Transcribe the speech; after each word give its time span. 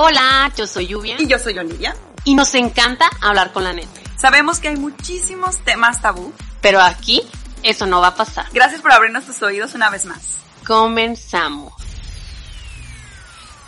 Hola, 0.00 0.52
yo 0.56 0.64
soy 0.64 0.86
Lluvia. 0.86 1.16
Y 1.18 1.26
yo 1.26 1.40
soy 1.40 1.58
Olivia. 1.58 1.92
Y 2.22 2.36
nos 2.36 2.54
encanta 2.54 3.10
hablar 3.20 3.52
con 3.52 3.64
la 3.64 3.72
neta. 3.72 4.00
Sabemos 4.16 4.60
que 4.60 4.68
hay 4.68 4.76
muchísimos 4.76 5.58
temas 5.64 6.00
tabú. 6.00 6.32
Pero 6.62 6.80
aquí, 6.80 7.22
eso 7.64 7.84
no 7.84 8.00
va 8.00 8.06
a 8.06 8.14
pasar. 8.14 8.46
Gracias 8.52 8.80
por 8.80 8.92
abrirnos 8.92 9.26
tus 9.26 9.42
oídos 9.42 9.74
una 9.74 9.90
vez 9.90 10.04
más. 10.04 10.38
Comenzamos. 10.64 11.72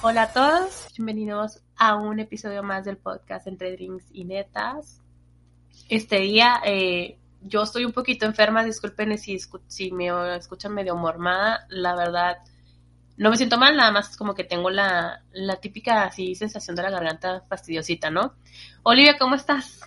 Hola 0.02 0.22
a 0.22 0.32
todos, 0.32 0.86
bienvenidos 0.96 1.62
a 1.76 1.96
un 1.96 2.20
episodio 2.20 2.62
más 2.62 2.84
del 2.84 2.96
podcast 2.96 3.48
Entre 3.48 3.72
Drinks 3.72 4.04
y 4.12 4.24
Netas. 4.24 5.00
Este 5.88 6.20
día 6.20 6.60
eh, 6.64 7.18
yo 7.42 7.64
estoy 7.64 7.84
un 7.84 7.92
poquito 7.92 8.24
enferma, 8.24 8.62
disculpen 8.62 9.18
si, 9.18 9.40
si 9.66 9.90
me 9.90 10.36
escuchan 10.36 10.74
medio 10.74 10.94
mormada, 10.94 11.66
la 11.70 11.96
verdad 11.96 12.36
no 13.20 13.28
me 13.28 13.36
siento 13.36 13.58
mal, 13.58 13.76
nada 13.76 13.92
más 13.92 14.16
como 14.16 14.34
que 14.34 14.44
tengo 14.44 14.70
la, 14.70 15.22
la 15.32 15.56
típica 15.56 16.04
así 16.04 16.34
sensación 16.34 16.74
de 16.74 16.84
la 16.84 16.90
garganta 16.90 17.42
fastidiosita, 17.50 18.08
¿no? 18.08 18.34
Olivia, 18.82 19.18
¿cómo 19.18 19.34
estás? 19.34 19.78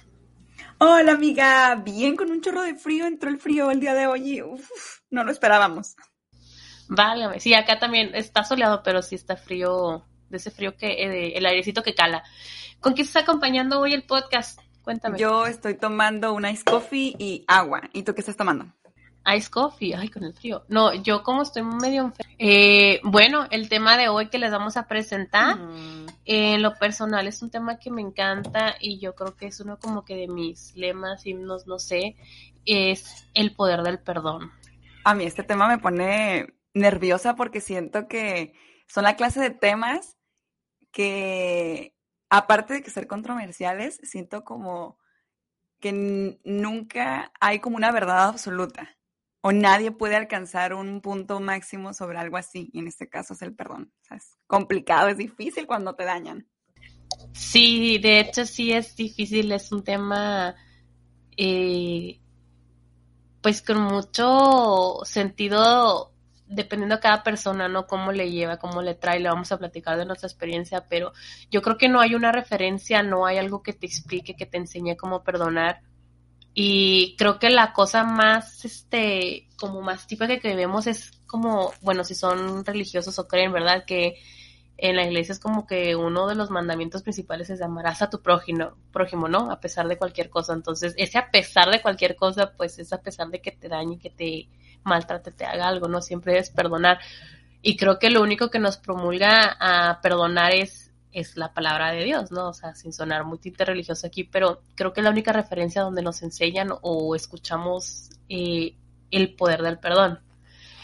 Hola 0.78 1.14
amiga, 1.14 1.74
bien 1.84 2.16
con 2.16 2.30
un 2.30 2.42
chorro 2.42 2.62
de 2.62 2.76
frío, 2.76 3.08
entró 3.08 3.32
el 3.32 3.40
frío 3.40 3.72
el 3.72 3.80
día 3.80 3.96
de 3.96 4.06
hoy 4.06 4.36
y 4.36 4.42
uf, 4.44 4.70
no 5.10 5.24
lo 5.24 5.32
esperábamos. 5.32 5.96
Válgame, 6.90 7.40
sí, 7.40 7.56
acá 7.56 7.80
también 7.80 8.14
está 8.14 8.44
soleado, 8.44 8.84
pero 8.84 9.02
sí 9.02 9.16
está 9.16 9.36
frío, 9.36 10.06
de 10.30 10.38
ese 10.38 10.52
frío 10.52 10.78
que, 10.78 10.90
eh, 10.90 11.36
el 11.36 11.44
airecito 11.48 11.82
que 11.82 11.96
cala. 11.96 12.24
¿Con 12.82 12.94
quién 12.94 13.08
está 13.08 13.22
acompañando 13.22 13.80
hoy 13.80 13.96
el 13.96 14.04
podcast? 14.04 14.60
Cuéntame. 14.84 15.18
Yo 15.18 15.48
estoy 15.48 15.74
tomando 15.74 16.34
un 16.34 16.46
ice 16.46 16.64
coffee 16.64 17.16
y 17.18 17.46
agua. 17.48 17.82
¿Y 17.94 18.04
tú 18.04 18.14
qué 18.14 18.22
estás 18.22 18.38
tomando? 18.38 18.68
Ice 19.26 19.50
coffee, 19.50 19.96
ay, 19.96 20.10
con 20.10 20.26
el 20.26 20.34
frío. 20.34 20.66
No, 20.68 20.94
yo 20.94 21.24
como 21.24 21.44
estoy 21.44 21.64
medio 21.64 22.04
enferma. 22.04 22.34
Eh, 22.38 23.00
bueno, 23.04 23.48
el 23.52 23.70
tema 23.70 23.98
de 23.98 24.10
hoy 24.10 24.28
que 24.30 24.38
les 24.38 24.52
vamos 24.52 24.76
a 24.76 24.88
presentar, 24.88 25.58
mm. 25.58 26.08
en 26.26 26.62
lo 26.62 26.76
personal 26.76 27.26
es 27.28 27.42
un 27.42 27.50
tema 27.50 27.80
que 27.80 27.90
me 27.90 28.02
encanta 28.02 28.76
y 28.82 29.00
yo 29.00 29.16
creo 29.16 29.36
que 29.38 29.48
es 29.48 29.60
uno 29.62 29.80
como 29.80 30.04
que 30.04 30.16
de 30.16 30.28
mis 30.28 30.76
lemas, 30.76 31.26
himnos, 31.26 31.68
no 31.68 31.80
sé, 31.80 32.18
es 32.66 33.30
el 33.34 33.56
poder 33.56 33.82
del 33.82 34.00
perdón. 34.00 34.52
A 35.06 35.16
mí 35.16 35.24
este 35.24 35.44
tema 35.44 35.70
me 35.70 35.78
pone 35.78 36.56
nerviosa 36.74 37.36
porque 37.36 37.62
siento 37.62 38.10
que 38.10 38.54
son 38.88 39.06
la 39.06 39.16
clase 39.16 39.40
de 39.40 39.52
temas 39.52 40.18
que, 40.92 41.96
aparte 42.30 42.74
de 42.74 42.84
que 42.84 42.92
ser 42.92 43.08
controversiales, 43.08 44.02
siento 44.04 44.44
como 44.44 44.98
que 45.80 46.40
nunca 46.44 47.32
hay 47.40 47.60
como 47.60 47.78
una 47.78 47.92
verdad 47.92 48.28
absoluta 48.28 48.98
o 49.46 49.52
nadie 49.52 49.92
puede 49.92 50.16
alcanzar 50.16 50.74
un 50.74 51.02
punto 51.02 51.42
máximo 51.42 51.94
sobre 51.94 52.18
algo 52.18 52.38
así, 52.38 52.70
y 52.72 52.80
en 52.80 52.88
este 52.88 53.10
caso 53.10 53.34
es 53.34 53.42
el 53.42 53.54
perdón. 53.54 53.92
es 54.10 54.38
complicado, 54.48 55.10
es 55.10 55.18
difícil 55.18 55.68
cuando 55.68 55.96
te 55.96 56.06
dañan. 56.06 56.48
Sí, 57.34 57.98
de 57.98 58.22
hecho 58.22 58.46
sí 58.46 58.72
es 58.72 58.96
difícil, 58.96 59.52
es 59.52 59.70
un 59.74 59.84
tema 59.84 60.56
eh, 61.36 62.22
pues 63.42 63.62
con 63.62 63.82
mucho 63.82 65.00
sentido 65.04 66.14
dependiendo 66.48 66.96
de 66.96 67.02
cada 67.02 67.22
persona, 67.22 67.68
¿no? 67.68 67.86
Cómo 67.86 68.14
le 68.14 68.32
lleva, 68.32 68.60
cómo 68.60 68.82
le 68.82 68.96
trae, 68.96 69.20
le 69.20 69.28
vamos 69.28 69.52
a 69.52 69.58
platicar 69.58 69.98
de 69.98 70.06
nuestra 70.06 70.28
experiencia, 70.28 70.86
pero 70.88 71.12
yo 71.52 71.62
creo 71.62 71.78
que 71.78 71.90
no 71.90 72.00
hay 72.00 72.16
una 72.16 72.32
referencia, 72.32 73.04
no 73.04 73.26
hay 73.26 73.40
algo 73.40 73.62
que 73.62 73.74
te 73.74 73.88
explique, 73.88 74.36
que 74.36 74.46
te 74.46 74.58
enseñe 74.58 74.96
cómo 74.96 75.22
perdonar 75.22 75.82
y 76.54 77.16
creo 77.18 77.40
que 77.40 77.50
la 77.50 77.74
cosa 77.74 78.04
más, 78.04 78.64
este, 78.66 79.48
como 79.58 79.82
más 79.82 80.06
típica 80.06 80.40
que 80.40 80.56
vemos 80.56 80.88
es 80.88 81.12
como, 81.26 81.74
bueno, 81.82 82.04
si 82.04 82.14
son 82.14 82.64
religiosos 82.64 83.18
o 83.18 83.28
creen, 83.28 83.52
¿verdad? 83.52 83.86
Que 83.86 84.18
en 84.78 84.96
la 84.96 85.06
iglesia 85.06 85.34
es 85.34 85.40
como 85.40 85.66
que 85.66 85.96
uno 85.96 86.28
de 86.28 86.36
los 86.36 86.50
mandamientos 86.50 87.04
principales 87.04 87.50
es 87.50 87.62
amarás 87.62 88.02
a 88.02 88.10
tu 88.10 88.22
prójimo, 88.22 88.74
prójimo, 88.92 89.28
¿no? 89.28 89.52
A 89.52 89.60
pesar 89.60 89.88
de 89.88 89.98
cualquier 89.98 90.30
cosa. 90.30 90.54
Entonces, 90.54 90.94
ese 90.98 91.18
a 91.18 91.32
pesar 91.32 91.72
de 91.72 91.82
cualquier 91.82 92.16
cosa, 92.16 92.54
pues 92.56 92.78
es 92.80 92.94
a 92.94 93.02
pesar 93.02 93.30
de 93.30 93.42
que 93.42 93.52
te 93.52 93.70
dañe, 93.70 93.98
que 93.98 94.10
te 94.10 94.50
maltrate, 94.84 95.32
te 95.32 95.46
haga 95.46 95.68
algo, 95.68 95.88
¿no? 95.88 96.02
Siempre 96.02 96.38
es 96.38 96.50
perdonar. 96.50 97.00
Y 97.62 97.78
creo 97.78 97.98
que 97.98 98.10
lo 98.10 98.22
único 98.22 98.50
que 98.50 98.60
nos 98.60 98.78
promulga 98.78 99.56
a 99.60 100.02
perdonar 100.02 100.54
es 100.54 100.83
es 101.14 101.38
la 101.38 101.54
palabra 101.54 101.92
de 101.92 102.04
Dios, 102.04 102.32
¿no? 102.32 102.50
O 102.50 102.54
sea, 102.54 102.76
sin 102.76 102.92
sonar 102.92 103.24
muy 103.24 103.38
tinte 103.38 103.64
religioso 103.64 104.08
aquí, 104.08 104.24
pero 104.24 104.62
creo 104.76 104.94
que 104.94 105.02
es 105.02 105.04
la 105.04 105.12
única 105.12 105.32
referencia 105.32 105.82
donde 105.82 106.02
nos 106.02 106.22
enseñan 106.24 106.70
o 106.82 107.16
escuchamos 107.16 108.10
eh, 108.30 108.76
el 109.12 109.36
poder 109.36 109.62
del 109.62 109.80
perdón. 109.80 110.20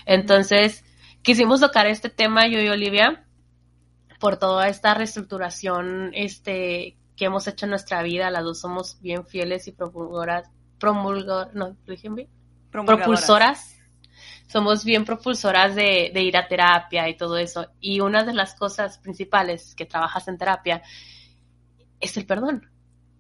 Entonces, 0.06 0.84
quisimos 1.22 1.60
tocar 1.60 1.88
este 1.88 2.10
tema 2.10 2.48
yo 2.48 2.60
y 2.62 2.70
Olivia 2.70 3.26
por 4.20 4.38
toda 4.38 4.68
esta 4.68 4.94
reestructuración 4.94 6.12
este, 6.14 6.98
que 7.16 7.26
hemos 7.26 7.48
hecho 7.48 7.66
en 7.66 7.72
nuestra 7.72 8.04
vida. 8.04 8.30
Las 8.30 8.44
dos 8.44 8.60
somos 8.60 9.02
bien 9.02 9.26
fieles 9.26 9.68
y 9.68 9.72
promulgoras, 9.72 10.50
promulgor, 10.80 11.56
no, 11.56 11.76
bien? 11.86 12.30
Propulsoras 12.72 13.79
somos 14.50 14.84
bien 14.84 15.06
propulsoras 15.06 15.76
de, 15.76 16.12
ir 16.16 16.36
a 16.36 16.48
terapia 16.48 17.08
y 17.08 17.16
todo 17.16 17.38
eso. 17.38 17.68
Y 17.80 18.00
una 18.00 18.24
de 18.24 18.34
las 18.34 18.56
cosas 18.56 18.98
principales 18.98 19.76
que 19.76 19.86
trabajas 19.86 20.28
en 20.28 20.40
terapia 20.40 20.82
es 22.00 22.18
el 22.18 22.26
perdón. 22.26 22.68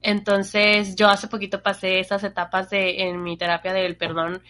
Entonces, 0.01 0.95
yo 0.95 1.07
hace 1.07 1.27
poquito 1.27 1.61
pasé 1.61 1.99
esas 1.99 2.23
etapas 2.23 2.71
de, 2.71 3.03
en 3.03 3.21
mi 3.21 3.37
terapia 3.37 3.73
del 3.73 3.95
perdón 3.95 4.41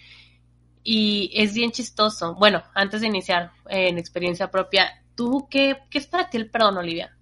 y 0.81 1.31
es 1.33 1.53
bien 1.53 1.71
chistoso. 1.71 2.35
Bueno, 2.35 2.63
antes 2.73 3.01
de 3.01 3.07
iniciar 3.07 3.51
en 3.67 3.97
experiencia 3.97 4.49
propia, 4.49 5.03
¿tú 5.15 5.47
qué, 5.51 5.79
qué 5.89 5.97
es 5.97 6.07
para 6.07 6.29
ti 6.29 6.37
el 6.37 6.49
perdón, 6.49 6.77
Olivia? 6.77 7.13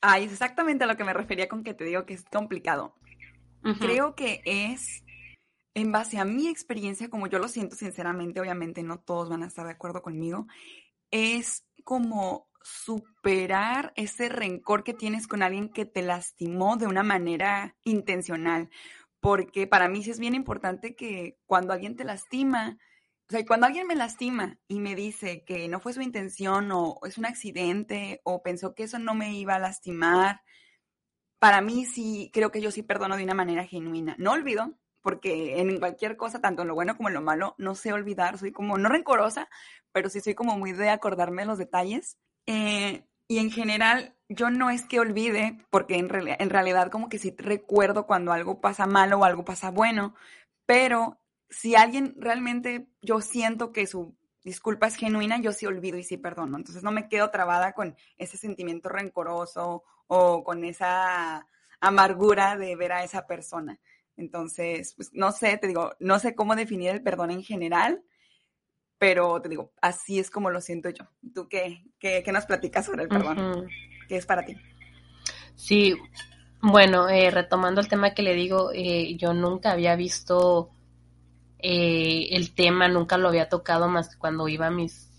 Ay, 0.00 0.26
es 0.26 0.32
exactamente 0.32 0.84
a 0.84 0.86
lo 0.86 0.96
que 0.96 1.04
me 1.04 1.12
refería 1.12 1.48
con 1.48 1.64
que 1.64 1.74
te 1.74 1.84
digo 1.84 2.06
que 2.06 2.14
es 2.14 2.24
complicado. 2.24 2.94
Creo 3.78 4.14
que 4.14 4.40
es 4.44 5.02
en 5.74 5.92
base 5.92 6.18
a 6.18 6.24
mi 6.24 6.48
experiencia, 6.48 7.08
como 7.08 7.26
yo 7.26 7.38
lo 7.38 7.48
siento 7.48 7.76
sinceramente, 7.76 8.40
obviamente 8.40 8.82
no 8.82 9.00
todos 9.00 9.28
van 9.28 9.42
a 9.42 9.46
estar 9.46 9.66
de 9.66 9.72
acuerdo 9.72 10.02
conmigo, 10.02 10.46
es 11.10 11.64
como 11.84 12.48
superar 12.62 13.92
ese 13.96 14.28
rencor 14.28 14.84
que 14.84 14.94
tienes 14.94 15.26
con 15.26 15.42
alguien 15.42 15.70
que 15.70 15.86
te 15.86 16.02
lastimó 16.02 16.76
de 16.76 16.86
una 16.86 17.02
manera 17.02 17.76
intencional. 17.84 18.68
Porque 19.20 19.66
para 19.66 19.88
mí 19.88 20.02
sí 20.02 20.10
es 20.10 20.18
bien 20.18 20.34
importante 20.34 20.94
que 20.94 21.38
cuando 21.46 21.72
alguien 21.72 21.96
te 21.96 22.04
lastima, 22.04 22.78
o 23.28 23.32
sea, 23.32 23.44
cuando 23.46 23.66
alguien 23.66 23.86
me 23.86 23.94
lastima 23.94 24.58
y 24.66 24.80
me 24.80 24.94
dice 24.94 25.44
que 25.44 25.68
no 25.68 25.80
fue 25.80 25.92
su 25.92 26.00
intención 26.00 26.70
o 26.72 26.98
es 27.04 27.18
un 27.18 27.26
accidente 27.26 28.20
o 28.24 28.42
pensó 28.42 28.74
que 28.74 28.84
eso 28.84 28.98
no 28.98 29.14
me 29.14 29.34
iba 29.34 29.54
a 29.54 29.58
lastimar, 29.58 30.42
para 31.38 31.60
mí 31.60 31.86
sí, 31.86 32.30
creo 32.32 32.50
que 32.50 32.60
yo 32.60 32.70
sí 32.70 32.82
perdono 32.82 33.16
de 33.16 33.24
una 33.24 33.34
manera 33.34 33.66
genuina. 33.66 34.16
No 34.18 34.32
olvido, 34.32 34.78
porque 35.02 35.60
en 35.60 35.78
cualquier 35.78 36.16
cosa, 36.16 36.40
tanto 36.40 36.62
en 36.62 36.68
lo 36.68 36.74
bueno 36.74 36.96
como 36.96 37.08
en 37.08 37.14
lo 37.14 37.22
malo, 37.22 37.54
no 37.58 37.74
sé 37.74 37.92
olvidar, 37.92 38.38
soy 38.38 38.52
como, 38.52 38.78
no 38.78 38.88
rencorosa, 38.88 39.48
pero 39.92 40.08
sí 40.08 40.20
soy 40.20 40.34
como 40.34 40.58
muy 40.58 40.72
de 40.72 40.90
acordarme 40.90 41.44
los 41.44 41.58
detalles. 41.58 42.18
Eh, 42.46 43.04
y 43.28 43.38
en 43.38 43.50
general, 43.50 44.14
yo 44.28 44.50
no 44.50 44.70
es 44.70 44.84
que 44.84 45.00
olvide, 45.00 45.64
porque 45.70 45.96
en, 45.96 46.08
en 46.10 46.50
realidad 46.50 46.90
como 46.90 47.08
que 47.08 47.18
sí 47.18 47.34
recuerdo 47.38 48.06
cuando 48.06 48.32
algo 48.32 48.60
pasa 48.60 48.86
malo 48.86 49.18
o 49.18 49.24
algo 49.24 49.44
pasa 49.44 49.70
bueno, 49.70 50.14
pero 50.66 51.20
si 51.48 51.74
alguien 51.74 52.14
realmente 52.18 52.88
yo 53.02 53.20
siento 53.20 53.72
que 53.72 53.86
su 53.86 54.16
disculpa 54.42 54.86
es 54.86 54.96
genuina, 54.96 55.40
yo 55.40 55.52
sí 55.52 55.66
olvido 55.66 55.98
y 55.98 56.04
sí 56.04 56.16
perdono. 56.16 56.56
Entonces 56.56 56.82
no 56.82 56.92
me 56.92 57.08
quedo 57.08 57.30
trabada 57.30 57.72
con 57.72 57.96
ese 58.16 58.36
sentimiento 58.36 58.88
rencoroso 58.88 59.84
o 60.06 60.44
con 60.44 60.64
esa 60.64 61.46
amargura 61.80 62.56
de 62.56 62.76
ver 62.76 62.92
a 62.92 63.04
esa 63.04 63.26
persona. 63.26 63.78
Entonces, 64.20 64.94
pues 64.96 65.10
no 65.12 65.32
sé, 65.32 65.56
te 65.56 65.66
digo, 65.66 65.92
no 65.98 66.18
sé 66.18 66.34
cómo 66.34 66.54
definir 66.54 66.90
el 66.90 67.02
perdón 67.02 67.30
en 67.30 67.42
general, 67.42 68.02
pero 68.98 69.40
te 69.40 69.48
digo, 69.48 69.72
así 69.80 70.18
es 70.18 70.30
como 70.30 70.50
lo 70.50 70.60
siento 70.60 70.90
yo. 70.90 71.04
¿Tú 71.34 71.48
qué, 71.48 71.84
qué, 71.98 72.22
nos 72.32 72.46
platicas 72.46 72.86
sobre 72.86 73.04
el 73.04 73.08
perdón? 73.08 73.66
¿Qué 74.08 74.16
es 74.16 74.26
para 74.26 74.44
ti? 74.44 74.56
Sí, 75.54 75.96
bueno, 76.62 77.08
eh, 77.08 77.30
retomando 77.30 77.80
el 77.80 77.88
tema 77.88 78.12
que 78.12 78.22
le 78.22 78.34
digo, 78.34 78.70
eh, 78.74 79.16
yo 79.16 79.32
nunca 79.32 79.72
había 79.72 79.96
visto 79.96 80.70
eh, 81.58 82.28
el 82.32 82.54
tema, 82.54 82.88
nunca 82.88 83.16
lo 83.16 83.28
había 83.28 83.48
tocado 83.48 83.88
más 83.88 84.10
que 84.10 84.18
cuando 84.18 84.48
iba 84.48 84.66
a 84.66 84.70
mis, 84.70 85.10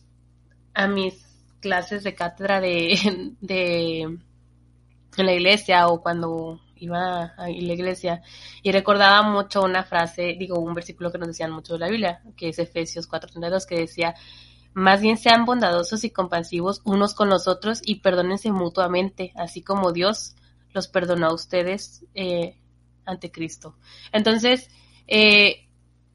a 0.74 0.88
mis 0.88 1.26
clases 1.60 2.04
de 2.04 2.14
cátedra 2.14 2.62
de, 2.62 3.34
de 3.42 4.02
en 4.02 5.26
la 5.26 5.34
iglesia 5.34 5.88
o 5.88 6.02
cuando 6.02 6.60
iba 6.82 7.34
a 7.38 7.48
la 7.48 7.74
iglesia 7.74 8.22
y 8.62 8.72
recordaba 8.72 9.22
mucho 9.22 9.62
una 9.62 9.84
frase, 9.84 10.36
digo, 10.38 10.60
un 10.60 10.74
versículo 10.74 11.12
que 11.12 11.18
nos 11.18 11.28
decían 11.28 11.52
mucho 11.52 11.74
de 11.74 11.80
la 11.80 11.90
Biblia, 11.90 12.22
que 12.36 12.50
es 12.50 12.60
Efesios 12.60 13.08
4:32, 13.08 13.66
que 13.66 13.76
decía, 13.76 14.16
más 14.74 15.02
bien 15.02 15.18
sean 15.18 15.46
bondadosos 15.46 16.04
y 16.04 16.10
compasivos 16.10 16.82
unos 16.86 17.14
con 17.14 17.30
los 17.30 17.48
otros 17.48 17.82
y 17.86 17.96
perdónense 18.02 18.52
mutuamente, 18.52 19.32
así 19.36 19.62
como 19.62 19.92
Dios 19.92 20.36
los 20.74 20.88
perdonó 20.88 21.28
a 21.28 21.34
ustedes 21.34 22.06
eh, 22.16 22.58
ante 23.06 23.32
Cristo. 23.32 23.76
Entonces, 24.12 24.70
eh, 25.08 25.68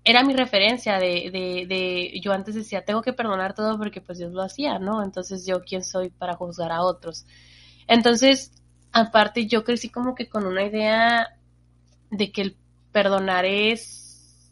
era 0.04 0.22
mi 0.22 0.34
referencia 0.34 0.98
de, 0.98 1.30
de, 1.32 1.66
de, 1.66 2.20
yo 2.20 2.32
antes 2.32 2.54
decía, 2.54 2.84
tengo 2.84 3.02
que 3.02 3.12
perdonar 3.12 3.54
todo 3.54 3.76
porque 3.76 4.00
pues 4.00 4.18
Dios 4.18 4.32
lo 4.32 4.42
hacía, 4.42 4.78
¿no? 4.78 5.02
Entonces 5.02 5.44
yo 5.46 5.62
quién 5.62 5.82
soy 5.84 6.10
para 6.10 6.34
juzgar 6.34 6.72
a 6.72 6.82
otros. 6.82 7.26
Entonces, 7.88 8.52
aparte 8.96 9.46
yo 9.46 9.62
crecí 9.62 9.90
como 9.90 10.14
que 10.14 10.26
con 10.28 10.46
una 10.46 10.64
idea 10.64 11.36
de 12.10 12.32
que 12.32 12.40
el 12.40 12.56
perdonar 12.92 13.44
es, 13.44 14.50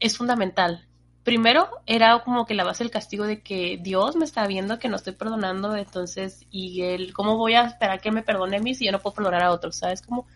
es 0.00 0.16
fundamental. 0.16 0.86
Primero 1.24 1.68
era 1.84 2.18
como 2.24 2.46
que 2.46 2.54
la 2.54 2.64
base 2.64 2.82
del 2.82 2.90
castigo 2.90 3.24
de 3.24 3.42
que 3.42 3.78
Dios 3.82 4.16
me 4.16 4.24
está 4.24 4.46
viendo 4.46 4.78
que 4.78 4.88
no 4.88 4.96
estoy 4.96 5.12
perdonando, 5.12 5.76
entonces, 5.76 6.46
y 6.50 6.80
él, 6.80 7.12
¿cómo 7.12 7.36
voy 7.36 7.52
a 7.52 7.66
esperar 7.66 8.00
que 8.00 8.10
me 8.10 8.22
perdone 8.22 8.56
a 8.56 8.60
mí 8.60 8.74
si 8.74 8.86
yo 8.86 8.92
no 8.92 9.00
puedo 9.00 9.16
perdonar 9.16 9.42
a 9.42 9.52
otros? 9.52 9.76
¿Sabes? 9.76 10.00
Como 10.00 10.26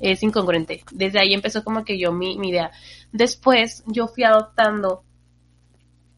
es 0.00 0.24
incongruente. 0.24 0.82
Desde 0.90 1.20
ahí 1.20 1.32
empezó 1.32 1.62
como 1.62 1.84
que 1.84 1.96
yo 1.96 2.10
mi, 2.10 2.36
mi 2.36 2.48
idea. 2.48 2.72
Después 3.12 3.84
yo 3.86 4.08
fui 4.08 4.24
adoptando, 4.24 5.04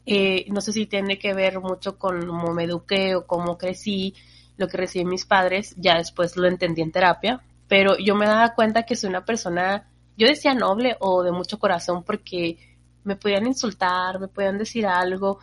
eh, 0.07 0.45
no 0.49 0.61
sé 0.61 0.73
si 0.73 0.87
tiene 0.87 1.19
que 1.19 1.35
ver 1.35 1.59
mucho 1.59 1.99
con 1.99 2.25
cómo 2.25 2.51
me 2.51 2.63
eduqué 2.63 3.13
o 3.13 3.27
cómo 3.27 3.59
crecí, 3.59 4.15
lo 4.57 4.67
que 4.67 4.77
recibí 4.77 5.05
mis 5.05 5.25
padres, 5.25 5.75
ya 5.77 5.97
después 5.97 6.35
lo 6.35 6.47
entendí 6.47 6.81
en 6.81 6.91
terapia, 6.91 7.41
pero 7.67 7.97
yo 7.97 8.15
me 8.15 8.25
daba 8.25 8.53
cuenta 8.53 8.83
que 8.83 8.95
soy 8.95 9.09
una 9.09 9.25
persona, 9.25 9.87
yo 10.17 10.27
decía 10.27 10.53
noble 10.53 10.97
o 10.99 11.23
de 11.23 11.31
mucho 11.31 11.59
corazón 11.59 12.03
porque 12.03 12.57
me 13.03 13.15
podían 13.15 13.47
insultar, 13.47 14.19
me 14.19 14.27
podían 14.27 14.57
decir 14.57 14.85
algo, 14.85 15.39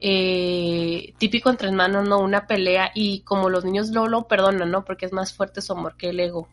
eh, 0.00 1.14
típico 1.18 1.50
entre 1.50 1.70
manos, 1.72 2.08
¿no? 2.08 2.20
Una 2.20 2.46
pelea 2.46 2.92
y 2.94 3.20
como 3.20 3.50
los 3.50 3.64
niños 3.64 3.90
lo, 3.90 4.06
lo 4.06 4.28
perdonan, 4.28 4.70
¿no? 4.70 4.84
Porque 4.84 5.06
es 5.06 5.12
más 5.12 5.34
fuerte 5.34 5.60
su 5.60 5.72
amor 5.72 5.96
que 5.96 6.10
el 6.10 6.20
ego 6.20 6.48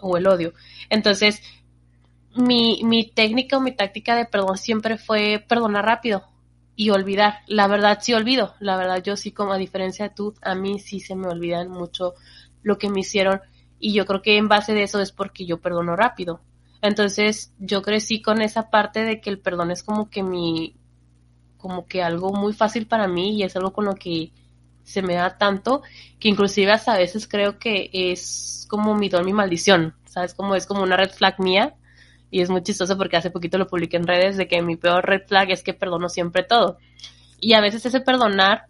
o 0.00 0.16
el 0.16 0.26
odio. 0.26 0.52
Entonces, 0.88 1.42
mi, 2.34 2.82
mi 2.84 3.10
técnica 3.10 3.58
o 3.58 3.60
mi 3.60 3.72
táctica 3.72 4.16
de 4.16 4.24
perdón 4.24 4.56
siempre 4.56 4.98
fue 4.98 5.44
perdonar 5.46 5.84
rápido, 5.84 6.24
y 6.76 6.90
olvidar. 6.90 7.38
La 7.46 7.66
verdad 7.66 7.98
sí 8.00 8.12
olvido, 8.12 8.54
la 8.60 8.76
verdad 8.76 9.02
yo 9.02 9.16
sí 9.16 9.32
como 9.32 9.52
a 9.52 9.58
diferencia 9.58 10.08
de 10.08 10.14
tú, 10.14 10.34
a 10.42 10.54
mí 10.54 10.78
sí 10.78 11.00
se 11.00 11.16
me 11.16 11.26
olvidan 11.26 11.68
mucho 11.70 12.14
lo 12.62 12.78
que 12.78 12.90
me 12.90 13.00
hicieron 13.00 13.40
y 13.78 13.94
yo 13.94 14.06
creo 14.06 14.22
que 14.22 14.36
en 14.36 14.48
base 14.48 14.74
de 14.74 14.82
eso 14.82 15.00
es 15.00 15.10
porque 15.10 15.46
yo 15.46 15.60
perdono 15.60 15.96
rápido. 15.96 16.40
Entonces 16.82 17.52
yo 17.58 17.82
crecí 17.82 18.20
con 18.22 18.42
esa 18.42 18.70
parte 18.70 19.02
de 19.02 19.20
que 19.20 19.30
el 19.30 19.38
perdón 19.38 19.70
es 19.70 19.82
como 19.82 20.10
que 20.10 20.22
mi, 20.22 20.76
como 21.56 21.86
que 21.86 22.02
algo 22.02 22.32
muy 22.32 22.52
fácil 22.52 22.86
para 22.86 23.08
mí 23.08 23.36
y 23.36 23.42
es 23.42 23.56
algo 23.56 23.72
con 23.72 23.86
lo 23.86 23.94
que 23.94 24.32
se 24.84 25.02
me 25.02 25.14
da 25.14 25.36
tanto 25.36 25.82
que 26.20 26.28
inclusive 26.28 26.70
hasta 26.70 26.92
a 26.92 26.98
veces 26.98 27.26
creo 27.26 27.58
que 27.58 27.90
es 27.92 28.66
como 28.70 28.94
mi 28.94 29.08
don, 29.08 29.24
mi 29.24 29.32
maldición, 29.32 29.94
¿sabes? 30.04 30.34
Como 30.34 30.54
es 30.54 30.66
como 30.66 30.82
una 30.82 30.96
red 30.96 31.10
flag 31.10 31.40
mía 31.40 31.74
y 32.36 32.42
es 32.42 32.50
muy 32.50 32.62
chistoso 32.62 32.98
porque 32.98 33.16
hace 33.16 33.30
poquito 33.30 33.56
lo 33.56 33.66
publiqué 33.66 33.96
en 33.96 34.06
redes 34.06 34.36
de 34.36 34.46
que 34.46 34.60
mi 34.60 34.76
peor 34.76 35.06
red 35.06 35.22
flag 35.26 35.50
es 35.50 35.62
que 35.62 35.72
perdono 35.72 36.10
siempre 36.10 36.42
todo. 36.42 36.76
Y 37.40 37.54
a 37.54 37.62
veces 37.62 37.86
ese 37.86 38.02
perdonar, 38.02 38.66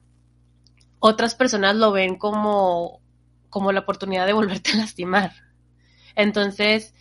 otras 1.00 1.34
personas 1.34 1.74
lo 1.74 1.90
ven 1.90 2.14
como, 2.14 3.00
como 3.50 3.72
la 3.72 3.80
oportunidad 3.80 4.24
de 4.24 4.34
volverte 4.34 4.70
a 4.70 4.76
lastimar. 4.76 5.32
Entonces, 6.14 6.94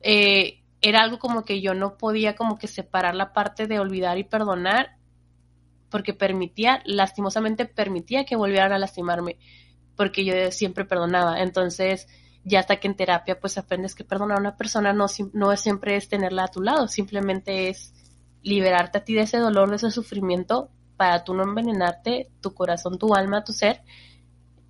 eh, 0.00 0.64
era 0.80 1.00
algo 1.00 1.20
como 1.20 1.44
que 1.44 1.60
yo 1.60 1.74
no 1.74 1.96
podía 1.96 2.34
como 2.34 2.58
que 2.58 2.66
separar 2.66 3.14
la 3.14 3.32
parte 3.32 3.68
de 3.68 3.78
olvidar 3.78 4.18
y 4.18 4.24
perdonar 4.24 4.96
porque 5.90 6.12
permitía, 6.12 6.82
lastimosamente 6.86 7.66
permitía 7.66 8.24
que 8.24 8.34
volvieran 8.34 8.72
a 8.72 8.80
lastimarme 8.80 9.38
porque 9.94 10.24
yo 10.24 10.34
siempre 10.50 10.84
perdonaba. 10.84 11.40
Entonces, 11.40 12.08
ya 12.44 12.60
hasta 12.60 12.76
que 12.76 12.88
en 12.88 12.94
terapia 12.94 13.40
pues 13.40 13.58
aprendes 13.58 13.94
que 13.94 14.04
perdonar 14.04 14.38
a 14.38 14.40
una 14.40 14.56
persona 14.56 14.92
no, 14.92 15.06
no 15.32 15.56
siempre 15.56 15.96
es 15.96 16.08
tenerla 16.08 16.44
a 16.44 16.50
tu 16.50 16.60
lado, 16.60 16.88
simplemente 16.88 17.68
es 17.68 17.92
liberarte 18.42 18.98
a 18.98 19.04
ti 19.04 19.14
de 19.14 19.22
ese 19.22 19.38
dolor, 19.38 19.70
de 19.70 19.76
ese 19.76 19.90
sufrimiento, 19.90 20.70
para 20.96 21.24
tú 21.24 21.34
no 21.34 21.42
envenenarte 21.42 22.30
tu 22.40 22.54
corazón, 22.54 22.98
tu 22.98 23.14
alma, 23.14 23.42
tu 23.42 23.52
ser, 23.52 23.82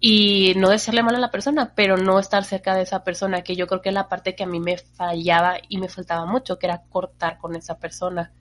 y 0.00 0.52
no 0.56 0.70
desearle 0.70 1.02
mal 1.02 1.16
a 1.16 1.18
la 1.18 1.30
persona, 1.30 1.72
pero 1.74 1.96
no 1.96 2.18
estar 2.18 2.44
cerca 2.44 2.74
de 2.74 2.82
esa 2.82 3.02
persona, 3.02 3.42
que 3.42 3.56
yo 3.56 3.66
creo 3.66 3.82
que 3.82 3.88
es 3.88 3.94
la 3.94 4.08
parte 4.08 4.34
que 4.34 4.44
a 4.44 4.46
mí 4.46 4.60
me 4.60 4.78
fallaba 4.78 5.56
y 5.68 5.78
me 5.78 5.88
faltaba 5.88 6.26
mucho, 6.26 6.58
que 6.58 6.66
era 6.66 6.82
cortar 6.88 7.38
con 7.38 7.56
esa 7.56 7.78
persona. 7.78 8.32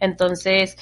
Entonces, 0.00 0.76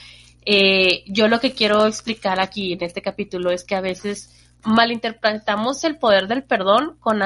eh, 0.47 1.05
yo 1.09 1.29
lo 1.29 1.41
que 1.41 1.53
quiero 1.53 1.87
explicar 1.87 2.41
aquí 2.41 2.73
en 2.73 2.83
este 2.83 3.03
capítulo 3.03 3.51
es 3.51 3.65
que 3.65 3.75
a 3.75 3.81
veces 3.81 4.35
malinterpretamos 4.65 5.85
el 5.85 5.99
poder 5.99 6.29
del 6.29 6.45
perdón 6.45 6.97
con 7.01 7.21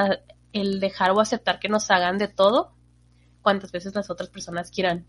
el 0.53 0.79
dejar 0.79 1.11
o 1.11 1.19
aceptar 1.19 1.59
que 1.59 1.69
nos 1.69 1.91
hagan 1.91 2.17
de 2.17 2.27
todo 2.27 2.73
cuantas 3.43 3.71
veces 3.71 3.93
las 3.93 4.09
otras 4.09 4.29
personas 4.29 4.71
quieran. 4.71 5.05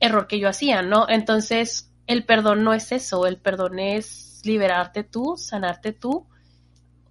Error 0.00 0.26
que 0.26 0.38
yo 0.38 0.48
hacía, 0.48 0.82
¿no? 0.82 1.06
Entonces, 1.08 1.90
el 2.06 2.24
perdón 2.24 2.64
no 2.64 2.72
es 2.72 2.92
eso, 2.92 3.26
el 3.26 3.38
perdón 3.38 3.78
es 3.78 4.40
liberarte 4.44 5.04
tú, 5.04 5.36
sanarte 5.36 5.92
tú, 5.92 6.26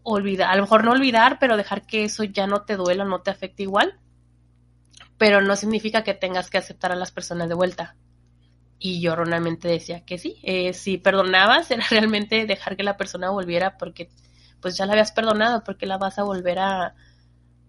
olvidar, 0.04 0.52
a 0.52 0.56
lo 0.56 0.64
mejor 0.64 0.84
no 0.84 0.92
olvidar, 0.92 1.38
pero 1.40 1.58
dejar 1.58 1.86
que 1.86 2.06
eso 2.06 2.24
ya 2.24 2.48
no 2.48 2.64
te 2.64 2.76
duela, 2.76 3.06
no 3.06 3.22
te 3.22 3.32
afecte 3.32 3.64
igual, 3.64 4.00
pero 5.18 5.42
no 5.42 5.56
significa 5.56 6.04
que 6.04 6.14
tengas 6.14 6.50
que 6.50 6.58
aceptar 6.58 6.92
a 6.92 6.96
las 6.96 7.12
personas 7.12 7.50
de 7.50 7.56
vuelta. 7.56 7.96
Y 8.80 9.00
yo 9.00 9.14
erróneamente 9.14 9.68
decía 9.70 10.04
que 10.04 10.18
sí, 10.18 10.40
eh, 10.44 10.74
si 10.74 10.98
perdonabas 10.98 11.72
era 11.72 11.86
realmente 11.90 12.46
dejar 12.46 12.76
que 12.76 12.84
la 12.84 12.98
persona 12.98 13.30
volviera 13.30 13.78
porque 13.78 14.10
pues 14.62 14.78
ya 14.78 14.86
la 14.86 14.94
habías 14.94 15.12
perdonado, 15.12 15.64
porque 15.64 15.86
la 15.86 15.98
vas 15.98 16.20
a 16.20 16.24
volver 16.24 16.60
a, 16.60 16.96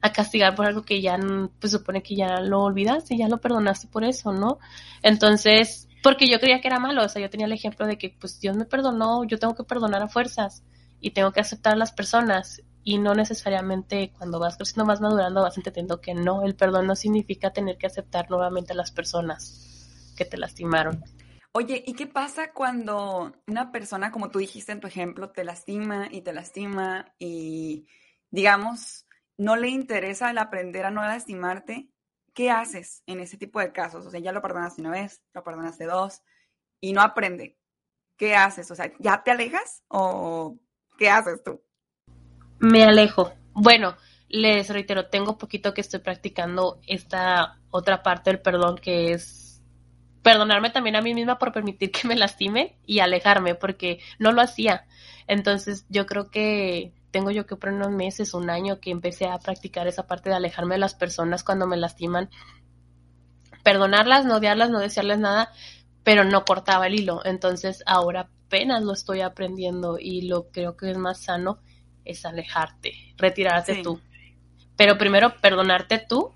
a 0.04 0.12
castigar 0.12 0.54
por 0.54 0.66
algo 0.66 0.82
que 0.82 1.00
ya, 1.00 1.18
pues 1.58 1.72
supone 1.72 2.02
que 2.02 2.14
ya 2.14 2.38
lo 2.40 2.60
olvidaste, 2.60 3.16
ya 3.16 3.26
lo 3.26 3.40
perdonaste 3.40 3.88
por 3.88 4.04
eso, 4.04 4.34
¿no? 4.34 4.58
Entonces, 5.02 5.88
porque 6.02 6.28
yo 6.28 6.38
creía 6.38 6.60
que 6.60 6.68
era 6.68 6.78
malo, 6.78 7.02
o 7.02 7.08
sea, 7.08 7.22
yo 7.22 7.30
tenía 7.30 7.46
el 7.46 7.54
ejemplo 7.54 7.86
de 7.86 7.96
que 7.96 8.14
pues 8.20 8.38
Dios 8.38 8.54
me 8.54 8.66
perdonó, 8.66 9.24
yo 9.24 9.38
tengo 9.38 9.54
que 9.54 9.64
perdonar 9.64 10.02
a 10.02 10.08
fuerzas 10.08 10.62
y 11.00 11.12
tengo 11.12 11.32
que 11.32 11.40
aceptar 11.40 11.72
a 11.72 11.76
las 11.76 11.92
personas 11.92 12.60
y 12.82 12.98
no 12.98 13.14
necesariamente 13.14 14.12
cuando 14.18 14.38
vas 14.38 14.58
creciendo 14.58 14.84
más 14.84 15.00
madurando 15.00 15.40
vas 15.40 15.56
entendiendo 15.56 16.02
que 16.02 16.12
no, 16.12 16.44
el 16.44 16.54
perdón 16.54 16.86
no 16.86 16.96
significa 16.96 17.54
tener 17.54 17.78
que 17.78 17.86
aceptar 17.86 18.28
nuevamente 18.28 18.74
a 18.74 18.76
las 18.76 18.90
personas 18.90 20.12
que 20.18 20.26
te 20.26 20.36
lastimaron. 20.36 21.02
Oye, 21.52 21.82
¿y 21.86 21.94
qué 21.94 22.06
pasa 22.06 22.52
cuando 22.52 23.32
una 23.46 23.72
persona, 23.72 24.10
como 24.10 24.30
tú 24.30 24.38
dijiste 24.38 24.72
en 24.72 24.80
tu 24.80 24.86
ejemplo, 24.86 25.30
te 25.30 25.44
lastima 25.44 26.08
y 26.10 26.20
te 26.20 26.34
lastima 26.34 27.06
y 27.18 27.86
digamos, 28.30 29.03
no 29.36 29.56
le 29.56 29.68
interesa 29.68 30.30
el 30.30 30.38
aprender 30.38 30.84
a 30.86 30.90
no 30.90 31.02
lastimarte, 31.02 31.88
¿qué 32.34 32.50
haces 32.50 33.02
en 33.06 33.20
ese 33.20 33.36
tipo 33.36 33.60
de 33.60 33.72
casos? 33.72 34.06
O 34.06 34.10
sea, 34.10 34.20
ya 34.20 34.32
lo 34.32 34.42
perdonaste 34.42 34.80
una 34.80 34.90
vez, 34.90 35.22
lo 35.32 35.42
perdonaste 35.44 35.84
dos 35.84 36.22
y 36.80 36.92
no 36.92 37.00
aprende. 37.00 37.56
¿Qué 38.16 38.34
haces? 38.36 38.70
O 38.70 38.74
sea, 38.74 38.92
¿ya 38.98 39.22
te 39.22 39.30
alejas 39.30 39.82
o 39.88 40.58
qué 40.98 41.10
haces 41.10 41.42
tú? 41.42 41.62
Me 42.58 42.84
alejo. 42.84 43.32
Bueno, 43.52 43.96
les 44.28 44.68
reitero, 44.68 45.08
tengo 45.08 45.38
poquito 45.38 45.74
que 45.74 45.80
estoy 45.80 46.00
practicando 46.00 46.80
esta 46.86 47.60
otra 47.70 48.02
parte 48.02 48.30
del 48.30 48.40
perdón 48.40 48.76
que 48.78 49.12
es 49.12 49.62
perdonarme 50.22 50.70
también 50.70 50.96
a 50.96 51.02
mí 51.02 51.12
misma 51.14 51.38
por 51.38 51.52
permitir 51.52 51.90
que 51.92 52.08
me 52.08 52.16
lastime 52.16 52.78
y 52.86 53.00
alejarme 53.00 53.54
porque 53.54 54.00
no 54.18 54.32
lo 54.32 54.40
hacía. 54.40 54.86
Entonces 55.26 55.86
yo 55.88 56.06
creo 56.06 56.30
que 56.30 56.92
tengo 57.14 57.30
yo 57.30 57.46
que 57.46 57.54
por 57.54 57.72
unos 57.72 57.92
meses, 57.92 58.34
un 58.34 58.50
año 58.50 58.80
que 58.80 58.90
empecé 58.90 59.26
a 59.26 59.38
practicar 59.38 59.86
esa 59.86 60.08
parte 60.08 60.30
de 60.30 60.34
alejarme 60.34 60.74
de 60.74 60.80
las 60.80 60.94
personas 60.96 61.44
cuando 61.44 61.64
me 61.64 61.76
lastiman, 61.76 62.28
perdonarlas, 63.62 64.24
no 64.24 64.38
odiarlas, 64.38 64.68
no 64.70 64.80
desearles 64.80 65.20
nada, 65.20 65.52
pero 66.02 66.24
no 66.24 66.44
cortaba 66.44 66.88
el 66.88 66.98
hilo. 66.98 67.24
Entonces 67.24 67.84
ahora 67.86 68.28
apenas 68.48 68.82
lo 68.82 68.92
estoy 68.92 69.20
aprendiendo 69.20 69.96
y 70.00 70.22
lo 70.22 70.50
creo 70.50 70.76
que 70.76 70.90
es 70.90 70.98
más 70.98 71.20
sano 71.20 71.60
es 72.04 72.26
alejarte, 72.26 73.14
retirarte 73.16 73.80
tú. 73.80 74.00
Pero 74.76 74.98
primero 74.98 75.36
perdonarte 75.40 76.00
tú 76.00 76.32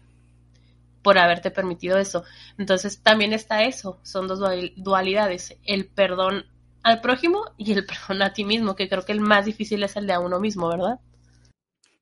por 1.02 1.18
haberte 1.18 1.50
permitido 1.50 1.98
eso. 1.98 2.22
Entonces 2.56 3.02
también 3.02 3.32
está 3.32 3.64
eso, 3.64 3.98
son 4.04 4.28
dos 4.28 4.38
dualidades, 4.76 5.58
el 5.64 5.88
perdón 5.88 6.46
al 6.82 7.00
prójimo 7.00 7.44
y 7.56 7.72
el 7.72 7.86
perdón 7.86 8.22
a 8.22 8.32
ti 8.32 8.44
mismo, 8.44 8.76
que 8.76 8.88
creo 8.88 9.04
que 9.04 9.12
el 9.12 9.20
más 9.20 9.44
difícil 9.44 9.82
es 9.82 9.96
el 9.96 10.06
de 10.06 10.12
a 10.12 10.20
uno 10.20 10.40
mismo, 10.40 10.68
¿verdad? 10.68 11.00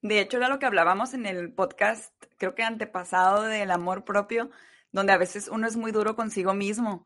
De 0.02 0.20
hecho, 0.20 0.36
era 0.36 0.48
lo 0.48 0.58
que 0.58 0.66
hablábamos 0.66 1.14
en 1.14 1.26
el 1.26 1.52
podcast, 1.52 2.12
creo 2.38 2.54
que 2.54 2.62
antepasado 2.62 3.42
del 3.42 3.70
amor 3.70 4.04
propio, 4.04 4.50
donde 4.92 5.12
a 5.12 5.18
veces 5.18 5.48
uno 5.48 5.66
es 5.66 5.76
muy 5.76 5.92
duro 5.92 6.14
consigo 6.14 6.54
mismo 6.54 7.04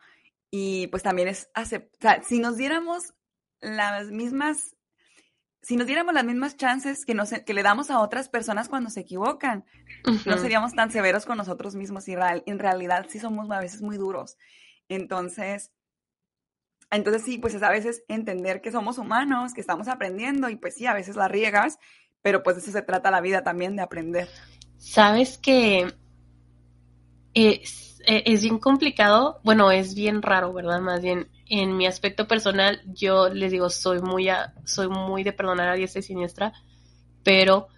y 0.50 0.88
pues 0.88 1.02
también 1.02 1.28
es 1.28 1.50
aceptar, 1.54 2.24
si 2.24 2.40
nos 2.40 2.56
diéramos 2.56 3.14
las 3.60 4.08
mismas 4.08 4.76
si 5.62 5.76
nos 5.76 5.86
diéramos 5.86 6.14
las 6.14 6.24
mismas 6.24 6.56
chances 6.56 7.04
que, 7.04 7.14
nos, 7.14 7.30
que 7.30 7.54
le 7.54 7.62
damos 7.62 7.90
a 7.90 8.00
otras 8.00 8.28
personas 8.28 8.68
cuando 8.68 8.88
se 8.88 9.00
equivocan, 9.00 9.64
no 10.24 10.38
seríamos 10.38 10.72
tan 10.72 10.90
severos 10.90 11.26
con 11.26 11.36
nosotros 11.36 11.74
mismos 11.74 12.08
y 12.08 12.14
en 12.14 12.58
realidad 12.58 13.06
sí 13.08 13.18
somos 13.18 13.50
a 13.50 13.60
veces 13.60 13.82
muy 13.82 13.98
duros. 13.98 14.38
Entonces, 14.88 15.70
entonces 16.90 17.22
sí, 17.22 17.38
pues 17.38 17.54
es 17.54 17.62
a 17.62 17.70
veces 17.70 18.02
entender 18.08 18.60
que 18.60 18.72
somos 18.72 18.98
humanos, 18.98 19.54
que 19.54 19.60
estamos 19.60 19.88
aprendiendo 19.88 20.48
y 20.48 20.56
pues 20.56 20.74
sí, 20.74 20.86
a 20.86 20.94
veces 20.94 21.16
la 21.16 21.28
riegas, 21.28 21.78
pero 22.22 22.42
pues 22.42 22.56
eso 22.56 22.70
se 22.72 22.82
trata 22.82 23.10
la 23.10 23.20
vida 23.20 23.42
también 23.42 23.76
de 23.76 23.82
aprender. 23.82 24.28
Sabes 24.76 25.38
que 25.38 25.92
es, 27.34 28.00
e, 28.06 28.22
es 28.26 28.42
bien 28.42 28.58
complicado, 28.58 29.40
bueno, 29.44 29.70
es 29.70 29.94
bien 29.94 30.22
raro, 30.22 30.52
¿verdad? 30.52 30.80
Más 30.80 31.00
bien 31.00 31.28
en 31.46 31.76
mi 31.76 31.86
aspecto 31.86 32.26
personal, 32.26 32.80
yo 32.86 33.28
les 33.28 33.52
digo, 33.52 33.70
soy 33.70 34.00
muy, 34.00 34.28
soy 34.64 34.88
muy 34.88 35.24
de 35.24 35.32
perdonar 35.32 35.68
a 35.68 35.74
diestra 35.74 36.00
y 36.00 36.02
siniestra, 36.02 36.52
pero 37.22 37.68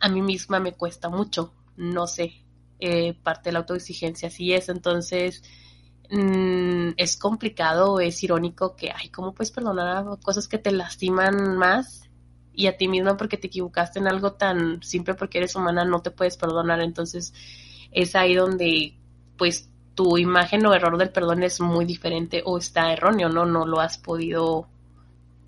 a 0.00 0.08
mí 0.08 0.22
misma 0.22 0.60
me 0.60 0.72
cuesta 0.72 1.08
mucho, 1.08 1.54
no 1.76 2.06
sé, 2.06 2.44
eh, 2.78 3.14
parte 3.22 3.50
de 3.50 3.52
la 3.52 3.58
autoexigencia 3.60 4.28
así 4.28 4.52
es, 4.52 4.68
entonces 4.68 5.42
mm, 6.10 6.94
es 6.96 7.16
complicado, 7.16 8.00
es 8.00 8.22
irónico 8.22 8.76
que, 8.76 8.90
ay, 8.90 9.08
¿cómo 9.10 9.32
puedes 9.34 9.50
perdonar 9.50 9.88
a 9.88 10.16
cosas 10.16 10.48
que 10.48 10.58
te 10.58 10.72
lastiman 10.72 11.56
más? 11.56 12.08
Y 12.52 12.66
a 12.66 12.76
ti 12.76 12.88
misma 12.88 13.16
porque 13.16 13.36
te 13.36 13.46
equivocaste 13.46 13.98
en 13.98 14.08
algo 14.08 14.32
tan 14.32 14.82
simple 14.82 15.14
porque 15.14 15.38
eres 15.38 15.54
humana 15.56 15.84
no 15.84 16.02
te 16.02 16.10
puedes 16.10 16.36
perdonar, 16.36 16.80
entonces 16.80 17.32
es 17.92 18.14
ahí 18.16 18.34
donde 18.34 18.96
pues 19.36 19.70
tu 19.94 20.18
imagen 20.18 20.64
o 20.66 20.74
error 20.74 20.96
del 20.98 21.10
perdón 21.10 21.42
es 21.42 21.60
muy 21.60 21.84
diferente 21.84 22.42
o 22.44 22.58
está 22.58 22.92
erróneo, 22.92 23.28
¿no? 23.28 23.46
No 23.46 23.66
lo 23.66 23.80
has 23.80 23.98
podido 23.98 24.68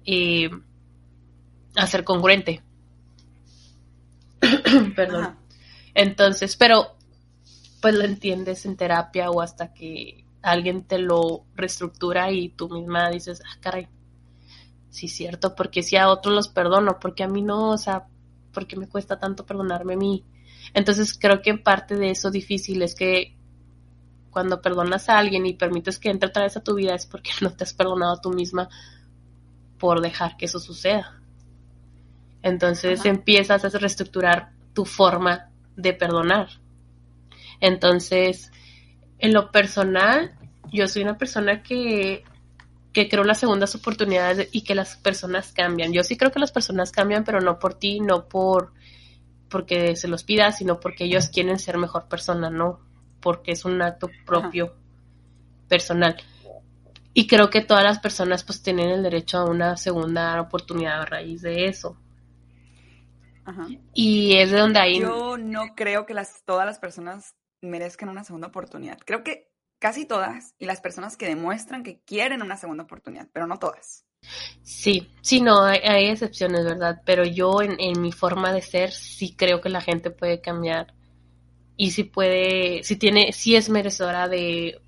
eh, 0.04 0.50
hacer 1.76 2.04
congruente. 2.04 2.62
Perdón. 4.96 5.36
Entonces, 5.94 6.56
pero 6.56 6.96
pues 7.80 7.94
lo 7.94 8.04
entiendes 8.04 8.64
en 8.64 8.76
terapia 8.76 9.30
o 9.30 9.40
hasta 9.40 9.72
que 9.72 10.21
alguien 10.42 10.84
te 10.84 10.98
lo 10.98 11.44
reestructura 11.54 12.30
y 12.32 12.50
tú 12.50 12.68
misma 12.68 13.10
dices, 13.10 13.42
ah, 13.46 13.58
caray, 13.60 13.88
sí 14.90 15.06
es 15.06 15.14
cierto, 15.14 15.54
porque 15.54 15.82
si 15.82 15.96
a 15.96 16.08
otros 16.08 16.34
los 16.34 16.48
perdono, 16.48 16.98
porque 17.00 17.22
a 17.22 17.28
mí 17.28 17.42
no, 17.42 17.70
o 17.70 17.78
sea, 17.78 18.06
porque 18.52 18.76
me 18.76 18.88
cuesta 18.88 19.18
tanto 19.18 19.46
perdonarme 19.46 19.94
a 19.94 19.96
mí. 19.96 20.24
Entonces 20.74 21.16
creo 21.18 21.42
que 21.42 21.50
en 21.50 21.62
parte 21.62 21.96
de 21.96 22.10
eso 22.10 22.30
difícil 22.30 22.82
es 22.82 22.94
que 22.94 23.36
cuando 24.30 24.62
perdonas 24.62 25.08
a 25.08 25.18
alguien 25.18 25.46
y 25.46 25.54
permites 25.54 25.98
que 25.98 26.10
entre 26.10 26.30
otra 26.30 26.42
vez 26.42 26.56
a 26.56 26.64
tu 26.64 26.74
vida 26.74 26.94
es 26.94 27.06
porque 27.06 27.30
no 27.40 27.50
te 27.50 27.64
has 27.64 27.74
perdonado 27.74 28.14
a 28.14 28.20
tú 28.20 28.30
misma 28.30 28.68
por 29.78 30.00
dejar 30.00 30.36
que 30.36 30.46
eso 30.46 30.58
suceda. 30.58 31.20
Entonces 32.42 33.04
empiezas 33.04 33.64
a 33.64 33.68
reestructurar 33.78 34.52
tu 34.74 34.84
forma 34.84 35.50
de 35.76 35.92
perdonar. 35.92 36.48
Entonces, 37.60 38.50
en 39.22 39.32
lo 39.32 39.50
personal, 39.50 40.34
yo 40.70 40.86
soy 40.86 41.02
una 41.02 41.16
persona 41.16 41.62
que, 41.62 42.24
que 42.92 43.08
creo 43.08 43.24
las 43.24 43.40
segundas 43.40 43.74
oportunidades 43.74 44.50
y 44.52 44.64
que 44.64 44.74
las 44.74 44.96
personas 44.96 45.52
cambian. 45.52 45.94
Yo 45.94 46.04
sí 46.04 46.18
creo 46.18 46.30
que 46.30 46.40
las 46.40 46.52
personas 46.52 46.92
cambian, 46.92 47.24
pero 47.24 47.40
no 47.40 47.58
por 47.58 47.72
ti, 47.74 48.00
no 48.00 48.28
por 48.28 48.74
porque 49.48 49.96
se 49.96 50.08
los 50.08 50.24
pidas, 50.24 50.58
sino 50.58 50.80
porque 50.80 51.04
ellos 51.04 51.28
quieren 51.28 51.58
ser 51.58 51.78
mejor 51.78 52.08
persona, 52.08 52.50
¿no? 52.50 52.80
porque 53.22 53.52
es 53.52 53.64
un 53.64 53.80
acto 53.80 54.10
propio, 54.26 54.74
personal. 55.68 56.16
Y 57.14 57.26
creo 57.26 57.48
que 57.48 57.62
todas 57.62 57.84
las 57.84 58.00
personas 58.00 58.44
pues 58.44 58.62
tienen 58.62 58.90
el 58.90 59.02
derecho 59.02 59.38
a 59.38 59.44
una 59.44 59.76
segunda 59.76 60.38
oportunidad 60.40 61.02
a 61.02 61.06
raíz 61.06 61.40
de 61.40 61.66
eso. 61.66 61.96
Y 63.94 64.36
es 64.36 64.50
de 64.50 64.58
donde 64.58 64.80
hay... 64.80 65.00
Yo 65.00 65.38
no 65.38 65.74
creo 65.74 66.04
que 66.04 66.14
las, 66.14 66.44
todas 66.44 66.66
las 66.66 66.78
personas 66.78 67.34
merezcan 67.62 68.08
una 68.08 68.24
segunda 68.24 68.48
oportunidad. 68.48 68.98
Creo 69.04 69.24
que 69.24 69.50
casi 69.78 70.04
todas 70.04 70.54
y 70.58 70.66
las 70.66 70.80
personas 70.80 71.16
que 71.16 71.26
demuestran 71.26 71.82
que 71.82 72.00
quieren 72.00 72.42
una 72.42 72.56
segunda 72.56 72.84
oportunidad, 72.84 73.28
pero 73.32 73.46
no 73.46 73.58
todas. 73.58 74.04
Sí, 74.62 75.10
sí, 75.20 75.40
no, 75.40 75.62
hay, 75.64 75.80
hay 75.80 76.06
excepciones, 76.06 76.64
¿verdad? 76.64 77.02
Pero 77.04 77.24
yo 77.24 77.60
en, 77.62 78.00
mi 78.00 78.12
forma 78.12 78.52
de 78.52 78.62
ser 78.62 78.92
sí 78.92 79.34
creo 79.36 79.60
que 79.60 79.68
la 79.68 79.80
gente 79.80 80.10
puede 80.10 80.40
cambiar 80.40 80.94
y 81.76 81.90
si 81.90 82.04
puede, 82.04 82.84
si 82.84 82.96
tiene, 82.96 83.32
si 83.32 83.56
es 83.56 83.68
merecedora 83.68 84.28
de 84.28 84.80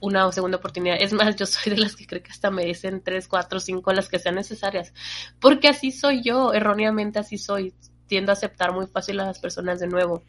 una 0.00 0.30
segunda 0.32 0.58
oportunidad. 0.58 0.96
Es 1.00 1.12
más, 1.12 1.36
yo 1.36 1.46
soy 1.46 1.72
de 1.72 1.78
las 1.78 1.94
que 1.94 2.06
creo 2.06 2.22
que 2.22 2.32
hasta 2.32 2.50
merecen 2.50 3.02
tres, 3.02 3.28
cuatro, 3.28 3.60
cinco, 3.60 3.92
las 3.92 4.08
que 4.08 4.18
sean 4.18 4.34
necesarias. 4.34 4.92
Porque 5.40 5.68
así 5.68 5.92
soy 5.92 6.22
yo, 6.22 6.52
erróneamente 6.52 7.20
así 7.20 7.38
soy. 7.38 7.72
Tiendo 8.08 8.32
a 8.32 8.34
aceptar 8.34 8.72
muy 8.72 8.86
fácil 8.88 9.20
a 9.20 9.26
las 9.26 9.38
personas 9.38 9.78
de 9.78 9.86
nuevo. 9.86 10.24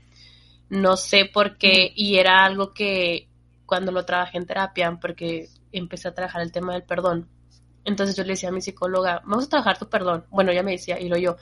No 0.73 0.97
sé 0.97 1.29
por 1.31 1.57
qué, 1.57 1.91
y 1.95 2.15
era 2.17 2.43
algo 2.43 2.73
que 2.73 3.27
cuando 3.67 3.91
lo 3.91 4.05
trabajé 4.05 4.39
en 4.39 4.47
terapia, 4.47 4.97
porque 4.99 5.47
empecé 5.71 6.07
a 6.07 6.15
trabajar 6.15 6.41
el 6.41 6.51
tema 6.51 6.73
del 6.73 6.83
perdón. 6.83 7.29
Entonces 7.85 8.15
yo 8.15 8.23
le 8.23 8.29
decía 8.29 8.49
a 8.49 8.51
mi 8.51 8.61
psicóloga, 8.61 9.21
vamos 9.23 9.45
a 9.45 9.49
trabajar 9.49 9.77
tu 9.77 9.87
perdón. 9.87 10.25
Bueno, 10.31 10.51
ella 10.51 10.63
me 10.63 10.71
decía, 10.71 10.99
y 10.99 11.09
lo 11.09 11.17
yo, 11.17 11.37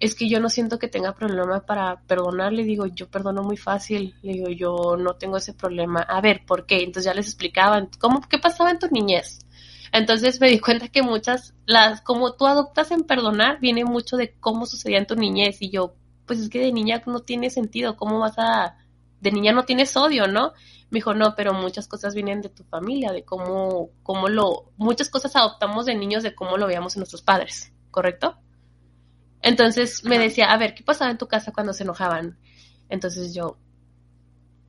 es 0.00 0.16
que 0.16 0.28
yo 0.28 0.40
no 0.40 0.48
siento 0.48 0.80
que 0.80 0.88
tenga 0.88 1.14
problema 1.14 1.64
para 1.64 2.00
perdonar, 2.08 2.52
le 2.52 2.64
digo, 2.64 2.86
yo 2.86 3.08
perdono 3.08 3.44
muy 3.44 3.56
fácil, 3.56 4.16
le 4.22 4.32
digo, 4.32 4.48
yo 4.48 4.96
no 4.96 5.14
tengo 5.14 5.36
ese 5.36 5.54
problema. 5.54 6.00
A 6.00 6.20
ver, 6.20 6.44
¿por 6.44 6.66
qué? 6.66 6.78
Entonces 6.78 7.04
ya 7.04 7.14
les 7.14 7.26
explicaban, 7.26 7.88
¿cómo, 8.00 8.20
qué 8.28 8.38
pasaba 8.38 8.72
en 8.72 8.80
tu 8.80 8.88
niñez? 8.88 9.46
Entonces 9.92 10.40
me 10.40 10.48
di 10.50 10.58
cuenta 10.58 10.88
que 10.88 11.02
muchas, 11.02 11.54
las, 11.66 12.00
como 12.00 12.34
tú 12.34 12.46
adoptas 12.46 12.90
en 12.90 13.04
perdonar, 13.04 13.60
viene 13.60 13.84
mucho 13.84 14.16
de 14.16 14.34
cómo 14.40 14.66
sucedía 14.66 14.98
en 14.98 15.06
tu 15.06 15.14
niñez. 15.14 15.58
Y 15.60 15.70
yo, 15.70 15.94
pues 16.26 16.40
es 16.40 16.48
que 16.48 16.60
de 16.60 16.72
niña 16.72 17.02
no 17.06 17.20
tiene 17.20 17.50
sentido, 17.50 17.96
¿cómo 17.96 18.18
vas 18.18 18.38
a, 18.38 18.76
de 19.20 19.32
niña 19.32 19.52
no 19.52 19.64
tienes 19.64 19.96
odio, 19.96 20.26
¿no? 20.26 20.52
Me 20.90 20.98
dijo, 20.98 21.14
no, 21.14 21.34
pero 21.36 21.52
muchas 21.52 21.88
cosas 21.88 22.14
vienen 22.14 22.42
de 22.42 22.48
tu 22.48 22.64
familia, 22.64 23.12
de 23.12 23.24
cómo, 23.24 23.90
cómo 24.02 24.28
lo, 24.28 24.72
muchas 24.76 25.10
cosas 25.10 25.34
adoptamos 25.36 25.86
de 25.86 25.94
niños 25.94 26.22
de 26.22 26.34
cómo 26.34 26.56
lo 26.56 26.66
veíamos 26.66 26.96
en 26.96 27.00
nuestros 27.00 27.22
padres, 27.22 27.72
¿correcto? 27.90 28.38
Entonces 29.42 30.04
me 30.04 30.18
decía, 30.18 30.52
a 30.52 30.56
ver, 30.58 30.74
¿qué 30.74 30.82
pasaba 30.82 31.10
en 31.10 31.18
tu 31.18 31.28
casa 31.28 31.52
cuando 31.52 31.72
se 31.72 31.84
enojaban? 31.84 32.38
Entonces 32.88 33.34
yo, 33.34 33.58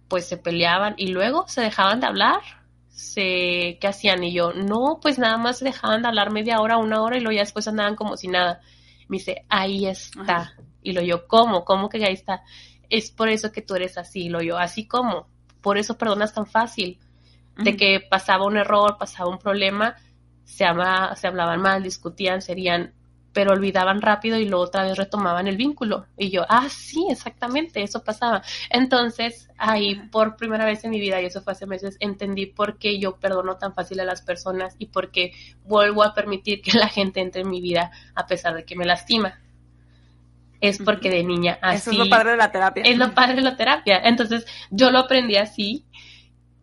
pues 0.07 0.27
se 0.27 0.37
peleaban 0.37 0.95
y 0.97 1.07
luego 1.07 1.47
se 1.47 1.61
dejaban 1.61 1.99
de 1.99 2.07
hablar. 2.07 2.41
Se, 2.89 3.77
¿Qué 3.79 3.87
hacían? 3.87 4.23
Y 4.23 4.33
yo, 4.33 4.53
no, 4.53 4.99
pues 5.01 5.19
nada 5.19 5.37
más 5.37 5.59
se 5.59 5.65
dejaban 5.65 6.01
de 6.01 6.07
hablar 6.07 6.31
media 6.31 6.59
hora, 6.59 6.77
una 6.77 7.01
hora 7.01 7.17
y 7.17 7.21
luego 7.21 7.35
ya 7.35 7.43
después 7.43 7.67
andaban 7.67 7.95
como 7.95 8.17
si 8.17 8.27
nada. 8.27 8.61
Me 9.07 9.17
dice, 9.17 9.45
ahí 9.49 9.85
está. 9.85 10.53
Y 10.81 10.93
lo 10.93 11.01
yo, 11.01 11.27
¿cómo? 11.27 11.65
¿Cómo 11.65 11.89
que 11.89 12.03
ahí 12.03 12.13
está? 12.13 12.43
Es 12.89 13.12
por 13.12 13.29
eso 13.29 13.51
que 13.51 13.62
tú 13.62 13.75
eres 13.75 13.98
así. 13.98 14.29
Lo 14.29 14.41
yo, 14.41 14.57
así 14.57 14.88
como. 14.88 15.27
Por 15.62 15.77
eso 15.77 15.98
perdonas 15.98 16.34
tan 16.34 16.46
fácil. 16.46 17.00
De 17.57 17.75
que 17.75 18.00
pasaba 18.07 18.46
un 18.46 18.55
error, 18.55 18.98
pasaba 19.00 19.31
un 19.31 19.39
problema, 19.39 19.96
se, 20.46 20.63
ama, 20.63 21.15
se 21.15 21.25
hablaban 21.25 21.60
mal, 21.60 21.81
discutían, 21.81 22.43
serían 22.43 22.93
pero 23.38 23.53
olvidaban 23.53 24.01
rápido 24.01 24.39
y 24.39 24.46
luego 24.46 24.63
otra 24.63 24.81
vez 24.81 24.98
retomaban 24.98 25.48
el 25.48 25.57
vínculo. 25.57 26.07
Y 26.17 26.31
yo, 26.31 26.43
ah, 26.50 26.67
sí, 26.69 27.05
exactamente, 27.12 27.84
eso 27.84 28.03
pasaba. 28.03 28.41
Entonces, 28.72 29.48
ahí 29.60 29.93
por 30.10 30.38
primera 30.38 30.65
vez 30.65 30.84
en 30.86 30.89
mi 30.89 31.00
vida, 31.00 31.22
y 31.22 31.25
eso 31.25 31.43
fue 31.43 31.53
hace 31.53 31.67
meses, 31.67 31.98
entendí 32.00 32.48
por 32.48 32.79
qué 32.79 32.98
yo 32.98 33.17
perdono 33.17 33.57
tan 33.57 33.75
fácil 33.75 34.00
a 34.00 34.05
las 34.05 34.24
personas 34.24 34.75
y 34.79 34.88
por 34.88 35.12
qué 35.12 35.34
vuelvo 35.65 36.01
a 36.01 36.15
permitir 36.15 36.63
que 36.63 36.79
la 36.79 36.88
gente 36.88 37.22
entre 37.22 37.41
en 37.41 37.50
mi 37.50 37.62
vida 37.62 37.91
a 38.15 38.25
pesar 38.25 38.55
de 38.55 38.65
que 38.65 38.75
me 38.75 38.86
lastima. 38.86 39.39
Es 40.59 40.79
porque 40.79 41.09
de 41.09 41.23
niña 41.23 41.59
así. 41.61 41.77
Eso 41.77 41.91
es 41.91 41.97
lo 41.97 42.09
padre 42.09 42.31
de 42.31 42.37
la 42.37 42.51
terapia. 42.51 42.83
Es 42.83 42.97
lo 42.97 43.13
padre 43.13 43.35
de 43.35 43.41
la 43.41 43.55
terapia. 43.55 43.99
Entonces, 44.03 44.45
yo 44.71 44.91
lo 44.91 44.99
aprendí 44.99 45.35
así 45.35 45.85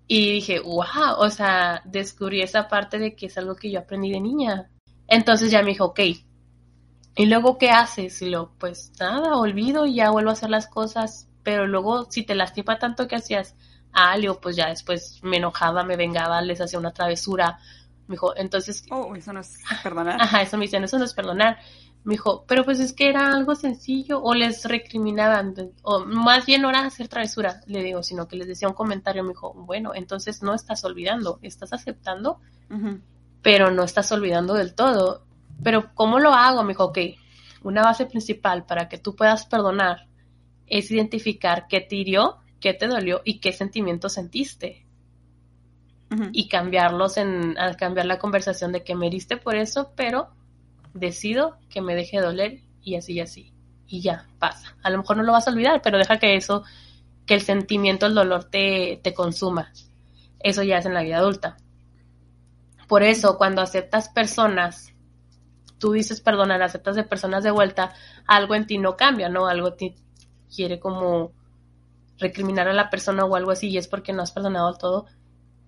y 0.06 0.32
dije, 0.32 0.60
wow, 0.60 1.16
o 1.18 1.30
sea, 1.30 1.82
descubrí 1.84 2.42
esa 2.42 2.68
parte 2.68 2.98
de 2.98 3.14
que 3.14 3.26
es 3.26 3.38
algo 3.38 3.56
que 3.56 3.70
yo 3.70 3.80
aprendí 3.80 4.10
de 4.10 4.20
niña. 4.20 4.70
Entonces 5.06 5.50
ya 5.50 5.62
me 5.62 5.70
dijo, 5.70 5.86
ok, 5.86 6.00
y 7.16 7.26
luego, 7.26 7.58
¿qué 7.58 7.70
haces? 7.70 8.20
Y 8.22 8.30
lo, 8.30 8.52
pues 8.58 8.92
nada, 8.98 9.36
olvido 9.36 9.86
y 9.86 9.94
ya 9.94 10.10
vuelvo 10.10 10.30
a 10.30 10.32
hacer 10.32 10.50
las 10.50 10.66
cosas. 10.66 11.28
Pero 11.42 11.66
luego, 11.66 12.10
si 12.10 12.24
te 12.24 12.34
lastima 12.34 12.78
tanto 12.78 13.06
que 13.06 13.16
hacías 13.16 13.54
algo, 13.92 14.40
pues 14.40 14.56
ya 14.56 14.68
después 14.68 15.20
me 15.22 15.36
enojaba, 15.36 15.84
me 15.84 15.96
vengaba, 15.96 16.40
les 16.42 16.60
hacía 16.60 16.78
una 16.78 16.92
travesura. 16.92 17.58
Me 18.08 18.14
dijo, 18.14 18.36
entonces. 18.36 18.84
Oh, 18.90 19.14
eso 19.14 19.32
no 19.32 19.40
es 19.40 19.58
perdonar. 19.82 20.20
Ajá, 20.20 20.42
eso 20.42 20.56
me 20.56 20.64
dicen, 20.64 20.82
eso 20.82 20.98
no 20.98 21.04
es 21.04 21.14
perdonar. 21.14 21.58
Me 22.04 22.12
dijo, 22.12 22.44
pero 22.46 22.64
pues 22.64 22.80
es 22.80 22.92
que 22.92 23.08
era 23.08 23.32
algo 23.32 23.54
sencillo, 23.54 24.22
o 24.22 24.34
les 24.34 24.66
recriminaban, 24.66 25.54
o 25.82 26.04
más 26.04 26.44
bien 26.44 26.60
no 26.60 26.68
era 26.68 26.84
hacer 26.84 27.08
travesura, 27.08 27.62
le 27.66 27.82
digo, 27.82 28.02
sino 28.02 28.28
que 28.28 28.36
les 28.36 28.46
decía 28.46 28.68
un 28.68 28.74
comentario. 28.74 29.22
Me 29.22 29.30
dijo, 29.30 29.54
bueno, 29.54 29.92
entonces 29.94 30.42
no 30.42 30.54
estás 30.54 30.84
olvidando, 30.84 31.38
estás 31.40 31.72
aceptando, 31.72 32.40
pero 33.40 33.70
no 33.70 33.84
estás 33.84 34.12
olvidando 34.12 34.52
del 34.54 34.74
todo. 34.74 35.24
Pero 35.62 35.94
¿cómo 35.94 36.18
lo 36.18 36.34
hago? 36.34 36.62
Me 36.62 36.74
dijo, 36.74 36.84
ok, 36.84 36.98
una 37.62 37.82
base 37.82 38.04
principal 38.04 38.66
para 38.66 38.88
que 38.88 38.98
tú 38.98 39.16
puedas 39.16 39.46
perdonar 39.46 40.06
es 40.66 40.90
identificar 40.90 41.66
qué 41.68 41.80
te 41.80 41.96
hirió, 41.96 42.36
qué 42.60 42.74
te 42.74 42.86
dolió 42.86 43.22
y 43.24 43.40
qué 43.40 43.52
sentimientos 43.52 44.12
sentiste. 44.12 44.86
Y 46.32 46.48
cambiarlos 46.48 47.16
en, 47.16 47.56
cambiar 47.76 48.06
la 48.06 48.20
conversación 48.20 48.70
de 48.70 48.84
que 48.84 48.94
me 48.94 49.08
heriste 49.08 49.36
por 49.36 49.56
eso, 49.56 49.90
pero 49.96 50.28
decido 50.94 51.58
que 51.68 51.82
me 51.82 51.94
deje 51.94 52.20
doler 52.20 52.60
y 52.82 52.94
así 52.94 53.14
y 53.14 53.20
así. 53.20 53.52
Y 53.86 54.00
ya, 54.00 54.26
pasa. 54.38 54.76
A 54.82 54.90
lo 54.90 54.98
mejor 54.98 55.16
no 55.16 55.22
lo 55.22 55.32
vas 55.32 55.46
a 55.46 55.50
olvidar, 55.50 55.82
pero 55.82 55.98
deja 55.98 56.18
que 56.18 56.36
eso, 56.36 56.64
que 57.26 57.34
el 57.34 57.42
sentimiento, 57.42 58.06
el 58.06 58.14
dolor 58.14 58.44
te, 58.44 59.00
te 59.02 59.12
consuma. 59.12 59.72
Eso 60.40 60.62
ya 60.62 60.78
es 60.78 60.86
en 60.86 60.94
la 60.94 61.02
vida 61.02 61.18
adulta. 61.18 61.56
Por 62.88 63.02
eso, 63.02 63.36
cuando 63.36 63.60
aceptas 63.60 64.08
personas, 64.08 64.94
tú 65.78 65.92
dices 65.92 66.20
perdonar, 66.20 66.62
aceptas 66.62 66.96
de 66.96 67.04
personas 67.04 67.44
de 67.44 67.50
vuelta, 67.50 67.92
algo 68.26 68.54
en 68.54 68.66
ti 68.66 68.78
no 68.78 68.96
cambia, 68.96 69.28
¿no? 69.28 69.46
Algo 69.46 69.74
te 69.74 69.94
quiere 70.54 70.78
como 70.78 71.32
recriminar 72.18 72.68
a 72.68 72.72
la 72.72 72.90
persona 72.90 73.24
o 73.24 73.36
algo 73.36 73.50
así, 73.50 73.68
y 73.68 73.78
es 73.78 73.88
porque 73.88 74.12
no 74.12 74.22
has 74.22 74.32
perdonado 74.32 74.74
todo 74.74 75.06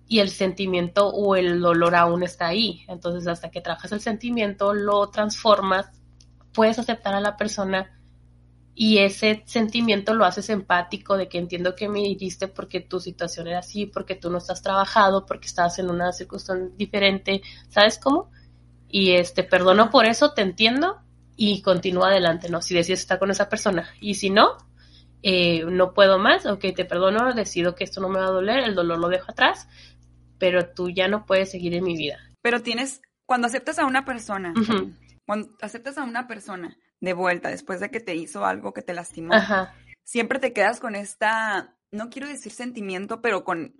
y 0.07 0.19
el 0.19 0.29
sentimiento 0.29 1.07
o 1.09 1.35
el 1.35 1.59
dolor 1.59 1.95
aún 1.95 2.23
está 2.23 2.47
ahí. 2.47 2.85
Entonces, 2.87 3.27
hasta 3.27 3.51
que 3.51 3.61
trabajas 3.61 3.91
el 3.91 4.01
sentimiento, 4.01 4.73
lo 4.73 5.07
transformas, 5.09 5.89
puedes 6.53 6.79
aceptar 6.79 7.13
a 7.13 7.19
la 7.19 7.35
persona 7.35 7.97
y 8.79 8.99
ese 8.99 9.41
sentimiento 9.47 10.13
lo 10.13 10.23
haces 10.23 10.51
empático 10.51 11.17
de 11.17 11.27
que 11.27 11.39
entiendo 11.39 11.75
que 11.75 11.89
me 11.89 12.01
hiriste 12.01 12.47
porque 12.47 12.79
tu 12.79 12.99
situación 12.99 13.47
era 13.47 13.59
así, 13.59 13.87
porque 13.87 14.13
tú 14.13 14.29
no 14.29 14.37
estás 14.37 14.61
trabajado, 14.61 15.25
porque 15.25 15.47
estás 15.47 15.79
en 15.79 15.89
una 15.89 16.13
circunstancia 16.13 16.69
diferente, 16.77 17.41
¿sabes 17.69 17.97
cómo? 17.97 18.29
Y 18.87 19.13
este, 19.13 19.43
perdono 19.43 19.89
por 19.89 20.05
eso, 20.05 20.33
te 20.33 20.43
entiendo 20.43 21.01
y 21.35 21.63
continúa 21.63 22.09
adelante, 22.09 22.49
¿no? 22.49 22.61
Si 22.61 22.75
decides 22.75 22.99
estar 22.99 23.17
con 23.17 23.31
esa 23.31 23.49
persona 23.49 23.89
y 23.99 24.13
si 24.13 24.29
no, 24.29 24.57
eh, 25.23 25.65
no 25.65 25.95
puedo 25.95 26.19
más, 26.19 26.45
ok, 26.45 26.65
te 26.75 26.85
perdono, 26.85 27.33
decido 27.33 27.73
que 27.73 27.83
esto 27.83 27.99
no 27.99 28.09
me 28.09 28.19
va 28.19 28.27
a 28.27 28.31
doler, 28.31 28.59
el 28.59 28.75
dolor 28.75 28.99
lo 28.99 29.09
dejo 29.09 29.31
atrás, 29.31 29.67
pero 30.39 30.69
tú 30.69 30.89
ya 30.89 31.07
no 31.07 31.25
puedes 31.25 31.51
seguir 31.51 31.73
en 31.73 31.83
mi 31.83 31.95
vida. 31.95 32.17
Pero 32.41 32.61
tienes, 32.61 33.01
cuando 33.25 33.47
aceptas 33.47 33.79
a 33.79 33.85
una 33.85 34.05
persona, 34.05 34.53
cuando 35.25 35.55
aceptas 35.61 35.97
a 35.97 36.03
una 36.03 36.27
persona 36.27 36.77
de 36.99 37.13
vuelta 37.13 37.49
después 37.49 37.79
de 37.79 37.91
que 37.91 37.99
te 37.99 38.15
hizo 38.15 38.45
algo 38.45 38.73
que 38.73 38.81
te 38.81 38.93
lastimó, 38.93 39.33
siempre 40.03 40.39
te 40.39 40.53
quedas 40.53 40.79
con 40.79 40.95
esta, 40.95 41.77
no 41.91 42.09
quiero 42.09 42.27
decir 42.27 42.51
sentimiento, 42.51 43.21
pero 43.21 43.43
con, 43.43 43.75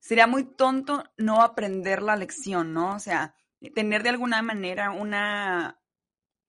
sería 0.00 0.26
muy 0.26 0.44
tonto 0.44 1.04
no 1.16 1.42
aprender 1.42 2.02
la 2.02 2.16
lección, 2.16 2.72
¿no? 2.72 2.94
O 2.94 2.98
sea, 2.98 3.34
tener 3.74 4.02
de 4.02 4.10
alguna 4.10 4.42
manera 4.42 4.90
una 4.90 5.80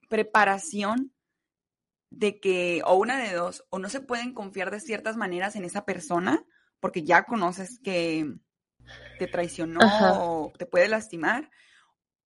preparación 0.10 1.14
de 2.12 2.40
que, 2.40 2.82
o 2.86 2.96
una 2.96 3.18
de 3.22 3.34
dos, 3.34 3.66
o 3.70 3.80
no 3.80 3.90
se 3.90 4.02
pueden 4.02 4.34
confiar 4.34 4.72
de 4.72 4.80
ciertas 4.80 5.16
maneras 5.16 5.56
en 5.56 5.64
esa 5.64 5.86
persona, 5.86 6.44
porque 6.80 7.04
ya 7.04 7.24
conoces 7.24 7.80
que 7.84 8.26
te 9.18 9.28
traicionó 9.28 9.80
o 9.82 10.54
te 10.58 10.66
puede 10.66 10.88
lastimar, 10.88 11.50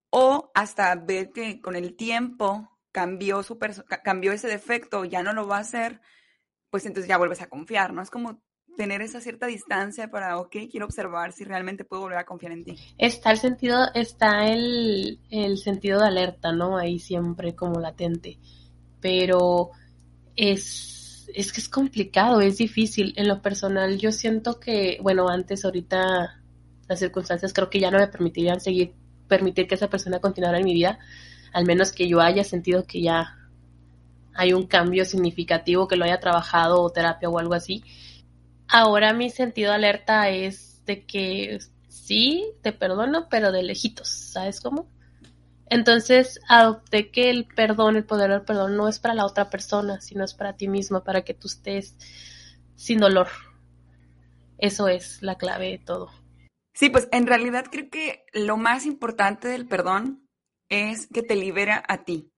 o 0.10 0.52
hasta 0.54 0.94
ver 0.96 1.32
que 1.32 1.62
con 1.62 1.76
el 1.76 1.96
tiempo 1.96 2.70
cambió, 2.92 3.42
su 3.44 3.58
cambió 4.04 4.32
ese 4.32 4.48
defecto, 4.48 5.06
ya 5.06 5.24
no 5.24 5.34
lo 5.34 5.48
va 5.48 5.58
a 5.58 5.62
hacer, 5.62 6.02
pues 6.70 6.86
entonces 6.86 7.10
ya 7.10 7.18
vuelves 7.18 7.42
a 7.42 7.50
confiar, 7.50 7.94
¿no? 7.94 8.02
Es 8.02 8.10
como 8.10 8.42
tener 8.76 9.02
esa 9.02 9.22
cierta 9.22 9.46
distancia 9.48 10.10
para, 10.10 10.38
ok, 10.40 10.56
quiero 10.70 10.86
observar 10.86 11.32
si 11.34 11.44
realmente 11.44 11.86
puedo 11.86 12.04
volver 12.04 12.20
a 12.20 12.26
confiar 12.26 12.52
en 12.52 12.64
ti. 12.64 12.76
Está 12.98 13.32
el 13.32 13.38
sentido, 13.38 13.86
está 13.94 14.48
el, 14.48 15.20
el 15.30 15.58
sentido 15.58 16.00
de 16.00 16.08
alerta, 16.08 16.52
¿no? 16.52 16.78
Ahí 16.78 17.00
siempre 17.00 17.56
como 17.56 17.80
latente. 17.80 18.40
Pero 19.00 19.72
es, 20.36 21.28
es 21.34 21.52
que 21.52 21.62
es 21.62 21.70
complicado, 21.70 22.42
es 22.42 22.58
difícil. 22.58 23.14
En 23.18 23.28
lo 23.28 23.42
personal, 23.42 23.98
yo 23.98 24.12
siento 24.12 24.60
que, 24.60 24.98
bueno, 25.02 25.30
antes, 25.30 25.66
ahorita, 25.66 26.43
las 26.94 27.00
circunstancias 27.00 27.54
creo 27.54 27.70
que 27.70 27.80
ya 27.80 27.92
no 27.92 28.00
me 28.00 28.08
permitirían 28.08 28.60
seguir, 28.60 28.94
permitir 29.28 29.68
que 29.68 29.76
esa 29.76 29.90
persona 29.90 30.20
continuara 30.20 30.60
en 30.60 30.66
mi 30.66 30.74
vida, 30.74 31.00
al 31.52 31.66
menos 31.66 31.92
que 31.92 32.08
yo 32.08 32.22
haya 32.22 32.44
sentido 32.44 32.86
que 32.86 33.02
ya 33.02 33.38
hay 34.34 34.54
un 34.54 34.66
cambio 34.66 35.06
significativo, 35.06 35.88
que 35.88 35.96
lo 35.96 36.06
haya 36.06 36.20
trabajado 36.20 36.82
o 36.82 36.90
terapia 36.90 37.30
o 37.30 37.38
algo 37.40 37.54
así. 37.54 37.84
Ahora 38.68 39.14
mi 39.14 39.30
sentido 39.30 39.72
alerta 39.72 40.30
es 40.30 40.84
de 40.86 41.06
que 41.06 41.60
sí, 41.88 42.46
te 42.62 42.74
perdono, 42.74 43.28
pero 43.30 43.52
de 43.52 43.64
lejitos, 43.64 44.10
¿sabes 44.10 44.60
cómo? 44.60 44.88
Entonces 45.68 46.40
adopté 46.50 47.10
que 47.10 47.30
el 47.30 47.46
perdón, 47.46 47.96
el 47.96 48.06
poder 48.06 48.30
del 48.32 48.42
perdón 48.42 48.76
no 48.76 48.88
es 48.88 49.00
para 49.00 49.14
la 49.14 49.26
otra 49.26 49.50
persona, 49.50 50.02
sino 50.02 50.24
es 50.24 50.34
para 50.34 50.54
ti 50.54 50.68
mismo, 50.68 51.04
para 51.04 51.22
que 51.22 51.34
tú 51.34 51.48
estés 51.48 51.96
sin 52.76 53.00
dolor. 53.00 53.28
Eso 54.58 54.88
es 54.88 55.22
la 55.22 55.36
clave 55.36 55.72
de 55.72 55.78
todo. 55.80 56.10
Sí, 56.74 56.90
pues 56.90 57.08
en 57.12 57.28
realidad 57.28 57.66
creo 57.72 57.90
que 57.90 58.26
lo 58.34 58.58
más 58.58 58.86
importante 58.86 59.48
del 59.48 59.68
perdón 59.68 60.28
es 60.70 61.08
que 61.08 61.22
te 61.22 61.36
libera 61.36 61.84
a 61.88 62.04
ti. 62.04 62.32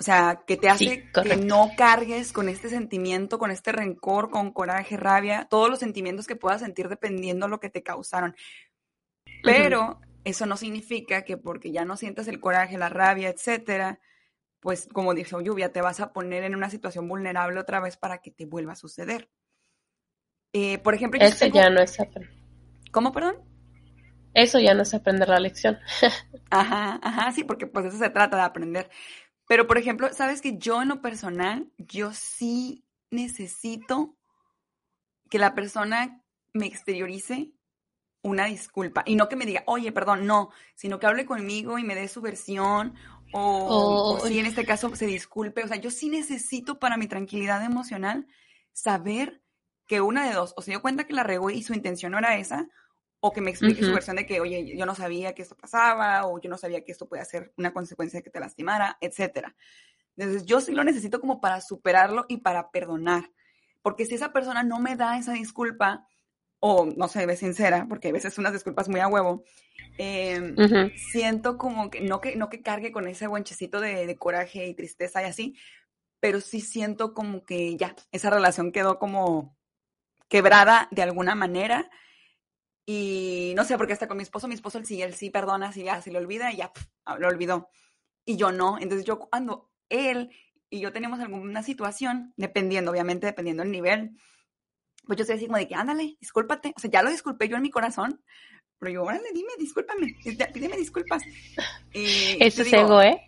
O 0.00 0.04
sea, 0.04 0.44
que 0.46 0.56
te 0.56 0.68
hace 0.68 1.10
que 1.10 1.36
no 1.36 1.70
cargues 1.76 2.32
con 2.32 2.48
este 2.48 2.68
sentimiento, 2.68 3.38
con 3.38 3.50
este 3.50 3.72
rencor, 3.72 4.30
con 4.30 4.52
coraje, 4.52 4.96
rabia, 4.96 5.48
todos 5.50 5.68
los 5.68 5.80
sentimientos 5.80 6.28
que 6.28 6.36
puedas 6.36 6.60
sentir 6.60 6.88
dependiendo 6.88 7.46
de 7.46 7.50
lo 7.50 7.58
que 7.58 7.70
te 7.70 7.82
causaron. 7.82 8.36
Pero 9.42 10.00
eso 10.22 10.46
no 10.46 10.56
significa 10.56 11.22
que 11.24 11.36
porque 11.36 11.72
ya 11.72 11.84
no 11.84 11.96
sientas 11.96 12.28
el 12.28 12.38
coraje, 12.38 12.78
la 12.78 12.88
rabia, 12.88 13.28
etcétera, 13.28 13.98
pues 14.60 14.88
como 14.92 15.14
dijo 15.14 15.40
Lluvia, 15.40 15.72
te 15.72 15.80
vas 15.80 15.98
a 15.98 16.12
poner 16.12 16.44
en 16.44 16.54
una 16.54 16.70
situación 16.70 17.08
vulnerable 17.08 17.58
otra 17.58 17.80
vez 17.80 17.96
para 17.96 18.18
que 18.18 18.30
te 18.30 18.44
vuelva 18.44 18.74
a 18.74 18.76
suceder. 18.76 19.28
Eh, 20.52 20.78
por 20.78 20.94
ejemplo, 20.94 21.20
eso 21.20 21.46
ya 21.46 21.70
no 21.70 21.80
es. 21.80 21.96
¿Cómo, 22.92 23.12
perdón? 23.12 23.47
Eso 24.34 24.58
ya 24.60 24.74
no 24.74 24.82
es 24.82 24.94
aprender 24.94 25.28
la 25.28 25.40
lección. 25.40 25.78
ajá, 26.50 27.00
ajá, 27.02 27.32
sí, 27.32 27.44
porque 27.44 27.66
pues 27.66 27.86
eso 27.86 27.98
se 27.98 28.10
trata 28.10 28.36
de 28.36 28.42
aprender. 28.42 28.90
Pero, 29.46 29.66
por 29.66 29.78
ejemplo, 29.78 30.12
sabes 30.12 30.42
que 30.42 30.58
yo 30.58 30.82
en 30.82 30.88
lo 30.88 31.00
personal, 31.00 31.70
yo 31.78 32.12
sí 32.12 32.84
necesito 33.10 34.16
que 35.30 35.38
la 35.38 35.54
persona 35.54 36.22
me 36.52 36.66
exteriorice 36.66 37.52
una 38.22 38.46
disculpa. 38.46 39.02
Y 39.06 39.16
no 39.16 39.28
que 39.28 39.36
me 39.36 39.46
diga, 39.46 39.62
oye, 39.66 39.92
perdón, 39.92 40.26
no, 40.26 40.50
sino 40.74 40.98
que 40.98 41.06
hable 41.06 41.26
conmigo 41.26 41.78
y 41.78 41.84
me 41.84 41.94
dé 41.94 42.08
su 42.08 42.20
versión 42.20 42.94
o, 43.32 44.20
si 44.26 44.38
en 44.38 44.46
este 44.46 44.64
caso 44.64 44.94
se 44.94 45.06
disculpe. 45.06 45.62
O 45.62 45.68
sea, 45.68 45.76
yo 45.76 45.90
sí 45.90 46.08
necesito 46.08 46.78
para 46.78 46.96
mi 46.96 47.06
tranquilidad 47.06 47.64
emocional 47.64 48.26
saber 48.72 49.42
que 49.86 50.00
una 50.00 50.26
de 50.26 50.34
dos, 50.34 50.54
o 50.56 50.62
se 50.62 50.72
dio 50.72 50.82
cuenta 50.82 51.04
que 51.04 51.14
la 51.14 51.22
regó 51.22 51.50
y 51.50 51.62
su 51.62 51.72
intención 51.72 52.12
no 52.12 52.18
era 52.18 52.36
esa, 52.36 52.68
o 53.20 53.32
que 53.32 53.40
me 53.40 53.50
explique 53.50 53.82
su 53.82 53.92
versión 53.92 54.16
de 54.16 54.26
que, 54.26 54.40
oye, 54.40 54.76
yo 54.76 54.86
no 54.86 54.94
sabía 54.94 55.34
que 55.34 55.42
esto 55.42 55.56
pasaba, 55.56 56.26
o 56.26 56.40
yo 56.40 56.48
no 56.48 56.56
sabía 56.56 56.84
que 56.84 56.92
esto 56.92 57.08
puede 57.08 57.24
ser 57.24 57.52
una 57.56 57.72
consecuencia 57.72 58.20
de 58.20 58.22
que 58.22 58.30
te 58.30 58.40
lastimara, 58.40 58.96
etcétera. 59.00 59.56
Entonces, 60.16 60.46
yo 60.46 60.60
sí 60.60 60.72
lo 60.72 60.84
necesito 60.84 61.20
como 61.20 61.40
para 61.40 61.60
superarlo 61.60 62.26
y 62.28 62.38
para 62.38 62.70
perdonar. 62.70 63.30
Porque 63.82 64.04
si 64.04 64.14
esa 64.14 64.32
persona 64.32 64.62
no 64.62 64.78
me 64.78 64.96
da 64.96 65.18
esa 65.18 65.32
disculpa, 65.32 66.06
o 66.60 66.86
no 66.86 67.08
sé, 67.08 67.26
ve 67.26 67.36
sincera, 67.36 67.86
porque 67.88 68.08
a 68.08 68.12
veces 68.12 68.38
unas 68.38 68.52
disculpas 68.52 68.88
muy 68.88 69.00
a 69.00 69.08
huevo, 69.08 69.44
em, 69.96 70.56
siento 70.96 71.56
como 71.56 71.90
que 71.90 72.00
no, 72.00 72.20
que 72.20 72.36
no 72.36 72.48
que 72.48 72.62
cargue 72.62 72.92
con 72.92 73.06
ese 73.08 73.26
guanchecito 73.26 73.80
de, 73.80 74.06
de, 74.06 74.16
coraje 74.16 74.66
y 74.66 74.74
tristeza 74.74 75.22
y 75.22 75.26
así, 75.26 75.56
pero 76.20 76.40
sí 76.40 76.60
siento 76.60 77.14
como 77.14 77.44
que 77.44 77.76
ya, 77.76 77.94
esa 78.12 78.30
relación 78.30 78.72
quedó 78.72 78.98
como 78.98 79.56
quebrada 80.28 80.88
de 80.90 81.02
alguna 81.02 81.34
manera. 81.34 81.90
Y 82.90 83.52
no 83.54 83.64
sé, 83.64 83.76
porque 83.76 83.92
hasta 83.92 84.08
con 84.08 84.16
mi 84.16 84.22
esposo, 84.22 84.48
mi 84.48 84.54
esposo 84.54 84.78
él 84.78 84.86
sí, 84.86 85.02
él 85.02 85.12
sí 85.12 85.28
perdona, 85.28 85.74
sí 85.74 85.82
ya 85.82 86.00
se 86.00 86.10
le 86.10 86.16
olvida 86.16 86.50
y 86.50 86.56
ya 86.56 86.72
lo 87.18 87.28
olvidó. 87.28 87.68
Y 88.24 88.38
yo 88.38 88.50
no. 88.50 88.78
Entonces 88.80 89.04
yo 89.04 89.18
cuando 89.18 89.70
él 89.90 90.30
y 90.70 90.80
yo 90.80 90.90
tenemos 90.90 91.20
alguna 91.20 91.62
situación, 91.62 92.32
dependiendo, 92.38 92.90
obviamente, 92.90 93.26
dependiendo 93.26 93.62
del 93.62 93.72
nivel, 93.72 94.12
pues 95.06 95.18
yo 95.18 95.24
estoy 95.24 95.36
así 95.36 95.44
como 95.44 95.58
de 95.58 95.68
que, 95.68 95.74
ándale, 95.74 96.16
discúlpate. 96.18 96.72
O 96.74 96.80
sea, 96.80 96.90
ya 96.90 97.02
lo 97.02 97.10
disculpé 97.10 97.46
yo 97.46 97.56
en 97.56 97.62
mi 97.62 97.70
corazón, 97.70 98.22
pero 98.78 98.90
yo, 98.90 99.02
órale, 99.02 99.32
dime, 99.34 99.52
discúlpame, 99.58 100.16
pídeme 100.54 100.78
disculpas. 100.78 101.22
Eso 101.92 102.62
es 102.62 102.72
ego, 102.72 103.02
¿eh? 103.02 103.20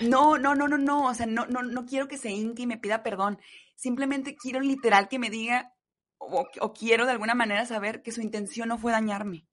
No, 0.00 0.36
no, 0.36 0.54
no, 0.54 0.68
no, 0.68 0.76
no, 0.76 1.06
o 1.06 1.14
sea, 1.14 1.24
no, 1.24 1.46
no, 1.46 1.62
no 1.62 1.86
quiero 1.86 2.06
que 2.06 2.18
se 2.18 2.32
inque 2.32 2.64
y 2.64 2.66
me 2.66 2.76
pida 2.76 3.02
perdón. 3.02 3.38
Simplemente 3.76 4.36
quiero 4.36 4.60
literal 4.60 5.08
que 5.08 5.18
me 5.18 5.30
diga, 5.30 5.72
o, 6.18 6.72
quiero 6.72 7.06
de 7.06 7.12
alguna 7.12 7.34
manera 7.34 7.66
saber 7.66 8.02
que 8.02 8.12
su 8.12 8.20
intención 8.20 8.68
no 8.68 8.78
fue 8.78 8.92
dañarme. 8.92 9.46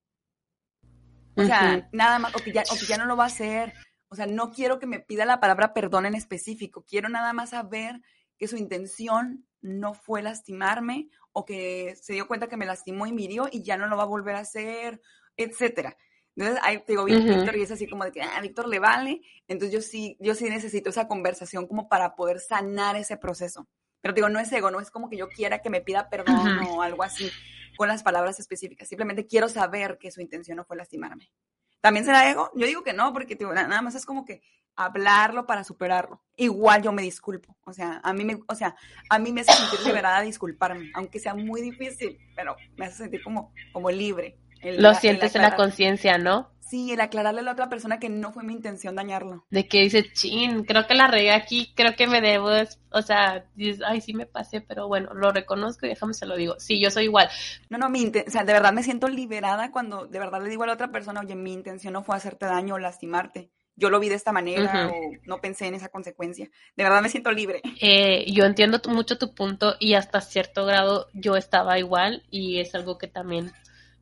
O 1.35 1.43
sea, 1.43 1.89
nada 1.91 2.19
más, 2.19 2.35
o 2.35 2.39
que, 2.39 2.51
ya, 2.51 2.63
o 2.71 2.75
que 2.75 2.85
ya 2.85 2.97
no 2.97 3.05
lo 3.05 3.17
va 3.17 3.23
a 3.23 3.27
hacer. 3.27 3.73
O 4.07 4.15
sea, 4.15 4.27
no 4.27 4.51
quiero 4.51 4.77
que 4.77 4.85
me 4.85 4.99
pida 4.99 5.25
la 5.25 5.39
palabra 5.39 5.73
perdón 5.73 6.05
en 6.05 6.15
específico. 6.15 6.83
Quiero 6.87 7.09
nada 7.09 7.33
más 7.33 7.49
saber 7.51 8.01
que 8.37 8.47
su 8.47 8.57
intención 8.57 9.47
no 9.61 9.93
fue 9.93 10.21
lastimarme 10.21 11.09
o 11.31 11.45
que 11.45 11.95
se 11.95 12.13
dio 12.13 12.27
cuenta 12.27 12.47
que 12.47 12.57
me 12.57 12.65
lastimó 12.65 13.07
y 13.07 13.11
mirió 13.11 13.47
y 13.51 13.63
ya 13.63 13.77
no 13.77 13.87
lo 13.87 13.97
va 13.97 14.03
a 14.03 14.07
volver 14.07 14.35
a 14.35 14.41
hacer, 14.41 15.01
etcétera. 15.35 15.97
Entonces, 16.35 16.61
ahí 16.63 16.79
te 16.79 16.93
digo, 16.93 17.05
Víctor, 17.05 17.55
y 17.55 17.61
es 17.61 17.71
así 17.71 17.87
como 17.87 18.05
de 18.05 18.11
que, 18.11 18.21
ah, 18.21 18.39
Víctor 18.41 18.67
le 18.67 18.79
vale. 18.79 19.21
Entonces, 19.47 19.73
yo 19.73 19.81
sí, 19.81 20.17
yo 20.19 20.33
sí 20.35 20.49
necesito 20.49 20.89
esa 20.89 21.07
conversación 21.07 21.67
como 21.67 21.87
para 21.87 22.15
poder 22.15 22.39
sanar 22.39 22.95
ese 22.95 23.17
proceso. 23.17 23.67
Pero 24.03 24.13
digo, 24.13 24.27
no 24.27 24.37
es 24.39 24.51
ego, 24.51 24.69
no 24.69 24.81
es 24.81 24.91
como 24.91 25.09
que 25.09 25.15
yo 25.15 25.29
quiera 25.29 25.59
que 25.59 25.69
me 25.69 25.79
pida 25.79 26.09
perdón 26.09 26.59
o 26.67 26.81
algo 26.81 27.03
así 27.03 27.31
con 27.77 27.87
las 27.87 28.03
palabras 28.03 28.37
específicas. 28.37 28.89
Simplemente 28.89 29.25
quiero 29.25 29.47
saber 29.47 29.97
que 29.97 30.11
su 30.11 30.19
intención 30.19 30.57
no 30.57 30.65
fue 30.65 30.75
lastimarme. 30.75 31.31
¿También 31.79 32.05
será 32.05 32.29
ego? 32.29 32.51
Yo 32.53 32.67
digo 32.67 32.83
que 32.83 32.91
no, 32.91 33.13
porque 33.13 33.37
nada 33.39 33.81
más 33.81 33.95
es 33.95 34.05
como 34.05 34.25
que 34.25 34.41
hablarlo 34.75 35.45
para 35.45 35.63
superarlo. 35.63 36.21
Igual 36.35 36.81
yo 36.81 36.91
me 36.91 37.01
disculpo. 37.01 37.55
O 37.63 37.71
sea, 37.71 38.01
a 38.03 38.11
mí 38.11 38.25
me, 38.25 38.39
o 38.45 38.55
sea, 38.55 38.75
a 39.09 39.19
mí 39.19 39.31
me 39.31 39.41
hace 39.41 39.53
sentir 39.53 39.85
liberada 39.85 40.19
disculparme, 40.19 40.91
aunque 40.95 41.19
sea 41.19 41.33
muy 41.33 41.61
difícil, 41.61 42.19
pero 42.35 42.57
me 42.75 42.85
hace 42.85 42.97
sentir 42.97 43.23
como, 43.23 43.53
como 43.71 43.89
libre. 43.89 44.37
Lo 44.63 44.93
sientes 44.93 45.35
en 45.35 45.41
la 45.41 45.55
conciencia, 45.55 46.17
¿no? 46.17 46.53
Sí, 46.73 46.91
el 46.91 47.01
aclararle 47.01 47.41
a 47.41 47.43
la 47.43 47.51
otra 47.51 47.69
persona 47.69 47.99
que 47.99 48.09
no 48.09 48.31
fue 48.31 48.43
mi 48.43 48.53
intención 48.53 48.95
dañarlo. 48.95 49.45
De 49.51 49.67
que 49.67 49.81
dice, 49.81 50.11
chin, 50.11 50.63
creo 50.63 50.87
que 50.87 50.95
la 50.95 51.05
regué 51.05 51.31
aquí, 51.31 51.71
creo 51.75 51.95
que 51.95 52.07
me 52.07 52.19
debo, 52.19 52.49
o 52.89 53.01
sea, 53.03 53.45
dices, 53.53 53.83
ay, 53.85 54.01
sí 54.01 54.15
me 54.15 54.25
pasé, 54.25 54.59
pero 54.59 54.87
bueno, 54.87 55.13
lo 55.13 55.31
reconozco 55.31 55.85
y 55.85 55.89
déjame 55.89 56.15
se 56.15 56.25
lo 56.25 56.35
digo. 56.35 56.55
Sí, 56.57 56.81
yo 56.81 56.89
soy 56.89 57.03
igual. 57.03 57.29
No, 57.69 57.77
no, 57.77 57.89
mi 57.89 58.07
o 58.07 58.31
sea, 58.31 58.43
de 58.43 58.53
verdad 58.53 58.73
me 58.73 58.81
siento 58.81 59.07
liberada 59.07 59.69
cuando 59.69 60.07
de 60.07 60.17
verdad 60.17 60.41
le 60.41 60.49
digo 60.49 60.63
a 60.63 60.65
la 60.65 60.73
otra 60.73 60.91
persona, 60.91 61.19
oye, 61.19 61.35
mi 61.35 61.53
intención 61.53 61.93
no 61.93 62.03
fue 62.03 62.15
hacerte 62.15 62.47
daño 62.47 62.73
o 62.73 62.79
lastimarte. 62.79 63.51
Yo 63.75 63.91
lo 63.91 63.99
vi 63.99 64.09
de 64.09 64.15
esta 64.15 64.31
manera 64.31 64.87
o 64.87 65.11
no 65.25 65.41
pensé 65.41 65.67
en 65.67 65.75
esa 65.75 65.89
consecuencia. 65.89 66.49
De 66.75 66.83
verdad 66.83 67.03
me 67.03 67.09
siento 67.09 67.31
libre. 67.31 67.61
Eh, 67.81 68.25
yo 68.31 68.45
entiendo 68.45 68.79
mucho 68.87 69.19
tu 69.19 69.35
punto 69.35 69.75
y 69.79 69.93
hasta 69.93 70.21
cierto 70.21 70.65
grado 70.65 71.07
yo 71.13 71.35
estaba 71.35 71.77
igual 71.77 72.23
y 72.31 72.59
es 72.59 72.73
algo 72.73 72.97
que 72.97 73.07
también 73.07 73.51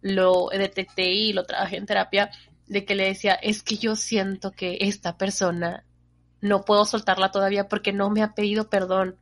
lo 0.01 0.49
detecté 0.49 1.11
y 1.11 1.33
lo 1.33 1.45
trabajé 1.45 1.77
en 1.77 1.85
terapia 1.85 2.31
de 2.67 2.85
que 2.85 2.95
le 2.95 3.05
decía, 3.05 3.33
es 3.33 3.63
que 3.63 3.77
yo 3.77 3.95
siento 3.95 4.51
que 4.51 4.77
esta 4.81 5.17
persona 5.17 5.85
no 6.39 6.63
puedo 6.63 6.85
soltarla 6.85 7.31
todavía 7.31 7.67
porque 7.67 7.93
no 7.93 8.09
me 8.09 8.23
ha 8.23 8.33
pedido 8.33 8.69
perdón, 8.69 9.17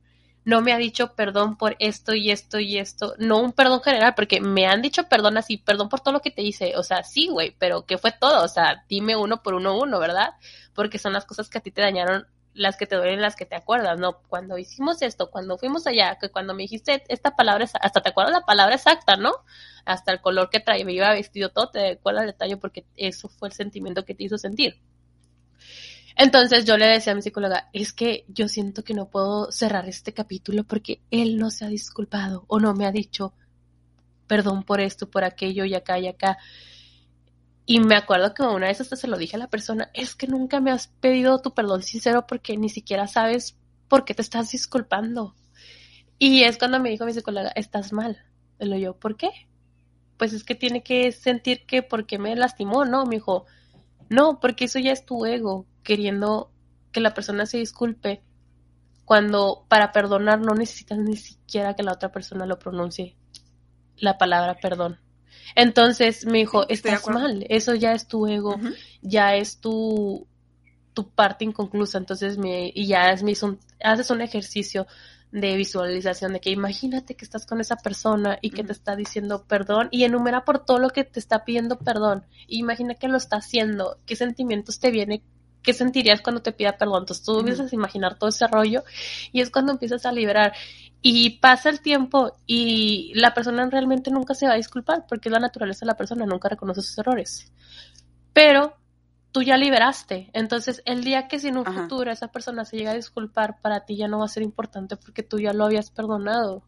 no 0.46 0.62
me 0.62 0.72
ha 0.72 0.78
dicho 0.78 1.16
perdón 1.16 1.58
por 1.58 1.76
esto 1.80 2.14
y 2.14 2.32
esto 2.32 2.60
y 2.60 2.78
esto, 2.78 3.14
no 3.18 3.40
un 3.40 3.52
perdón 3.52 3.82
general, 3.82 4.14
porque 4.16 4.40
me 4.40 4.68
han 4.68 4.82
dicho 4.82 5.04
perdón 5.10 5.38
así, 5.38 5.58
perdón 5.58 5.90
por 5.90 6.00
todo 6.00 6.14
lo 6.14 6.22
que 6.22 6.32
te 6.32 6.42
hice, 6.42 6.78
o 6.78 6.84
sea, 6.84 7.04
sí, 7.04 7.28
güey, 7.28 7.56
pero 7.60 7.86
¿qué 7.86 7.98
fue 7.98 8.12
todo? 8.12 8.44
O 8.44 8.48
sea, 8.48 8.86
dime 8.88 9.16
uno 9.16 9.44
por 9.44 9.54
uno 9.54 9.78
uno, 9.78 10.00
¿verdad? 10.00 10.30
Porque 10.74 10.98
son 10.98 11.14
las 11.14 11.26
cosas 11.26 11.50
que 11.50 11.58
a 11.58 11.62
ti 11.62 11.72
te 11.72 11.82
dañaron 11.82 12.26
las 12.54 12.78
que 12.78 12.88
te 12.88 12.96
duelen, 12.96 13.22
las 13.22 13.36
que 13.36 13.46
te 13.46 13.56
acuerdas, 13.56 14.00
¿no? 14.00 14.22
Cuando 14.28 14.58
hicimos 14.58 15.02
esto, 15.02 15.30
cuando 15.30 15.58
fuimos 15.58 15.88
allá, 15.88 16.18
que 16.20 16.30
cuando 16.30 16.54
me 16.54 16.64
dijiste 16.64 17.04
esta 17.08 17.36
palabra, 17.36 17.66
hasta 17.82 18.02
te 18.02 18.10
acuerdas 18.10 18.34
la 18.34 18.46
palabra 18.46 18.76
exacta, 18.76 19.16
¿no? 19.16 19.32
Hasta 19.86 20.12
el 20.12 20.22
color 20.22 20.50
que 20.50 20.60
traía, 20.60 20.86
me 20.86 20.94
iba 20.94 21.10
vestido 21.12 21.50
todo, 21.50 21.70
te 21.70 21.92
acuerdas 21.92 22.24
el 22.24 22.32
detalle 22.32 22.58
porque 22.58 22.86
eso 22.96 23.30
fue 23.30 23.50
el 23.50 23.54
sentimiento 23.54 24.06
que 24.06 24.16
te 24.16 24.24
hizo 24.24 24.38
sentir. 24.38 24.82
Entonces 26.16 26.66
yo 26.66 26.78
le 26.78 26.88
decía 26.88 27.14
a 27.14 27.16
mi 27.16 27.22
psicóloga, 27.22 27.70
es 27.72 27.94
que 27.94 28.26
yo 28.28 28.50
siento 28.50 28.84
que 28.84 28.94
no 28.94 29.10
puedo 29.10 29.52
cerrar 29.52 29.88
este 29.88 30.14
capítulo 30.14 30.66
porque 30.66 31.02
él 31.12 31.38
no 31.38 31.50
se 31.50 31.66
ha 31.66 31.70
disculpado 31.70 32.44
o 32.48 32.60
no 32.60 32.74
me 32.74 32.86
ha 32.86 32.92
dicho 32.92 33.34
perdón 34.30 34.64
por 34.64 34.80
esto, 34.80 35.10
por 35.10 35.24
aquello 35.24 35.66
y 35.66 35.74
acá 35.74 35.98
y 36.00 36.08
acá. 36.08 36.38
Y 37.72 37.82
me 37.82 37.96
acuerdo 37.96 38.34
que 38.34 38.42
una 38.42 38.66
vez 38.66 38.82
hasta 38.82 38.96
se 38.96 39.08
lo 39.08 39.16
dije 39.16 39.36
a 39.36 39.40
la 39.40 39.48
persona, 39.48 39.92
es 39.94 40.16
que 40.16 40.26
nunca 40.26 40.60
me 40.60 40.72
has 40.72 40.88
pedido 40.88 41.40
tu 41.40 41.54
perdón 41.54 41.84
sincero 41.84 42.26
porque 42.26 42.58
ni 42.58 42.68
siquiera 42.68 43.06
sabes 43.06 43.60
por 43.88 44.06
qué 44.06 44.16
te 44.16 44.24
estás 44.24 44.50
disculpando. 44.50 45.36
Y 46.18 46.46
es 46.46 46.58
cuando 46.58 46.80
me 46.80 46.90
dijo 46.90 47.06
mi 47.06 47.14
psicóloga, 47.14 47.52
estás 47.54 47.94
mal. 47.94 48.18
Y 48.60 48.66
lo 48.66 48.76
yo, 48.76 48.98
¿por 48.98 49.18
qué? 49.18 49.30
Pues 50.18 50.34
es 50.34 50.44
que 50.44 50.56
tiene 50.56 50.82
que 50.82 51.12
sentir 51.12 51.68
que 51.68 51.84
porque 51.84 52.18
me 52.18 52.36
lastimó, 52.36 52.86
¿no? 52.86 53.06
Me 53.06 53.18
dijo, 53.18 53.46
no, 54.10 54.40
porque 54.40 54.66
eso 54.66 54.80
ya 54.80 54.92
es 54.92 55.06
tu 55.06 55.28
ego, 55.28 55.68
queriendo 55.84 56.52
que 56.92 57.02
la 57.02 57.14
persona 57.14 57.46
se 57.46 57.60
disculpe, 57.60 58.24
cuando 59.06 59.68
para 59.68 59.92
perdonar 59.92 60.40
no 60.40 60.56
necesitas 60.56 60.98
ni 60.98 61.16
siquiera 61.18 61.76
que 61.76 61.84
la 61.84 61.94
otra 61.94 62.12
persona 62.12 62.48
lo 62.48 62.58
pronuncie 62.58 63.16
la 63.96 64.18
palabra 64.18 64.58
perdón. 64.60 65.00
Entonces 65.56 66.26
me 66.26 66.40
dijo, 66.40 66.68
estás 66.70 67.08
mal, 67.08 67.46
eso 67.50 67.76
ya 67.76 67.94
es 67.94 68.08
tu 68.08 68.28
ego, 68.28 68.60
ya 69.02 69.36
es 69.36 69.60
tu, 69.60 70.28
tu 70.94 71.10
parte 71.10 71.46
inconclusa. 71.46 71.98
Entonces 71.98 72.38
me, 72.38 72.72
y 72.74 72.88
ya 72.88 73.12
es, 73.12 73.24
me 73.24 73.34
haces 73.84 74.10
un 74.12 74.22
ejercicio 74.22 74.88
de 75.32 75.56
visualización 75.56 76.34
de 76.34 76.40
que 76.40 76.50
imagínate 76.50 77.16
que 77.16 77.24
estás 77.24 77.46
con 77.46 77.62
esa 77.62 77.76
persona 77.76 78.40
y 78.42 78.50
que 78.50 78.64
te 78.64 78.72
está 78.72 78.96
diciendo 78.96 79.46
perdón 79.48 79.88
y 79.92 80.04
enumera 80.04 80.44
por 80.44 80.66
todo 80.66 80.80
lo 80.80 80.90
que 80.90 81.04
te 81.04 81.20
está 81.20 81.46
pidiendo 81.46 81.78
perdón. 81.78 82.26
Imagina 82.48 82.96
que 82.96 83.08
lo 83.08 83.18
está 83.18 83.38
haciendo, 83.38 84.00
qué 84.06 84.16
sentimientos 84.16 84.80
te 84.80 84.92
viene, 84.92 85.24
qué 85.64 85.74
sentirías 85.74 86.22
cuando 86.22 86.42
te 86.42 86.52
pida 86.52 86.78
perdón. 86.78 87.04
Entonces 87.04 87.26
tú 87.26 87.40
empiezas 87.40 87.72
a 87.72 87.76
imaginar 87.76 88.18
todo 88.18 88.30
ese 88.30 88.48
rollo 88.48 88.84
y 89.32 89.42
es 89.42 89.50
cuando 89.50 89.72
empiezas 89.72 90.06
a 90.06 90.12
liberar. 90.12 90.54
Y 91.02 91.40
pasa 91.40 91.70
el 91.70 91.82
tiempo 91.82 92.34
y 92.46 93.14
la 93.16 93.34
persona 93.34 93.68
realmente 93.70 94.12
nunca 94.12 94.34
se 94.34 94.48
va 94.48 94.54
a 94.54 94.58
disculpar 94.58 95.06
porque 95.08 95.30
es 95.30 95.34
la 95.34 95.40
naturaleza 95.40 95.86
de 95.86 95.88
la 95.88 95.98
persona, 95.98 96.26
nunca 96.26 96.50
reconoce 96.50 96.82
sus 96.82 96.98
errores. 96.98 97.52
Pero 98.34 98.80
tú 99.32 99.44
ya 99.44 99.58
liberaste. 99.58 100.30
Entonces, 100.34 100.82
el 100.86 101.04
día 101.04 101.28
que 101.28 101.40
si 101.40 101.48
en 101.48 101.58
un 101.58 101.66
futuro 101.66 102.12
esa 102.12 102.30
persona 102.30 102.66
se 102.66 102.78
llega 102.78 102.92
a 102.92 102.96
disculpar, 102.96 103.62
para 103.62 103.86
ti 103.86 103.98
ya 103.98 104.08
no 104.08 104.20
va 104.20 104.26
a 104.26 104.30
ser 104.30 104.44
importante 104.44 104.98
porque 104.98 105.24
tú 105.24 105.40
ya 105.40 105.54
lo 105.54 105.66
habías 105.66 105.92
perdonado. 105.92 106.64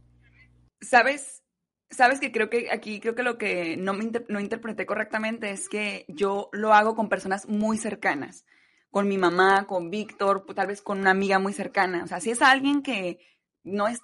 ¿Sabes? 0.82 1.44
Sabes 1.90 2.20
que 2.20 2.32
creo 2.32 2.50
que 2.50 2.70
aquí, 2.72 3.00
creo 3.00 3.16
que 3.16 3.24
lo 3.24 3.38
que 3.38 3.76
no, 3.78 3.94
me 3.94 4.10
no 4.30 4.40
interpreté 4.40 4.86
correctamente 4.86 5.52
es 5.52 5.68
que 5.68 6.06
yo 6.08 6.50
lo 6.54 6.74
hago 6.74 6.96
con 6.96 7.10
personas 7.10 7.48
muy 7.50 7.78
cercanas, 7.78 8.46
con 8.92 9.08
mi 9.08 9.18
mamá, 9.18 9.66
con 9.66 9.90
Víctor, 9.90 10.46
tal 10.54 10.68
vez 10.68 10.82
con 10.82 11.00
una 11.00 11.12
amiga 11.12 11.40
muy 11.40 11.54
cercana. 11.54 12.04
O 12.04 12.08
sea, 12.08 12.20
si 12.20 12.30
es 12.30 12.42
alguien 12.42 12.84
que 12.84 13.20
no 13.64 13.88
es 13.88 14.02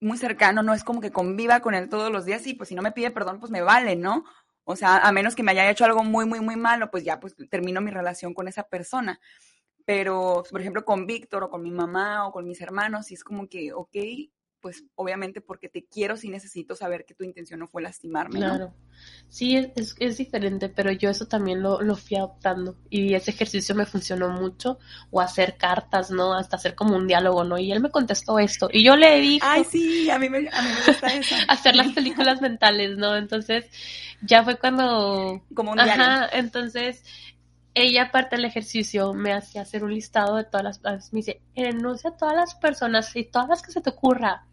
muy 0.00 0.16
cercano, 0.16 0.62
no 0.62 0.74
es 0.74 0.84
como 0.84 1.00
que 1.00 1.12
conviva 1.12 1.60
con 1.60 1.74
él 1.74 1.88
todos 1.88 2.10
los 2.10 2.24
días 2.24 2.46
y 2.46 2.54
pues 2.54 2.68
si 2.68 2.74
no 2.74 2.82
me 2.82 2.92
pide 2.92 3.10
perdón, 3.10 3.40
pues 3.40 3.52
me 3.52 3.62
vale, 3.62 3.96
¿no? 3.96 4.24
O 4.64 4.76
sea, 4.76 4.98
a 4.98 5.12
menos 5.12 5.34
que 5.34 5.42
me 5.42 5.50
haya 5.50 5.68
hecho 5.68 5.84
algo 5.84 6.04
muy, 6.04 6.24
muy, 6.24 6.40
muy 6.40 6.56
malo, 6.56 6.90
pues 6.90 7.04
ya 7.04 7.18
pues 7.20 7.34
termino 7.50 7.80
mi 7.80 7.90
relación 7.90 8.32
con 8.32 8.46
esa 8.48 8.62
persona. 8.64 9.20
Pero, 9.84 10.44
por 10.50 10.60
ejemplo, 10.60 10.84
con 10.84 11.06
Víctor 11.06 11.42
o 11.44 11.50
con 11.50 11.62
mi 11.62 11.72
mamá 11.72 12.26
o 12.26 12.32
con 12.32 12.46
mis 12.46 12.60
hermanos, 12.60 13.06
sí 13.06 13.14
es 13.14 13.24
como 13.24 13.48
que, 13.48 13.72
ok, 13.72 13.96
pues 14.62 14.84
obviamente 14.94 15.40
porque 15.40 15.68
te 15.68 15.84
quiero 15.84 16.16
sí 16.16 16.30
necesito 16.30 16.76
saber 16.76 17.04
que 17.04 17.14
tu 17.14 17.24
intención 17.24 17.60
no 17.60 17.66
fue 17.66 17.82
lastimarme. 17.82 18.38
Claro. 18.38 18.72
Sí, 19.28 19.56
es, 19.56 19.96
es, 19.98 20.16
diferente, 20.16 20.68
pero 20.68 20.92
yo 20.92 21.10
eso 21.10 21.26
también 21.26 21.60
lo, 21.62 21.82
lo 21.82 21.96
fui 21.96 22.16
adoptando 22.16 22.76
y 22.88 23.14
ese 23.14 23.32
ejercicio 23.32 23.74
me 23.74 23.86
funcionó 23.86 24.28
mucho, 24.28 24.78
o 25.10 25.20
hacer 25.20 25.56
cartas, 25.56 26.10
¿no? 26.10 26.34
Hasta 26.34 26.56
hacer 26.56 26.76
como 26.76 26.96
un 26.96 27.08
diálogo, 27.08 27.42
¿no? 27.42 27.58
Y 27.58 27.72
él 27.72 27.80
me 27.80 27.90
contestó 27.90 28.38
esto 28.38 28.68
y 28.72 28.84
yo 28.84 28.96
le 28.96 29.20
dije... 29.20 29.40
Ay, 29.42 29.64
sí, 29.64 30.08
a 30.08 30.18
mí 30.18 30.28
me, 30.28 30.38
a 30.38 30.62
mí 30.62 30.68
me 30.68 30.86
gusta 30.86 31.08
eso. 31.08 31.34
hacer 31.48 31.74
las 31.74 31.92
películas 31.92 32.40
mentales, 32.40 32.96
¿no? 32.96 33.16
Entonces 33.16 33.66
ya 34.22 34.44
fue 34.44 34.56
cuando... 34.56 35.42
Como 35.54 35.72
un 35.72 35.80
Ajá, 35.80 36.28
entonces 36.32 37.02
ella, 37.74 38.04
aparte 38.04 38.36
del 38.36 38.44
ejercicio, 38.44 39.14
me 39.14 39.32
hacía 39.32 39.62
hacer 39.62 39.82
un 39.82 39.94
listado 39.94 40.36
de 40.36 40.44
todas 40.44 40.80
las, 40.82 41.12
me 41.12 41.18
dice, 41.18 41.40
enuncia 41.54 42.10
a 42.10 42.16
todas 42.16 42.34
las 42.34 42.54
personas 42.54 43.14
y 43.16 43.24
todas 43.24 43.48
las 43.48 43.62
que 43.62 43.72
se 43.72 43.80
te 43.80 43.90
ocurra 43.90 44.44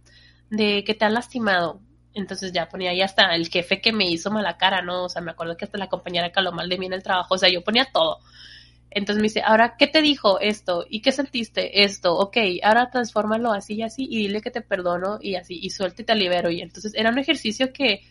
de 0.49 0.83
que 0.83 0.93
te 0.93 1.05
han 1.05 1.13
lastimado. 1.13 1.81
Entonces 2.13 2.51
ya 2.51 2.67
ponía 2.69 2.91
ahí 2.91 3.01
hasta 3.01 3.35
el 3.35 3.47
jefe 3.49 3.81
que 3.81 3.93
me 3.93 4.09
hizo 4.09 4.31
mala 4.31 4.57
cara, 4.57 4.81
¿no? 4.81 5.05
O 5.05 5.09
sea, 5.09 5.21
me 5.21 5.31
acuerdo 5.31 5.55
que 5.57 5.65
hasta 5.65 5.77
la 5.77 5.89
compañera 5.89 6.31
que 6.31 6.41
mal 6.51 6.69
de 6.69 6.77
mí 6.77 6.87
en 6.87 6.93
el 6.93 7.03
trabajo, 7.03 7.35
o 7.35 7.37
sea, 7.37 7.49
yo 7.49 7.63
ponía 7.63 7.85
todo. 7.91 8.19
Entonces 8.91 9.21
me 9.21 9.27
dice, 9.27 9.41
ahora, 9.45 9.75
¿qué 9.77 9.87
te 9.87 10.01
dijo 10.01 10.39
esto? 10.39 10.85
¿Y 10.89 11.01
qué 11.01 11.11
sentiste 11.11 11.83
esto? 11.83 12.17
Ok, 12.17 12.37
ahora 12.63 12.89
transfórmalo 12.89 13.51
así 13.51 13.75
y 13.75 13.83
así 13.83 14.07
y 14.09 14.17
dile 14.17 14.41
que 14.41 14.51
te 14.51 14.61
perdono 14.61 15.19
y 15.21 15.35
así, 15.35 15.59
y 15.61 15.69
suelta 15.69 16.01
y 16.01 16.05
te 16.05 16.15
libero. 16.15 16.49
Y 16.49 16.61
entonces 16.61 16.93
era 16.95 17.11
un 17.11 17.19
ejercicio 17.19 17.71
que 17.71 18.01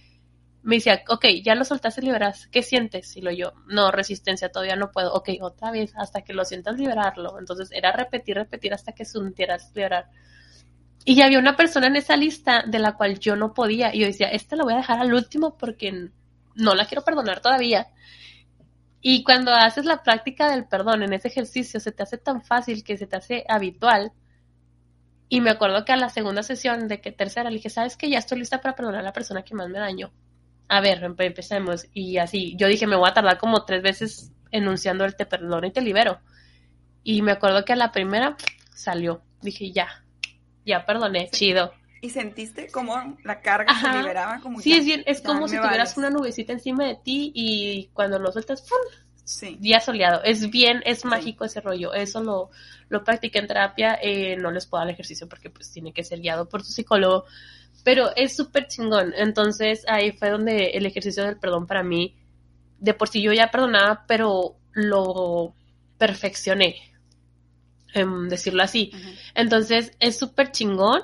me 0.63 0.77
decía, 0.77 1.03
ok, 1.09 1.27
ya 1.43 1.55
lo 1.55 1.65
soltaste, 1.65 2.03
liberas, 2.03 2.47
¿qué 2.49 2.63
sientes? 2.63 3.17
Y 3.17 3.23
lo 3.23 3.33
yo, 3.33 3.55
no, 3.67 3.91
resistencia, 3.91 4.51
todavía 4.51 4.77
no 4.77 4.91
puedo. 4.93 5.13
Ok, 5.15 5.31
otra 5.41 5.71
vez, 5.73 5.93
hasta 5.97 6.23
que 6.23 6.33
lo 6.35 6.45
sientas 6.45 6.79
liberarlo. 6.79 7.39
Entonces 7.39 7.71
era 7.73 7.93
repetir, 7.93 8.37
repetir 8.37 8.73
hasta 8.73 8.93
que 8.93 9.05
sintieras 9.05 9.73
liberar. 9.75 10.11
Y 11.05 11.15
ya 11.15 11.27
había 11.27 11.39
una 11.39 11.57
persona 11.57 11.87
en 11.87 11.97
esa 11.97 12.17
lista 12.17 12.65
de 12.67 12.79
la 12.79 12.97
cual 12.97 13.19
yo 13.19 13.37
no 13.37 13.55
podía. 13.55 13.95
Y 13.95 14.01
yo 14.01 14.07
decía, 14.07 14.29
esta 14.29 14.57
la 14.57 14.65
voy 14.65 14.75
a 14.75 14.79
dejar 14.79 15.01
al 15.01 15.15
último 15.15 15.57
porque 15.57 16.11
no 16.55 16.75
la 16.75 16.87
quiero 16.87 17.05
perdonar 17.05 17.41
todavía. 17.41 17.89
Y 19.01 19.23
cuando 19.23 19.53
haces 19.53 19.85
la 19.85 20.03
práctica 20.03 20.51
del 20.51 20.67
perdón 20.67 21.03
en 21.03 21.13
ese 21.13 21.29
ejercicio, 21.29 21.81
se 21.81 21.93
te 21.93 22.03
hace 22.03 22.19
tan 22.19 22.43
fácil 22.43 22.83
que 22.83 22.97
se 22.97 23.07
te 23.07 23.17
hace 23.17 23.45
habitual. 23.49 24.13
Y 25.29 25.41
me 25.41 25.51
acuerdo 25.51 25.85
que 25.85 25.93
a 25.93 25.97
la 25.97 26.09
segunda 26.09 26.43
sesión 26.43 26.89
de 26.89 27.01
que 27.01 27.13
tercera 27.13 27.51
le 27.51 27.57
dije, 27.57 27.71
¿sabes 27.71 27.97
que 27.97 28.11
Ya 28.11 28.19
estoy 28.19 28.39
lista 28.39 28.61
para 28.61 28.75
perdonar 28.75 29.01
a 29.01 29.05
la 29.05 29.13
persona 29.13 29.43
que 29.43 29.55
más 29.55 29.69
me 29.69 29.79
dañó. 29.79 30.13
A 30.69 30.81
ver, 30.81 31.03
empecemos. 31.03 31.87
Y 31.93 32.19
así, 32.19 32.57
yo 32.57 32.67
dije, 32.67 32.87
me 32.87 32.97
voy 32.97 33.09
a 33.09 33.15
tardar 33.15 33.39
como 33.39 33.65
tres 33.65 33.83
veces 33.83 34.33
enunciando 34.51 35.05
el 35.05 35.17
te 35.17 35.27
perdono 35.27 35.67
y 35.67 35.73
te 35.73 35.81
libero. 35.81 36.21
Y 37.05 37.23
me 37.23 37.33
acuerdo 37.33 37.65
que 37.65 37.73
a 37.73 37.77
la 37.77 37.93
primera 37.93 38.37
salió. 38.75 39.23
Dije, 39.41 39.71
ya, 39.71 40.05
ya 40.69 40.87
perdoné, 40.87 41.29
chido. 41.31 41.73
¿Y 42.01 42.11
sentiste 42.11 42.69
como 42.69 43.17
la 43.25 43.41
carga 43.41 43.75
se 43.81 43.99
liberaba? 43.99 44.39
Como 44.41 44.61
sí, 44.61 44.73
es 44.73 44.85
bien, 44.85 45.03
es 45.07 45.21
como 45.21 45.49
si 45.49 45.57
tuvieras 45.57 45.97
una 45.97 46.11
nubecita 46.11 46.53
encima 46.53 46.85
de 46.85 46.95
ti 46.95 47.33
y 47.35 47.89
cuando 47.93 48.21
lo 48.21 48.31
sueltas, 48.31 48.63
¡pum! 48.63 48.79
Sí. 49.25 49.57
Día 49.61 49.81
soleado. 49.81 50.23
Es 50.23 50.49
bien, 50.49 50.81
es 50.87 51.05
mágico 51.05 51.45
ese 51.45 51.61
rollo. 51.61 51.93
Eso 51.93 52.23
lo, 52.23 52.51
lo 52.89 53.05
practiqué 53.05 53.41
en 53.41 53.47
terapia. 53.47 53.99
Eh, 54.01 54.37
no 54.37 54.51
les 54.51 54.67
puedo 54.67 54.81
dar 54.81 54.89
el 54.89 54.95
ejercicio 54.95 55.29
porque 55.29 55.51
pues 55.51 55.71
tiene 55.71 55.93
que 55.93 56.03
ser 56.03 56.21
guiado 56.21 56.49
por 56.49 56.63
tu 56.63 56.69
psicólogo. 56.69 57.25
Pero 57.85 58.11
es 58.17 58.35
súper 58.35 58.69
chingón. 58.69 59.13
Entonces 59.15 59.85
ahí 59.87 60.13
fue 60.13 60.31
donde 60.31 60.69
el 60.69 60.87
ejercicio 60.87 61.25
del 61.25 61.37
perdón 61.37 61.67
para 61.67 61.83
mí 61.83 62.15
de 62.79 62.95
por 62.95 63.09
sí 63.09 63.23
yo 63.23 63.33
ya 63.33 63.51
perdonaba, 63.51 64.05
pero 64.07 64.57
lo 64.73 65.55
perfeccioné, 65.99 66.77
em, 67.95 68.29
decirlo 68.29 68.63
así. 68.63 68.93
Entonces 69.35 69.93
es 70.01 70.19
súper 70.19 70.53
chingón. 70.53 71.03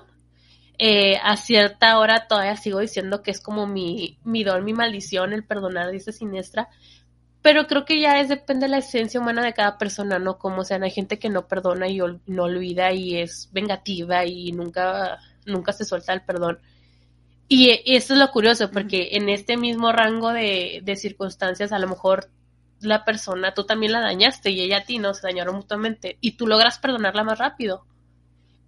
Eh, 0.77 1.16
a 1.23 1.37
cierta 1.37 1.99
hora 1.99 2.27
todavía 2.27 2.57
sigo 2.57 2.81
diciendo 2.81 3.23
que 3.23 3.31
es 3.31 3.40
como 3.40 3.66
mi, 3.66 4.18
mi 4.25 4.42
don, 4.42 4.64
mi 4.64 4.73
maldición, 4.73 5.33
el 5.33 5.44
perdonar, 5.44 5.90
dice 5.90 6.12
Siniestra. 6.12 6.68
Pero 7.42 7.66
creo 7.66 7.85
que 7.85 8.01
ya 8.01 8.20
es 8.20 8.29
depende 8.29 8.66
de 8.66 8.70
la 8.70 8.79
esencia 8.79 9.20
humana 9.20 9.44
de 9.44 9.53
cada 9.53 9.77
persona, 9.79 10.18
¿no? 10.18 10.38
Como 10.38 10.64
sean, 10.64 10.83
hay 10.83 10.90
gente 10.90 11.18
que 11.18 11.29
no 11.29 11.47
perdona 11.47 11.88
y 11.88 11.99
no 12.27 12.44
olvida 12.44 12.92
y 12.92 13.18
es 13.20 13.51
vengativa 13.53 14.25
y 14.25 14.51
nunca, 14.53 15.18
nunca 15.44 15.73
se 15.73 15.85
suelta 15.85 16.12
el 16.14 16.23
perdón. 16.23 16.59
Y, 17.49 17.83
eso 17.94 18.14
es 18.14 18.20
lo 18.20 18.31
curioso, 18.31 18.70
porque 18.70 19.11
en 19.12 19.29
este 19.29 19.57
mismo 19.57 19.92
rango 19.92 20.33
de, 20.33 20.81
de, 20.83 20.97
circunstancias, 20.97 21.73
a 21.73 21.79
lo 21.79 21.88
mejor 21.88 22.31
la 22.85 23.05
persona, 23.05 23.55
tú 23.55 23.64
también 23.64 23.92
la 23.92 24.01
dañaste 24.01 24.51
y 24.51 24.61
ella 24.61 24.79
a 24.79 24.85
ti, 24.85 24.99
¿no? 24.99 25.14
Se 25.14 25.27
dañaron 25.27 25.57
mutuamente 25.57 26.18
y 26.20 26.33
tú 26.33 26.47
logras 26.47 26.79
perdonarla 26.79 27.25
más 27.25 27.38
rápido, 27.38 27.85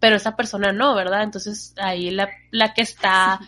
pero 0.00 0.16
esa 0.16 0.36
persona 0.36 0.72
no, 0.72 0.94
¿verdad? 0.94 1.22
Entonces 1.22 1.74
ahí 1.76 2.10
la, 2.10 2.28
la 2.50 2.74
que 2.74 2.82
está 2.82 3.40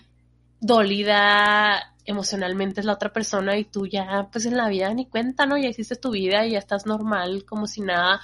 dolida 0.60 1.94
emocionalmente 2.04 2.80
es 2.80 2.86
la 2.86 2.94
otra 2.94 3.12
persona 3.12 3.56
y 3.58 3.64
tú 3.64 3.86
ya, 3.86 4.28
pues 4.32 4.46
en 4.46 4.56
la 4.56 4.68
vida 4.68 4.92
ni 4.94 5.06
cuenta, 5.06 5.46
¿no? 5.46 5.58
Ya 5.58 5.68
hiciste 5.68 5.96
tu 5.96 6.10
vida 6.10 6.46
y 6.46 6.52
ya 6.52 6.58
estás 6.58 6.86
normal, 6.86 7.44
como 7.44 7.66
si 7.66 7.82
nada, 7.82 8.20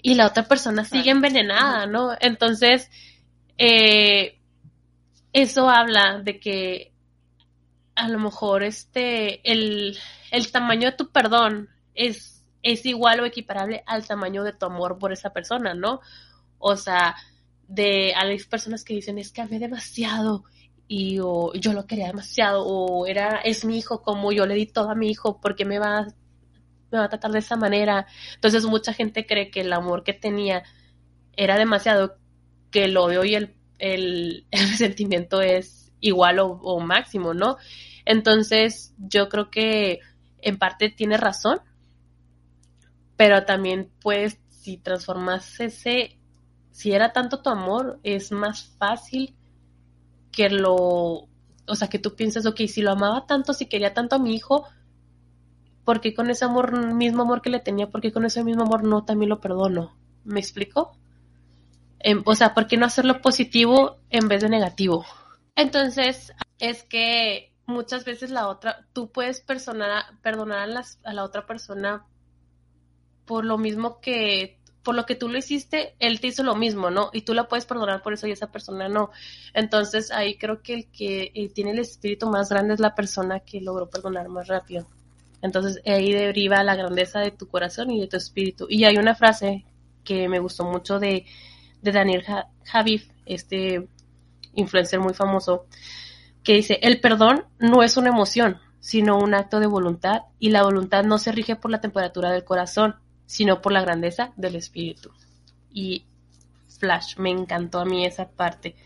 y 0.00 0.14
la 0.14 0.26
otra 0.26 0.44
persona 0.44 0.84
sigue 0.84 1.10
envenenada, 1.10 1.86
¿no? 1.86 2.10
Entonces, 2.20 2.88
eh, 3.58 4.38
eso 5.32 5.68
habla 5.68 6.20
de 6.22 6.38
que 6.38 6.92
a 7.96 8.08
lo 8.08 8.18
mejor 8.20 8.62
este, 8.62 9.40
el, 9.50 9.98
el 10.30 10.52
tamaño 10.52 10.90
de 10.90 10.96
tu 10.96 11.10
perdón 11.10 11.70
es, 11.96 12.44
es 12.62 12.86
igual 12.86 13.20
o 13.20 13.26
equiparable 13.26 13.82
al 13.86 14.06
tamaño 14.06 14.44
de 14.44 14.52
tu 14.52 14.66
amor 14.66 14.98
por 14.98 15.12
esa 15.12 15.30
persona, 15.30 15.74
¿no? 15.74 16.00
O 16.58 16.76
sea, 16.76 17.16
de 17.68 18.14
a 18.14 18.24
las 18.24 18.44
personas 18.44 18.84
que 18.84 18.94
dicen 18.94 19.18
es 19.18 19.32
que 19.32 19.40
amé 19.40 19.58
demasiado 19.58 20.44
y 20.88 21.18
o 21.20 21.52
yo 21.54 21.72
lo 21.72 21.86
quería 21.86 22.06
demasiado 22.06 22.64
o 22.64 23.06
era 23.06 23.40
es 23.40 23.64
mi 23.64 23.76
hijo 23.76 24.02
como 24.02 24.30
yo 24.30 24.46
le 24.46 24.54
di 24.54 24.66
todo 24.66 24.88
a 24.90 24.94
mi 24.94 25.10
hijo 25.10 25.40
porque 25.40 25.64
me 25.64 25.80
va 25.80 26.06
me 26.92 26.98
va 26.98 27.06
a 27.06 27.08
tratar 27.08 27.32
de 27.32 27.40
esa 27.40 27.56
manera 27.56 28.06
entonces 28.36 28.64
mucha 28.66 28.92
gente 28.92 29.26
cree 29.26 29.50
que 29.50 29.62
el 29.62 29.72
amor 29.72 30.04
que 30.04 30.12
tenía 30.12 30.62
era 31.32 31.58
demasiado 31.58 32.18
que 32.70 32.84
el 32.84 32.96
odio 32.96 33.24
y 33.24 33.34
el 33.34 33.56
el, 33.78 34.46
sentimiento 34.76 35.40
es 35.40 35.92
igual 36.00 36.38
o, 36.40 36.80
máximo, 36.80 37.34
¿no? 37.34 37.56
Entonces, 38.04 38.94
yo 38.98 39.28
creo 39.28 39.50
que 39.50 40.00
en 40.40 40.58
parte 40.58 40.90
tiene 40.90 41.16
razón, 41.16 41.60
pero 43.16 43.44
también 43.44 43.90
pues 44.00 44.38
si 44.50 44.76
transformas 44.76 45.60
ese, 45.60 46.18
si 46.72 46.92
era 46.92 47.12
tanto 47.12 47.40
tu 47.40 47.50
amor, 47.50 47.98
es 48.02 48.32
más 48.32 48.64
fácil 48.78 49.34
que 50.32 50.50
lo, 50.50 50.74
o 51.66 51.74
sea, 51.74 51.88
que 51.88 51.98
tú 51.98 52.14
pienses, 52.14 52.46
ok, 52.46 52.62
si 52.66 52.82
lo 52.82 52.92
amaba 52.92 53.26
tanto, 53.26 53.52
si 53.52 53.66
quería 53.66 53.94
tanto 53.94 54.16
a 54.16 54.18
mi 54.18 54.34
hijo, 54.34 54.66
¿por 55.84 56.00
qué 56.00 56.14
con 56.14 56.30
ese 56.30 56.44
amor, 56.44 56.94
mismo 56.94 57.22
amor 57.22 57.42
que 57.42 57.50
le 57.50 57.60
tenía, 57.60 57.88
por 57.88 58.00
qué 58.00 58.12
con 58.12 58.24
ese 58.24 58.44
mismo 58.44 58.62
amor 58.62 58.84
no 58.84 59.04
también 59.04 59.30
lo 59.30 59.40
perdono? 59.40 59.96
¿Me 60.24 60.40
explico? 60.40 60.96
Em, 62.00 62.22
o 62.26 62.34
sea, 62.34 62.54
¿por 62.54 62.66
qué 62.66 62.76
no 62.76 62.86
hacerlo 62.86 63.20
positivo 63.20 63.98
en 64.10 64.28
vez 64.28 64.42
de 64.42 64.48
negativo? 64.48 65.06
Entonces, 65.54 66.32
es 66.58 66.82
que 66.82 67.54
muchas 67.66 68.04
veces 68.04 68.30
la 68.30 68.48
otra, 68.48 68.86
tú 68.92 69.10
puedes 69.10 69.40
perdonar 69.40 70.58
a, 70.58 70.66
las, 70.66 70.98
a 71.04 71.12
la 71.12 71.24
otra 71.24 71.46
persona 71.46 72.04
por 73.26 73.44
lo 73.44 73.58
mismo 73.58 74.00
que, 74.00 74.58
por 74.82 74.94
lo 74.94 75.04
que 75.04 75.14
tú 75.14 75.28
lo 75.28 75.38
hiciste, 75.38 75.94
él 75.98 76.20
te 76.20 76.28
hizo 76.28 76.42
lo 76.42 76.54
mismo, 76.54 76.90
¿no? 76.90 77.10
Y 77.12 77.22
tú 77.22 77.34
la 77.34 77.48
puedes 77.48 77.66
perdonar 77.66 78.02
por 78.02 78.12
eso 78.12 78.26
y 78.26 78.32
esa 78.32 78.50
persona 78.50 78.88
no. 78.88 79.10
Entonces, 79.52 80.10
ahí 80.10 80.36
creo 80.36 80.62
que 80.62 80.74
el 80.74 80.86
que 80.86 81.32
eh, 81.34 81.48
tiene 81.50 81.72
el 81.72 81.80
espíritu 81.80 82.28
más 82.28 82.48
grande 82.48 82.74
es 82.74 82.80
la 82.80 82.94
persona 82.94 83.40
que 83.40 83.60
logró 83.60 83.90
perdonar 83.90 84.28
más 84.28 84.48
rápido. 84.48 84.86
Entonces, 85.42 85.82
ahí 85.86 86.12
deriva 86.12 86.62
la 86.62 86.76
grandeza 86.76 87.20
de 87.20 87.30
tu 87.30 87.48
corazón 87.48 87.90
y 87.90 88.00
de 88.00 88.06
tu 88.06 88.16
espíritu. 88.16 88.66
Y 88.68 88.84
hay 88.84 88.96
una 88.96 89.14
frase 89.14 89.64
que 90.04 90.28
me 90.28 90.38
gustó 90.38 90.64
mucho 90.64 90.98
de 90.98 91.26
de 91.86 91.92
Daniel 91.92 92.24
Javif, 92.64 93.08
este 93.24 93.88
influencer 94.54 95.00
muy 95.00 95.14
famoso, 95.14 95.66
que 96.42 96.54
dice, 96.54 96.78
el 96.82 97.00
perdón 97.00 97.44
no 97.58 97.82
es 97.82 97.96
una 97.96 98.08
emoción, 98.08 98.58
sino 98.80 99.18
un 99.18 99.34
acto 99.34 99.60
de 99.60 99.66
voluntad, 99.66 100.22
y 100.38 100.50
la 100.50 100.62
voluntad 100.62 101.04
no 101.04 101.18
se 101.18 101.32
rige 101.32 101.56
por 101.56 101.70
la 101.70 101.80
temperatura 101.80 102.30
del 102.30 102.44
corazón, 102.44 102.96
sino 103.26 103.60
por 103.60 103.72
la 103.72 103.82
grandeza 103.82 104.32
del 104.36 104.56
espíritu. 104.56 105.12
Y 105.70 106.06
Flash, 106.78 107.16
me 107.18 107.30
encantó 107.30 107.80
a 107.80 107.84
mí 107.84 108.06
esa 108.06 108.30
parte. 108.30 108.76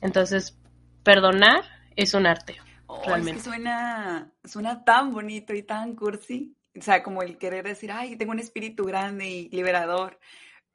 Entonces, 0.00 0.56
perdonar 1.02 1.64
es 1.96 2.14
un 2.14 2.26
arte. 2.26 2.56
Oh, 2.86 3.02
realmente. 3.04 3.38
Es 3.38 3.44
que 3.44 3.50
suena, 3.50 4.32
suena 4.44 4.84
tan 4.84 5.12
bonito 5.12 5.54
y 5.54 5.62
tan 5.62 5.94
cursi. 5.94 6.56
O 6.78 6.82
sea, 6.82 7.02
como 7.02 7.22
el 7.22 7.38
querer 7.38 7.64
decir, 7.64 7.90
ay, 7.90 8.16
tengo 8.16 8.32
un 8.32 8.38
espíritu 8.38 8.84
grande 8.84 9.28
y 9.28 9.48
liberador. 9.48 10.18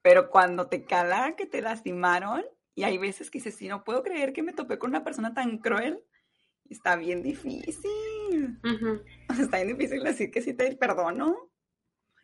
Pero 0.02 0.30
cuando 0.30 0.68
te 0.68 0.84
cala 0.84 1.36
que 1.38 1.46
te 1.46 1.62
lastimaron, 1.62 2.44
y 2.76 2.84
hay 2.84 2.98
veces 2.98 3.30
que 3.30 3.38
dices, 3.38 3.56
sí, 3.56 3.68
no 3.68 3.84
puedo 3.84 4.04
creer 4.04 4.34
que 4.34 4.44
me 4.44 4.54
topé 4.54 4.78
con 4.78 4.90
una 4.90 5.04
persona 5.04 5.34
tan 5.34 5.60
cruel, 5.60 6.04
está 6.70 6.96
bien 6.96 7.22
difícil. 7.22 8.60
está 9.40 9.58
bien 9.64 9.78
difícil 9.78 10.04
decir 10.04 10.32
que 10.32 10.42
sí 10.42 10.54
te 10.54 10.76
perdono. 10.76 11.50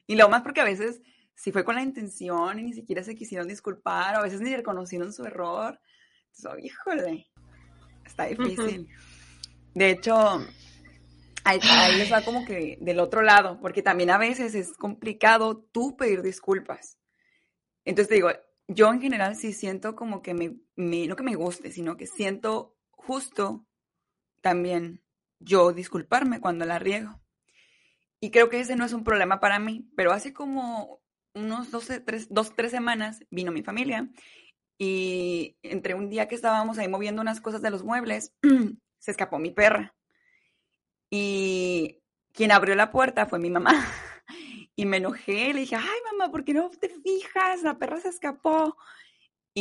Y 0.10 0.16
lo 0.16 0.28
más 0.28 0.42
porque 0.42 0.60
a 0.60 0.64
veces 0.64 1.04
si 1.36 1.52
fue 1.52 1.64
con 1.64 1.76
la 1.76 1.84
intención 1.84 2.58
y 2.58 2.64
ni 2.64 2.74
siquiera 2.74 3.04
se 3.04 3.16
quisieron 3.16 3.48
disculpar, 3.48 4.16
o 4.16 4.18
a 4.18 4.24
veces 4.24 4.42
ni 4.42 4.56
reconocieron 4.56 5.14
su 5.14 5.24
error. 5.24 5.80
Entonces, 6.36 6.52
oh, 6.52 6.58
híjole, 6.58 7.28
está 8.04 8.26
difícil. 8.26 8.90
De 9.76 9.92
hecho, 9.92 10.18
ahí, 11.44 11.60
ahí, 11.62 11.98
les 12.00 12.12
va 12.12 12.24
como 12.24 12.44
que 12.44 12.80
del 12.82 13.00
otro 13.00 13.22
lado, 13.22 13.60
porque 13.62 13.84
también 13.84 14.10
a 14.10 14.18
veces 14.18 14.56
es 14.56 14.74
complicado 14.74 15.64
tú 15.72 15.96
pedir 15.96 16.24
disculpas. 16.24 16.98
Entonces 17.86 18.10
te 18.10 18.16
digo, 18.16 18.32
yo 18.68 18.92
en 18.92 19.00
general 19.00 19.36
sí 19.36 19.54
siento 19.54 19.96
como 19.96 20.24
que 20.24 20.34
me, 20.34 20.58
no 20.76 21.16
que 21.16 21.24
me 21.24 21.36
guste, 21.36 21.72
sino 21.72 21.98
que 21.98 22.08
siento 22.08 22.76
justo 22.90 23.68
también 24.42 25.04
yo 25.38 25.72
disculparme 25.72 26.42
cuando 26.42 26.66
la 26.66 26.80
riego. 26.80 27.22
Y 28.22 28.32
creo 28.32 28.50
que 28.50 28.60
ese 28.60 28.76
no 28.76 28.86
es 28.86 28.94
un 28.94 29.04
problema 29.04 29.40
para 29.40 29.60
mí, 29.60 29.90
pero 29.96 30.12
hace 30.12 30.34
como 30.34 31.02
unos 31.34 31.72
12, 31.72 32.02
tres, 32.02 32.28
dos, 32.30 32.56
tres 32.56 32.72
semanas 32.72 33.24
vino 33.30 33.52
mi 33.52 33.62
familia 33.62 34.10
y 34.82 35.58
entre 35.62 35.94
un 35.94 36.10
día 36.10 36.28
que 36.28 36.36
estábamos 36.36 36.78
ahí 36.78 36.88
moviendo 36.88 37.22
unas 37.22 37.42
cosas 37.42 37.62
de 37.62 37.70
los 37.70 37.84
muebles, 37.84 38.34
se 39.00 39.12
escapó 39.12 39.38
mi 39.38 39.52
perra. 39.52 39.94
Y 41.12 42.02
quien 42.32 42.52
abrió 42.52 42.76
la 42.76 42.90
puerta 42.90 43.26
fue 43.26 43.40
mi 43.40 43.52
mamá. 43.52 43.74
Y 44.76 44.86
me 44.86 44.96
enojé, 44.96 45.54
le 45.54 45.60
dije, 45.60 45.76
ay 45.76 46.00
mamá, 46.10 46.32
¿por 46.32 46.46
qué 46.46 46.54
no 46.54 46.70
te 46.70 46.88
fijas? 46.88 47.64
La 47.64 47.78
perra 47.78 48.00
se 48.00 48.08
escapó. 48.08 48.78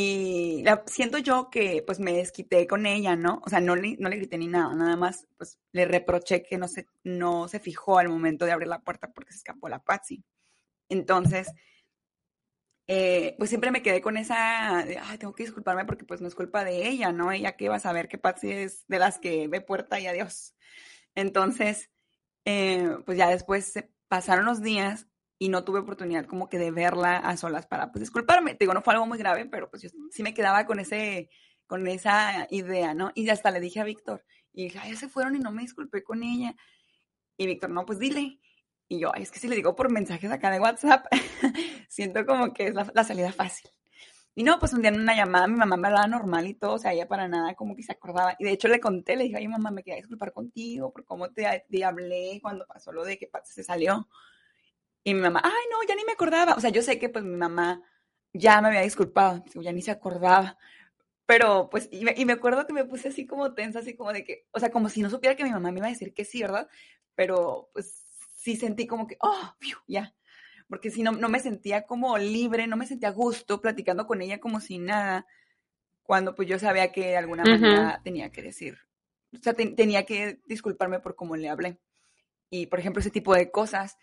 Y 0.01 0.63
la, 0.63 0.85
siento 0.87 1.19
yo 1.19 1.51
que 1.51 1.83
pues 1.85 1.99
me 1.99 2.13
desquité 2.13 2.69
con 2.69 2.87
ella, 2.87 3.17
¿no? 3.17 3.43
O 3.45 3.51
sea, 3.51 3.61
no 3.61 3.75
le, 3.75 3.97
no 3.99 4.09
le 4.09 4.17
grité 4.17 4.39
ni 4.39 4.47
nada, 4.47 4.73
nada 4.77 4.97
más 4.97 5.27
pues 5.37 5.59
le 5.73 5.87
reproché 5.87 6.45
que 6.45 6.57
no 6.57 6.69
se, 6.69 6.87
no 7.03 7.49
se 7.49 7.59
fijó 7.59 7.99
al 7.99 8.09
momento 8.09 8.45
de 8.45 8.53
abrir 8.53 8.69
la 8.69 8.81
puerta 8.81 9.11
porque 9.13 9.33
se 9.33 9.39
escapó 9.39 9.69
la 9.69 9.83
Patsy. 9.83 10.25
Entonces, 10.89 11.49
eh, 12.87 13.35
pues 13.39 13.51
siempre 13.51 13.73
me 13.73 13.83
quedé 13.83 14.01
con 14.01 14.17
esa, 14.17 14.79
ay, 14.79 15.19
tengo 15.19 15.35
que 15.35 15.43
disculparme 15.43 15.85
porque 15.85 16.05
pues 16.05 16.21
no 16.21 16.29
es 16.29 16.37
culpa 16.37 16.63
de 16.65 16.89
ella, 16.89 17.11
¿no? 17.11 17.33
Ella 17.33 17.57
que 17.57 17.69
va 17.69 17.77
a 17.77 17.81
saber 17.81 18.07
que 18.07 18.19
Patsy 18.19 18.53
es 18.53 18.85
de 18.87 19.01
las 19.01 19.19
que 19.19 19.49
ve 19.49 19.61
puerta 19.61 19.99
y 19.99 20.07
adiós. 20.07 20.55
Entonces, 21.17 21.91
eh, 22.45 22.99
pues 23.05 23.19
ya 23.19 23.29
después 23.31 23.75
pasaron 24.07 24.45
los 24.45 24.63
días 24.63 25.08
y 25.39 25.49
no 25.49 25.65
tuve 25.65 25.81
oportunidad 25.81 26.27
como 26.27 26.49
que 26.49 26.59
de 26.59 26.71
verla 26.71 27.17
a 27.17 27.37
solas 27.37 27.67
para 27.67 27.93
pues 27.93 28.01
disculparme. 28.01 28.55
Te 28.55 28.65
digo, 28.65 28.75
no 28.75 28.83
fue 28.83 28.95
algo 28.95 29.07
muy 29.07 29.19
grave, 29.19 29.47
pero 29.47 29.71
pues 29.71 29.83
yo 29.83 29.91
sí 30.11 30.23
me 30.23 30.35
quedaba 30.35 30.67
con 30.67 30.81
ese 30.81 31.31
con 31.67 31.87
esa 31.87 32.47
idea, 32.51 32.95
¿no? 32.95 33.13
Y 33.15 33.29
hasta 33.29 33.51
le 33.51 33.61
dije 33.61 33.79
a 33.81 33.85
Víctor, 33.85 34.25
y 34.53 34.65
dije, 34.65 34.79
ay, 34.83 34.97
se 34.97 35.09
fueron 35.09 35.37
y 35.37 35.39
no 35.39 35.53
me 35.53 35.63
disculpé 35.63 36.03
con 36.03 36.23
ella. 36.23 36.57
Y 37.37 37.47
Víctor, 37.47 37.71
no, 37.71 37.85
pues 37.85 37.99
dile. 37.99 38.41
Y 38.89 38.99
yo, 38.99 39.13
ay, 39.15 39.23
es 39.23 39.31
que 39.31 39.39
si 39.39 39.49
le 39.49 39.55
digo 39.55 39.77
por 39.77 39.93
mensajes 39.93 40.31
acá 40.33 40.51
de 40.51 40.61
WhatsApp, 40.61 41.07
siento 41.89 42.25
como 42.27 42.53
que 42.55 42.69
es 42.69 42.75
la, 42.75 42.91
la, 42.95 43.05
salida 43.05 43.31
fácil. 43.33 43.71
Y 44.35 44.45
no, 44.45 44.59
pues 44.59 44.73
un 44.73 44.81
día 44.81 44.91
en 44.91 45.01
una 45.01 45.15
llamada 45.15 45.47
mi 45.47 45.57
mamá 45.57 45.77
me 45.77 45.89
hablaba 45.89 46.07
normal 46.07 46.47
y 46.47 46.55
todo, 46.55 46.75
o 46.75 46.79
sea, 46.79 46.93
ella 46.93 47.07
para 47.07 47.29
nada 47.29 47.55
como 47.55 47.77
que 47.77 47.83
se 47.83 47.93
acordaba. 47.93 48.35
Y 48.39 48.45
de 48.45 48.53
hecho 48.53 48.67
le 48.67 48.81
conté, 48.81 49.15
le 49.15 49.25
dije, 49.25 49.37
ay, 49.37 49.47
mamá, 49.47 49.71
me 49.71 49.83
quería 49.83 49.99
disculpar 49.99 50.33
contigo 50.33 50.93
por 50.93 51.05
cómo 51.05 51.31
te, 51.31 51.67
te 51.69 51.85
hablé 51.85 52.39
cuando 52.43 52.67
pasó 52.67 52.93
lo 52.93 53.05
de 53.05 53.19
que 53.19 53.31
se 53.45 53.63
salió. 53.63 54.09
Y 55.09 55.15
mi 55.15 55.23
mamá, 55.23 55.41
ay, 55.43 55.65
no, 55.71 55.79
ya 55.89 55.95
ni 55.95 56.05
me 56.05 56.13
acordaba. 56.13 56.53
O 56.53 56.61
sea, 56.61 56.69
yo 56.69 56.83
sé 56.83 56.99
que 56.99 57.09
pues 57.09 57.25
mi 57.25 57.35
mamá 57.35 57.83
ya 58.35 58.61
me 58.61 58.69
había 58.69 58.83
disculpado, 58.83 59.43
ya 59.55 59.73
ni 59.73 59.81
se 59.81 59.91
acordaba. 59.91 60.59
Pero 61.25 61.71
pues, 61.71 61.89
y 61.91 62.05
me, 62.05 62.33
acuerdo 62.35 62.67
que 62.67 62.75
me 62.75 62.85
puse 62.85 63.09
así 63.09 63.27
como 63.27 63.55
tensa, 63.55 63.79
así 63.79 63.97
como 63.97 64.13
de 64.13 64.23
que, 64.23 64.47
o 64.51 64.61
sea, 64.61 64.71
como 64.71 64.91
si 64.91 65.01
no 65.01 65.09
supiera 65.09 65.35
que 65.35 65.45
mi 65.45 65.51
mamá 65.51 65.73
me 65.73 65.79
iba 65.79 65.87
a 65.87 65.91
decir 65.91 66.13
que 66.13 66.27
sí, 66.27 66.43
¿verdad? 66.43 66.69
Pero 67.15 67.71
pues 67.73 68.05
sí 68.37 68.57
sentí 68.57 68.87
como 68.87 69.07
que, 69.07 69.17
oh, 69.21 69.55
ya. 69.87 70.15
Porque 70.69 70.91
si 70.91 71.03
no, 71.03 71.13
no 71.13 71.31
me 71.31 71.41
sentía 71.41 71.87
como 71.87 72.19
libre, 72.19 72.67
no 72.67 72.77
me 72.77 72.87
sentía 72.87 73.09
a 73.09 73.13
gusto 73.13 73.63
platicando 73.63 74.07
con 74.07 74.21
ella 74.21 74.41
como 74.41 74.61
si 74.61 74.77
nada, 74.79 75.27
cuando 76.03 76.35
pues 76.35 76.49
yo 76.49 76.59
sabía 76.59 76.93
que 76.93 77.07
de 77.07 77.17
alguna 77.17 77.45
manera 77.45 78.03
tenía 78.05 78.31
que 78.31 78.43
decir, 78.43 78.77
o 79.33 79.39
sea, 79.39 79.55
tenía 79.55 80.05
que 80.05 80.43
disculparme 80.45 81.01
por 81.01 81.17
cómo 81.17 81.35
le 81.35 81.49
hablé. 81.49 81.81
Y 82.51 82.67
por 82.67 82.79
ejemplo, 82.79 83.01
ese 83.01 83.11
tipo 83.11 83.35
de 83.35 83.51
cosas, 83.51 83.97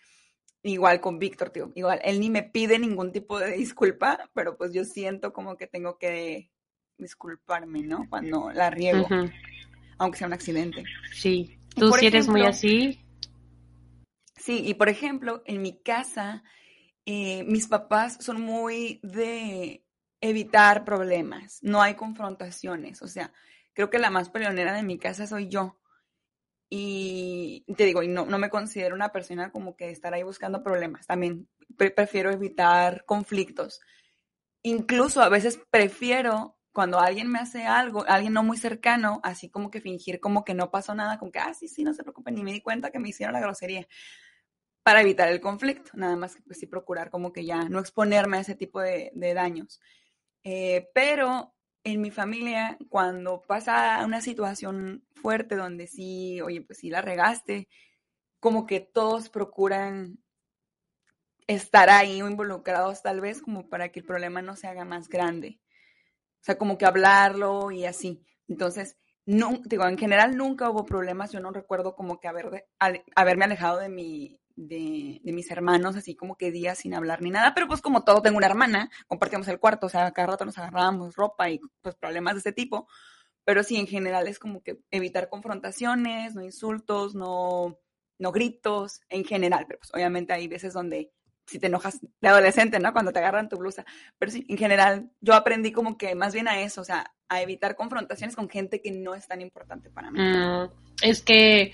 igual 0.68 1.00
con 1.00 1.18
Víctor, 1.18 1.50
tío, 1.50 1.70
igual, 1.74 2.00
él 2.04 2.20
ni 2.20 2.30
me 2.30 2.42
pide 2.42 2.78
ningún 2.78 3.12
tipo 3.12 3.38
de 3.38 3.56
disculpa, 3.56 4.30
pero 4.34 4.56
pues 4.56 4.72
yo 4.72 4.84
siento 4.84 5.32
como 5.32 5.56
que 5.56 5.66
tengo 5.66 5.98
que 5.98 6.50
disculparme, 6.98 7.82
¿no? 7.82 8.06
Cuando 8.08 8.50
la 8.52 8.70
riego, 8.70 9.06
aunque 9.98 10.18
sea 10.18 10.26
un 10.26 10.32
accidente. 10.32 10.84
Sí, 11.12 11.58
tú 11.74 11.92
sí 11.92 12.06
eres 12.06 12.28
muy 12.28 12.42
así. 12.42 13.00
Sí, 14.36 14.62
y 14.64 14.74
por 14.74 14.88
ejemplo, 14.88 15.42
en 15.46 15.60
mi 15.60 15.80
casa, 15.82 16.44
eh, 17.04 17.44
mis 17.44 17.66
papás 17.66 18.18
son 18.20 18.40
muy 18.40 19.00
de 19.02 19.84
evitar 20.20 20.84
problemas, 20.84 21.58
no 21.62 21.82
hay 21.82 21.94
confrontaciones, 21.94 23.02
o 23.02 23.08
sea, 23.08 23.32
creo 23.72 23.90
que 23.90 23.98
la 23.98 24.10
más 24.10 24.30
peleonera 24.30 24.72
de 24.72 24.82
mi 24.82 24.98
casa 24.98 25.26
soy 25.26 25.48
yo. 25.48 25.78
Y 26.68 27.64
te 27.76 27.84
digo, 27.84 28.02
y 28.02 28.08
no, 28.08 28.26
no 28.26 28.38
me 28.38 28.50
considero 28.50 28.94
una 28.94 29.12
persona 29.12 29.52
como 29.52 29.76
que 29.76 29.90
estar 29.90 30.12
ahí 30.14 30.22
buscando 30.22 30.62
problemas, 30.64 31.06
también 31.06 31.48
prefiero 31.76 32.30
evitar 32.30 33.04
conflictos. 33.04 33.80
Incluso 34.62 35.22
a 35.22 35.28
veces 35.28 35.60
prefiero 35.70 36.56
cuando 36.76 37.00
alguien 37.00 37.30
me 37.30 37.38
hace 37.38 37.64
algo, 37.64 38.04
alguien 38.06 38.34
no 38.34 38.42
muy 38.42 38.58
cercano, 38.58 39.20
así 39.22 39.48
como 39.48 39.70
que 39.70 39.80
fingir 39.80 40.20
como 40.20 40.44
que 40.44 40.52
no 40.52 40.70
pasó 40.70 40.94
nada, 40.94 41.18
como 41.18 41.32
que, 41.32 41.38
ah, 41.38 41.54
sí, 41.54 41.68
sí, 41.68 41.84
no 41.84 41.94
se 41.94 42.02
preocupen, 42.02 42.34
ni 42.34 42.42
me 42.42 42.52
di 42.52 42.60
cuenta 42.60 42.90
que 42.90 42.98
me 42.98 43.08
hicieron 43.08 43.32
la 43.32 43.40
grosería, 43.40 43.88
para 44.82 45.00
evitar 45.00 45.28
el 45.28 45.40
conflicto, 45.40 45.92
nada 45.94 46.16
más 46.16 46.36
que 46.36 46.42
pues 46.42 46.58
sí 46.60 46.66
procurar 46.66 47.10
como 47.10 47.32
que 47.32 47.46
ya 47.46 47.68
no 47.68 47.80
exponerme 47.80 48.36
a 48.36 48.40
ese 48.40 48.54
tipo 48.54 48.80
de, 48.80 49.10
daños. 49.34 49.80
Eh, 50.44 50.90
pero 50.94 51.55
en 51.86 52.00
mi 52.00 52.10
familia, 52.10 52.76
cuando 52.88 53.42
pasa 53.42 54.04
una 54.04 54.20
situación 54.20 55.06
fuerte 55.14 55.54
donde 55.54 55.86
sí, 55.86 56.40
oye, 56.40 56.60
pues 56.62 56.80
sí 56.80 56.90
la 56.90 57.00
regaste, 57.00 57.68
como 58.40 58.66
que 58.66 58.80
todos 58.80 59.28
procuran 59.28 60.18
estar 61.46 61.88
ahí 61.88 62.20
o 62.22 62.28
involucrados 62.28 63.02
tal 63.02 63.20
vez 63.20 63.40
como 63.40 63.68
para 63.68 63.90
que 63.90 64.00
el 64.00 64.06
problema 64.06 64.42
no 64.42 64.56
se 64.56 64.66
haga 64.66 64.84
más 64.84 65.08
grande. 65.08 65.60
O 66.40 66.44
sea, 66.46 66.58
como 66.58 66.76
que 66.76 66.86
hablarlo 66.86 67.70
y 67.70 67.84
así. 67.84 68.26
Entonces, 68.48 68.96
digo, 69.24 69.86
en 69.86 69.98
general 69.98 70.36
nunca 70.36 70.68
hubo 70.68 70.84
problemas. 70.84 71.30
Yo 71.30 71.38
no 71.38 71.52
recuerdo 71.52 71.94
como 71.94 72.18
que 72.18 72.26
haber 72.26 72.66
haberme 73.14 73.44
alejado 73.44 73.78
de, 73.78 73.88
mi, 73.88 74.40
de, 74.56 75.20
mis 75.22 75.50
hermanos, 75.50 75.96
así 75.96 76.16
como 76.16 76.36
que 76.36 76.50
días 76.50 76.78
sin 76.78 76.94
hablar 76.94 77.22
ni 77.22 77.30
nada. 77.30 77.54
Pero 77.54 77.68
pues 77.68 77.80
como 77.80 78.02
todo, 78.02 78.22
tengo 78.22 78.38
una 78.38 78.46
hermana, 78.46 78.90
compartíamos 79.06 79.46
el 79.48 79.60
cuarto, 79.60 79.86
o 79.86 79.90
sea, 79.90 80.10
cada 80.12 80.28
rato 80.28 80.44
nos 80.44 80.58
agarrábamos 80.58 81.14
ropa 81.14 81.50
y 81.50 81.60
pues 81.82 81.94
problemas 81.94 82.34
de 82.34 82.40
ese 82.40 82.52
tipo. 82.52 82.88
Pero 83.44 83.62
sí, 83.62 83.76
en 83.76 83.86
general 83.86 84.26
es 84.26 84.38
como 84.38 84.62
que 84.62 84.80
evitar 84.90 85.28
confrontaciones, 85.28 86.34
no 86.34 86.42
insultos, 86.42 87.14
no, 87.14 87.78
no 88.18 88.32
gritos, 88.32 89.02
en 89.08 89.24
general. 89.24 89.66
Pero 89.68 89.78
pues 89.78 89.94
obviamente 89.94 90.32
hay 90.32 90.48
veces 90.48 90.72
donde 90.72 91.12
si 91.46 91.60
te 91.60 91.68
enojas 91.68 92.00
de 92.20 92.28
adolescente, 92.28 92.80
¿no? 92.80 92.92
Cuando 92.92 93.12
te 93.12 93.20
agarran 93.20 93.48
tu 93.48 93.56
blusa. 93.56 93.84
Pero 94.18 94.32
sí, 94.32 94.44
en 94.48 94.58
general, 94.58 95.10
yo 95.20 95.34
aprendí 95.34 95.70
como 95.70 95.96
que 95.96 96.16
más 96.16 96.34
bien 96.34 96.48
a 96.48 96.60
eso, 96.60 96.80
o 96.80 96.84
sea, 96.84 97.14
a 97.28 97.40
evitar 97.40 97.76
confrontaciones 97.76 98.34
con 98.34 98.48
gente 98.48 98.80
que 98.80 98.90
no 98.90 99.14
es 99.14 99.28
tan 99.28 99.40
importante 99.40 99.90
para 99.90 100.10
mí. 100.10 100.18
Mm, 100.18 100.68
es 101.02 101.22
que 101.22 101.72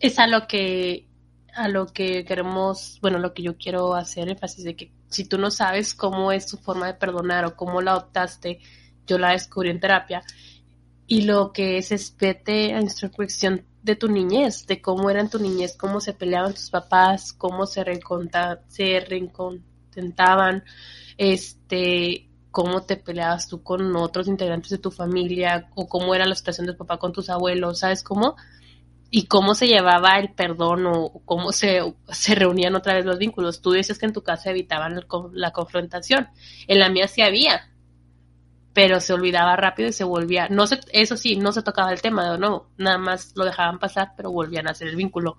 es 0.00 0.18
a 0.18 0.26
lo 0.26 0.46
que 0.46 1.08
a 1.54 1.68
lo 1.68 1.86
que 1.86 2.24
queremos, 2.24 2.98
bueno, 3.00 3.18
lo 3.18 3.32
que 3.32 3.42
yo 3.42 3.56
quiero 3.56 3.94
hacer 3.94 4.28
énfasis 4.28 4.64
de 4.64 4.76
que 4.76 4.92
si 5.08 5.24
tú 5.24 5.38
no 5.38 5.50
sabes 5.50 5.94
cómo 5.94 6.32
es 6.32 6.46
tu 6.46 6.56
forma 6.56 6.86
de 6.86 6.94
perdonar 6.94 7.44
o 7.44 7.56
cómo 7.56 7.80
la 7.80 7.92
adoptaste, 7.92 8.58
yo 9.06 9.18
la 9.18 9.32
descubrí 9.32 9.70
en 9.70 9.80
terapia. 9.80 10.22
Y 11.06 11.22
lo 11.22 11.52
que 11.52 11.78
es 11.78 11.92
es 11.92 12.16
vete 12.16 12.74
a 12.74 12.80
introspección 12.80 13.64
de 13.82 13.96
tu 13.96 14.08
niñez, 14.08 14.66
de 14.66 14.80
cómo 14.80 15.10
era 15.10 15.28
tu 15.28 15.38
niñez, 15.38 15.76
cómo 15.76 16.00
se 16.00 16.14
peleaban 16.14 16.54
tus 16.54 16.70
papás, 16.70 17.32
cómo 17.32 17.66
se, 17.66 17.84
se 18.68 19.00
reencontentaban, 19.00 20.64
este, 21.18 22.28
cómo 22.50 22.82
te 22.82 22.96
peleabas 22.96 23.46
tú 23.46 23.62
con 23.62 23.94
otros 23.94 24.26
integrantes 24.26 24.70
de 24.70 24.78
tu 24.78 24.90
familia, 24.90 25.68
o 25.74 25.86
cómo 25.88 26.14
era 26.14 26.24
la 26.24 26.34
situación 26.34 26.66
de 26.66 26.72
tu 26.72 26.78
papá 26.78 26.98
con 26.98 27.12
tus 27.12 27.28
abuelos, 27.28 27.80
¿sabes 27.80 28.02
cómo? 28.02 28.36
Y 29.16 29.26
cómo 29.26 29.54
se 29.54 29.68
llevaba 29.68 30.18
el 30.18 30.32
perdón 30.32 30.86
o 30.86 31.22
cómo 31.24 31.52
se, 31.52 31.80
se 32.08 32.34
reunían 32.34 32.74
otra 32.74 32.94
vez 32.94 33.04
los 33.04 33.16
vínculos. 33.16 33.60
Tú 33.60 33.70
dices 33.70 33.96
que 33.96 34.06
en 34.06 34.12
tu 34.12 34.24
casa 34.24 34.50
evitaban 34.50 35.00
la 35.34 35.52
confrontación. 35.52 36.26
En 36.66 36.80
la 36.80 36.88
mía 36.88 37.06
sí 37.06 37.22
había, 37.22 37.70
pero 38.72 39.00
se 39.00 39.12
olvidaba 39.12 39.54
rápido 39.54 39.88
y 39.88 39.92
se 39.92 40.02
volvía, 40.02 40.48
no 40.48 40.66
se, 40.66 40.80
eso 40.92 41.16
sí, 41.16 41.36
no 41.36 41.52
se 41.52 41.62
tocaba 41.62 41.92
el 41.92 42.02
tema, 42.02 42.36
no, 42.38 42.66
nada 42.76 42.98
más 42.98 43.32
lo 43.36 43.44
dejaban 43.44 43.78
pasar, 43.78 44.14
pero 44.16 44.32
volvían 44.32 44.66
a 44.66 44.72
hacer 44.72 44.88
el 44.88 44.96
vínculo. 44.96 45.38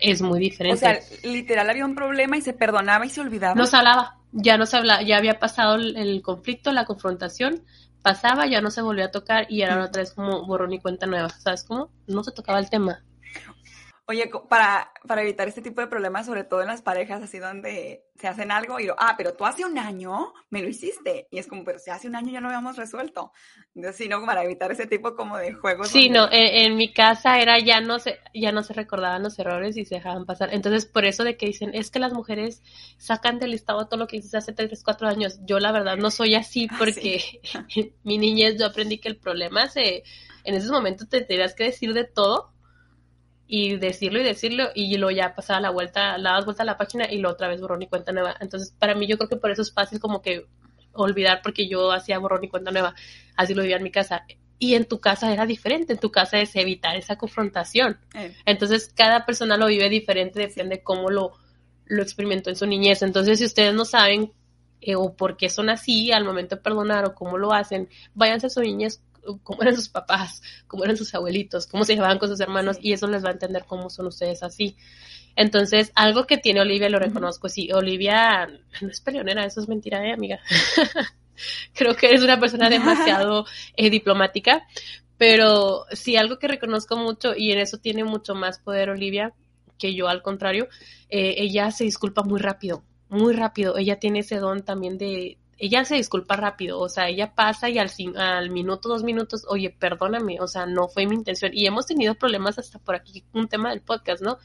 Es 0.00 0.22
muy 0.22 0.40
diferente. 0.40 0.76
O 0.76 0.78
sea, 0.78 0.98
literal 1.30 1.68
había 1.68 1.84
un 1.84 1.94
problema 1.94 2.38
y 2.38 2.40
se 2.40 2.54
perdonaba 2.54 3.04
y 3.04 3.10
se 3.10 3.20
olvidaba. 3.20 3.54
No 3.54 3.66
se 3.66 3.76
hablaba, 3.76 4.16
ya 4.32 4.56
no 4.56 4.64
se 4.64 4.78
hablaba, 4.78 5.02
ya 5.02 5.18
había 5.18 5.38
pasado 5.38 5.74
el, 5.74 6.22
conflicto, 6.22 6.72
la 6.72 6.86
confrontación, 6.86 7.64
pasaba, 8.00 8.46
ya 8.46 8.62
no 8.62 8.70
se 8.70 8.80
volvía 8.80 9.04
a 9.04 9.10
tocar 9.10 9.44
y 9.50 9.60
era 9.60 9.84
otra 9.84 10.00
vez 10.00 10.14
como 10.14 10.46
borrón 10.46 10.72
y 10.72 10.80
cuenta 10.80 11.04
nueva, 11.04 11.28
¿sabes 11.28 11.64
cómo? 11.64 11.90
No 12.06 12.24
se 12.24 12.32
tocaba 12.32 12.58
el 12.58 12.70
tema. 12.70 13.04
Oye, 14.10 14.28
para, 14.48 14.90
para 15.06 15.22
evitar 15.22 15.46
este 15.46 15.62
tipo 15.62 15.80
de 15.80 15.86
problemas, 15.86 16.26
sobre 16.26 16.42
todo 16.42 16.62
en 16.62 16.66
las 16.66 16.82
parejas, 16.82 17.22
así 17.22 17.38
donde 17.38 18.06
se 18.16 18.26
hacen 18.26 18.50
algo 18.50 18.80
y 18.80 18.86
lo, 18.86 18.96
ah, 18.98 19.14
pero 19.16 19.34
tú 19.34 19.46
hace 19.46 19.64
un 19.64 19.78
año 19.78 20.34
me 20.50 20.62
lo 20.62 20.68
hiciste. 20.68 21.28
Y 21.30 21.38
es 21.38 21.46
como, 21.46 21.62
pero 21.62 21.78
si 21.78 21.90
hace 21.90 22.08
un 22.08 22.16
año 22.16 22.32
ya 22.32 22.40
lo 22.40 22.48
habíamos 22.48 22.76
resuelto. 22.76 23.30
Entonces, 23.72 23.96
sí, 23.96 24.08
no, 24.08 24.26
para 24.26 24.42
evitar 24.42 24.72
ese 24.72 24.88
tipo 24.88 25.14
como 25.14 25.36
de 25.36 25.52
juegos. 25.52 25.90
Sí, 25.90 26.08
no, 26.08 26.28
en, 26.32 26.76
mi 26.76 26.92
casa 26.92 27.38
era 27.38 27.60
ya 27.60 27.80
no 27.80 28.00
se, 28.00 28.18
ya 28.34 28.50
no 28.50 28.64
se 28.64 28.74
recordaban 28.74 29.22
los 29.22 29.38
errores 29.38 29.76
y 29.76 29.84
se 29.84 29.94
dejaban 29.94 30.26
pasar. 30.26 30.52
Entonces, 30.52 30.86
por 30.86 31.04
eso 31.04 31.22
de 31.22 31.36
que 31.36 31.46
dicen, 31.46 31.70
es 31.72 31.92
que 31.92 32.00
las 32.00 32.12
mujeres 32.12 32.64
sacan 32.98 33.38
del 33.38 33.52
listado 33.52 33.86
todo 33.86 34.00
lo 34.00 34.08
que 34.08 34.16
hiciste 34.16 34.38
hace 34.38 34.52
3, 34.52 34.82
4 34.82 35.06
años. 35.06 35.38
Yo 35.44 35.60
la 35.60 35.70
verdad 35.70 35.96
no 35.96 36.10
soy 36.10 36.34
así 36.34 36.66
ah, 36.68 36.74
porque 36.76 37.22
mi 38.02 38.18
niñez 38.18 38.58
yo 38.58 38.66
aprendí 38.66 38.98
que 38.98 39.08
el 39.08 39.18
problema 39.18 39.68
se, 39.68 40.02
en 40.42 40.54
esos 40.56 40.72
momentos 40.72 41.08
te 41.08 41.20
tenías 41.20 41.54
que 41.54 41.62
decir 41.62 41.94
de 41.94 42.02
todo 42.02 42.50
y 43.52 43.78
decirlo 43.78 44.20
y 44.20 44.22
decirlo 44.22 44.70
y 44.76 44.96
luego 44.96 45.10
ya 45.10 45.34
pasaba 45.34 45.58
la 45.58 45.70
vuelta, 45.70 46.16
la 46.18 46.34
das 46.34 46.44
vuelta 46.44 46.62
a 46.62 46.66
la 46.66 46.76
página 46.76 47.10
y 47.10 47.18
lo 47.18 47.30
otra 47.30 47.48
vez 47.48 47.60
borrón 47.60 47.82
y 47.82 47.88
cuenta 47.88 48.12
nueva. 48.12 48.36
Entonces, 48.38 48.72
para 48.78 48.94
mí 48.94 49.08
yo 49.08 49.18
creo 49.18 49.28
que 49.28 49.34
por 49.34 49.50
eso 49.50 49.62
es 49.62 49.72
fácil 49.72 49.98
como 49.98 50.22
que 50.22 50.46
olvidar 50.92 51.40
porque 51.42 51.66
yo 51.66 51.90
hacía 51.90 52.20
borrón 52.20 52.44
y 52.44 52.48
cuenta 52.48 52.70
nueva, 52.70 52.94
así 53.34 53.52
lo 53.52 53.62
vivía 53.62 53.78
en 53.78 53.82
mi 53.82 53.90
casa. 53.90 54.24
Y 54.60 54.76
en 54.76 54.84
tu 54.84 55.00
casa 55.00 55.32
era 55.32 55.46
diferente, 55.46 55.94
en 55.94 55.98
tu 55.98 56.12
casa 56.12 56.38
es 56.38 56.54
evitar 56.54 56.94
esa 56.94 57.16
confrontación. 57.16 57.98
Eh. 58.14 58.36
Entonces, 58.46 58.92
cada 58.94 59.26
persona 59.26 59.56
lo 59.56 59.66
vive 59.66 59.88
diferente, 59.88 60.38
depende 60.38 60.76
de 60.76 60.82
cómo 60.84 61.10
lo, 61.10 61.32
lo 61.86 62.02
experimentó 62.04 62.50
en 62.50 62.56
su 62.56 62.68
niñez. 62.68 63.02
Entonces, 63.02 63.40
si 63.40 63.46
ustedes 63.46 63.74
no 63.74 63.84
saben 63.84 64.30
eh, 64.80 64.94
o 64.94 65.16
por 65.16 65.36
qué 65.36 65.48
son 65.48 65.70
así 65.70 66.12
al 66.12 66.24
momento 66.24 66.54
de 66.54 66.62
perdonar 66.62 67.04
o 67.04 67.16
cómo 67.16 67.36
lo 67.36 67.52
hacen, 67.52 67.88
váyanse 68.14 68.46
a 68.46 68.50
su 68.50 68.60
niñez 68.60 69.02
cómo 69.42 69.62
eran 69.62 69.76
sus 69.76 69.88
papás, 69.88 70.42
cómo 70.66 70.84
eran 70.84 70.96
sus 70.96 71.14
abuelitos, 71.14 71.66
cómo 71.66 71.84
se 71.84 71.94
llevaban 71.94 72.18
con 72.18 72.28
sus 72.28 72.40
hermanos 72.40 72.78
y 72.80 72.92
eso 72.92 73.06
les 73.06 73.24
va 73.24 73.30
a 73.30 73.32
entender 73.32 73.64
cómo 73.66 73.90
son 73.90 74.06
ustedes 74.06 74.42
así. 74.42 74.76
Entonces, 75.36 75.92
algo 75.94 76.26
que 76.26 76.38
tiene 76.38 76.60
Olivia, 76.60 76.88
lo 76.88 76.98
reconozco, 76.98 77.48
sí, 77.48 77.70
Olivia 77.72 78.48
no 78.80 78.88
es 78.88 79.00
peleonera, 79.00 79.44
eso 79.44 79.60
es 79.60 79.68
mentira, 79.68 80.04
¿eh, 80.06 80.12
amiga? 80.12 80.40
Creo 81.74 81.94
que 81.94 82.08
eres 82.08 82.22
una 82.22 82.38
persona 82.38 82.68
demasiado 82.70 83.46
eh, 83.76 83.90
diplomática, 83.90 84.66
pero 85.16 85.86
sí, 85.92 86.16
algo 86.16 86.38
que 86.38 86.48
reconozco 86.48 86.96
mucho 86.96 87.34
y 87.36 87.52
en 87.52 87.58
eso 87.58 87.78
tiene 87.78 88.04
mucho 88.04 88.34
más 88.34 88.58
poder 88.58 88.90
Olivia 88.90 89.32
que 89.78 89.94
yo, 89.94 90.08
al 90.08 90.22
contrario, 90.22 90.68
eh, 91.08 91.36
ella 91.38 91.70
se 91.70 91.84
disculpa 91.84 92.22
muy 92.22 92.38
rápido, 92.38 92.84
muy 93.08 93.32
rápido, 93.34 93.76
ella 93.78 93.98
tiene 93.98 94.20
ese 94.20 94.36
don 94.36 94.62
también 94.62 94.98
de, 94.98 95.38
ella 95.60 95.84
se 95.84 95.94
disculpa 95.96 96.36
rápido, 96.36 96.80
o 96.80 96.88
sea, 96.88 97.08
ella 97.08 97.34
pasa 97.34 97.68
y 97.68 97.78
al, 97.78 97.90
al 98.16 98.48
minuto, 98.48 98.88
dos 98.88 99.04
minutos, 99.04 99.44
oye, 99.46 99.68
perdóname, 99.68 100.40
o 100.40 100.48
sea, 100.48 100.64
no 100.64 100.88
fue 100.88 101.06
mi 101.06 101.14
intención. 101.14 101.52
Y 101.54 101.66
hemos 101.66 101.86
tenido 101.86 102.14
problemas 102.14 102.58
hasta 102.58 102.78
por 102.78 102.94
aquí, 102.94 103.24
un 103.34 103.46
tema 103.46 103.68
del 103.68 103.82
podcast, 103.82 104.22
¿no? 104.22 104.38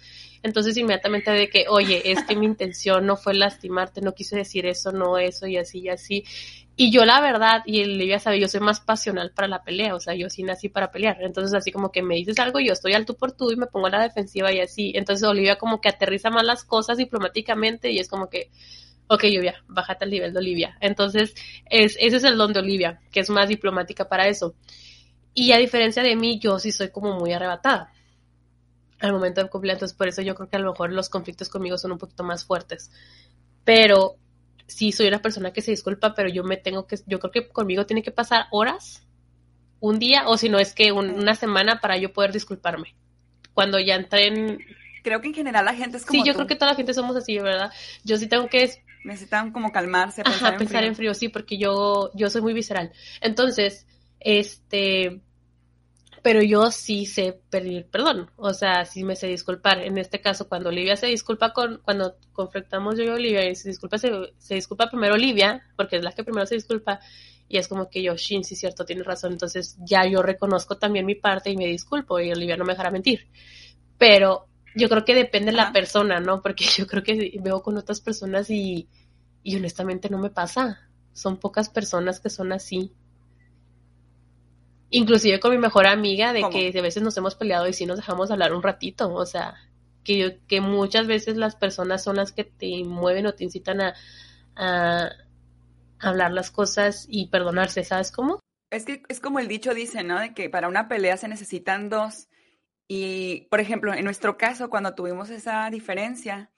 Entonces 0.43 0.76
inmediatamente 0.76 1.32
de 1.32 1.49
que, 1.49 1.68
oye, 1.70 2.11
es 2.11 2.22
que 2.26 2.36
mi 2.36 2.45
intención 2.45 3.05
no 3.05 3.16
fue 3.16 3.34
lastimarte, 3.34 4.01
no 4.01 4.13
quise 4.13 4.36
decir 4.36 4.66
eso, 4.66 4.91
no 4.91 5.18
eso 5.18 5.47
y 5.47 5.55
así 5.57 5.80
y 5.80 5.89
así. 5.89 6.26
Y 6.76 6.91
yo 6.91 7.05
la 7.05 7.22
verdad, 7.22 7.61
y 7.66 7.82
Olivia 7.82 8.20
sabe, 8.20 8.41
yo 8.41 8.49
soy 8.49 8.59
más 8.59 8.82
pasional 8.82 9.32
para 9.32 9.47
la 9.47 9.63
pelea, 9.63 9.95
o 9.95 10.01
sea, 10.01 10.16
yo 10.16 10.30
sí 10.30 10.43
nací 10.43 10.68
para 10.68 10.91
pelear. 10.91 11.18
Entonces 11.22 11.53
así 11.53 11.72
como 11.72 11.93
que 11.93 12.03
me 12.03 12.16
dices 12.16 12.38
algo, 12.39 12.59
yo 12.59 12.74
estoy 12.74 12.91
al 12.91 13.05
tú 13.05 13.16
por 13.16 13.32
tú 13.32 13.51
y 13.51 13.55
me 13.55 13.68
pongo 13.68 13.88
a 13.88 13.91
la 13.91 14.03
defensiva 14.03 14.51
y 14.51 14.59
así. 14.59 14.91
Entonces 14.95 15.26
Olivia 15.26 15.57
como 15.57 15.80
que 15.80 15.88
aterriza 15.88 16.30
más 16.30 16.43
las 16.43 16.66
cosas 16.66 16.97
diplomáticamente 16.97 17.89
y 17.89 17.99
es 17.99 18.09
como 18.09 18.30
que, 18.30 18.51
ok, 19.08 19.24
Lluvia, 19.26 19.64
bájate 19.68 20.06
al 20.06 20.12
nivel 20.12 20.34
de 20.34 20.39
Olivia. 20.39 20.78
Entonces, 20.82 21.34
es, 21.70 21.97
ese 21.99 22.18
es 22.18 22.24
el 22.24 22.38
don 22.38 22.53
de 22.53 22.60
Olivia, 22.60 23.01
que 23.12 23.20
es 23.20 23.30
más 23.30 23.49
diplomática 23.49 24.08
para 24.08 24.28
eso. 24.28 24.56
Y 25.34 25.51
a 25.51 25.58
diferencia 25.58 26.01
de 26.01 26.16
mí, 26.16 26.39
yo 26.39 26.60
sí 26.60 26.72
soy 26.72 26.89
como 26.89 27.20
muy 27.20 27.34
arrebatada 27.34 27.91
al 28.99 29.14
momento 29.14 29.43
de 29.43 29.49
cumplir, 29.49 29.74
entonces 29.74 29.95
por 29.95 30.08
eso 30.08 30.22
yo 30.22 30.36
creo 30.36 30.49
que 30.49 30.56
a 30.56 30.60
lo 30.60 30.72
mejor 30.72 30.91
los 30.91 31.10
conflictos 31.10 31.49
conmigo 31.49 31.78
son 31.78 31.91
un 31.91 31.97
poquito 31.97 32.24
más 32.24 32.45
fuertes. 32.45 32.91
Pero 33.64 34.16
sí 34.68 34.91
soy 34.91 35.08
una 35.08 35.22
persona 35.22 35.51
que 35.51 35.62
se 35.62 35.72
disculpa, 35.72 36.14
pero 36.14 36.30
yo 36.30 36.43
me 36.43 36.58
tengo 36.58 36.88
que, 36.88 36.97
yo 37.06 37.20
creo 37.20 37.32
que 37.32 37.47
conmigo 37.49 37.86
tiene 37.86 38.03
que 38.03 38.12
pasar 38.12 38.47
horas, 38.51 39.06
un 39.80 39.99
día, 39.99 40.28
o 40.28 40.38
si 40.38 40.49
no 40.49 40.58
es 40.58 40.74
que 40.74 40.91
una 40.91 41.36
semana 41.36 41.80
para 41.80 41.97
yo 41.97 42.14
poder 42.14 42.32
disculparme. 42.32 42.95
Cuando 43.53 43.80
ya 43.80 43.95
entré 43.95 44.28
en... 44.28 44.60
Creo 45.03 45.22
que 45.22 45.28
en 45.28 45.34
general 45.36 45.66
la 45.66 45.76
gente 45.76 45.97
es 45.97 46.06
como 46.06 46.24
Sí, 46.24 46.28
yo 46.28 46.34
creo 46.34 46.47
que 46.47 46.56
toda 46.56 46.72
la 46.72 46.78
gente 46.78 46.93
somos 46.93 47.16
así, 47.16 47.38
¿verdad? 47.38 47.72
Yo 48.03 48.18
sí 48.18 48.28
tengo 48.28 48.47
que... 48.47 48.84
Necesitan 49.06 49.51
como 49.51 49.72
calmarse, 49.72 50.24
pensar, 50.24 50.53
en, 50.53 50.60
pensar 50.60 50.80
frío. 50.80 50.89
en 50.89 50.95
frío, 50.95 51.14
sí, 51.14 51.30
porque 51.30 51.58
yo, 51.58 52.12
yo 52.16 52.30
soy 52.30 52.41
muy 52.41 52.53
visceral. 52.53 52.91
Entonces, 53.22 53.86
este 54.20 55.22
pero 56.26 56.41
yo 56.41 56.72
sí 56.72 57.06
sé 57.06 57.39
pedir 57.51 57.86
perdón, 57.86 58.32
o 58.36 58.51
sea, 58.51 58.84
sí 58.86 59.03
me 59.03 59.16
sé 59.16 59.28
disculpar. 59.28 59.78
En 59.82 59.99
este 59.99 60.22
caso, 60.22 60.49
cuando 60.49 60.70
Olivia 60.70 60.95
se 60.95 61.06
disculpa 61.06 61.53
con, 61.53 61.82
cuando 61.84 62.16
conflictamos 62.34 62.97
yo 62.97 63.03
y 63.03 63.10
Olivia 63.10 63.47
y 63.47 63.53
se 63.53 63.70
disculpa, 63.70 63.99
se, 63.99 64.34
disculpa 64.49 64.89
primero 64.89 65.14
Olivia, 65.14 65.62
porque 65.78 65.97
es 65.97 66.03
la 66.03 66.14
que 66.14 66.24
primero 66.24 66.47
se 66.47 66.56
disculpa, 66.56 66.99
y 67.47 67.60
es 67.60 67.68
como 67.68 67.91
que 67.91 68.01
yo, 68.01 68.16
Shin, 68.16 68.43
sí, 68.43 68.56
cierto, 68.56 68.86
tienes 68.86 69.06
razón, 69.06 69.34
entonces 69.34 69.78
ya 69.86 70.08
yo 70.08 70.24
reconozco 70.24 70.80
también 70.80 71.06
mi 71.06 71.14
parte 71.14 71.51
y 71.51 71.58
me 71.58 71.68
disculpo, 71.68 72.20
y 72.20 72.32
Olivia 72.32 72.58
no 72.58 72.66
me 72.66 72.74
dejará 72.74 72.89
mentir. 72.89 73.28
Pero 73.99 74.47
yo 74.76 74.89
creo 74.89 75.05
que 75.05 75.15
depende 75.15 75.51
de 75.51 75.57
la 75.57 75.71
persona, 75.71 76.19
¿no? 76.19 76.41
Porque 76.41 76.65
yo 76.78 76.88
creo 76.88 77.03
que 77.03 77.39
veo 77.41 77.61
con 77.61 77.78
otras 77.78 78.01
personas 78.01 78.49
y, 78.49 78.88
y 79.43 79.55
honestamente 79.55 80.09
no 80.09 80.17
me 80.17 80.30
pasa. 80.30 80.80
Son 81.13 81.38
pocas 81.38 81.69
personas 81.69 82.19
que 82.19 82.30
son 82.30 82.51
así 82.51 82.91
inclusive 84.89 85.39
con 85.39 85.51
mi 85.51 85.57
mejor 85.57 85.88
amiga, 85.88 86.32
de 86.34 86.43
que 86.49 86.78
a 86.78 86.82
veces 86.82 87.03
nos 87.03 87.17
hemos 87.17 87.36
peleado 87.36 87.67
y 87.67 87.73
sí 87.73 87.86
nos 87.86 87.97
dejamos 87.97 88.32
hablar 88.32 88.53
un 88.53 88.63
ratito, 88.63 89.13
o 89.13 89.26
sea, 89.26 89.55
que, 90.03 90.17
yo, 90.17 90.28
que 90.47 90.61
muchas 90.61 91.07
veces 91.07 91.38
las 91.38 91.55
personas 91.55 92.03
son 92.03 92.17
las 92.17 92.32
que 92.32 92.43
te 92.43 92.84
mueven 92.84 93.26
o 93.26 93.34
te 93.34 93.43
incitan 93.43 93.82
a, 93.82 93.93
a 94.55 95.09
hablar 95.99 96.32
las 96.32 96.51
cosas 96.51 97.07
y 97.09 97.28
perdonarse, 97.28 97.84
¿sabes 97.84 98.11
cómo? 98.11 98.39
Es 98.71 98.86
que 98.86 99.03
es 99.09 99.19
como 99.19 99.39
el 99.39 99.47
dicho 99.47 99.73
dice, 99.73 100.03
¿no? 100.03 100.19
De 100.19 100.34
que 100.34 100.49
para 100.49 100.67
una 100.67 100.88
pelea 100.88 101.17
se 101.17 101.28
necesitan 101.28 101.89
dos. 101.89 102.28
Y, 102.88 103.48
por 103.50 103.60
ejemplo, 103.60 103.94
en 103.94 104.06
nuestro 104.06 104.38
caso, 104.38 104.70
cuando 104.70 104.94
tuvimos 104.94 105.30
esa 105.30 105.70
diferencia, 105.70 106.52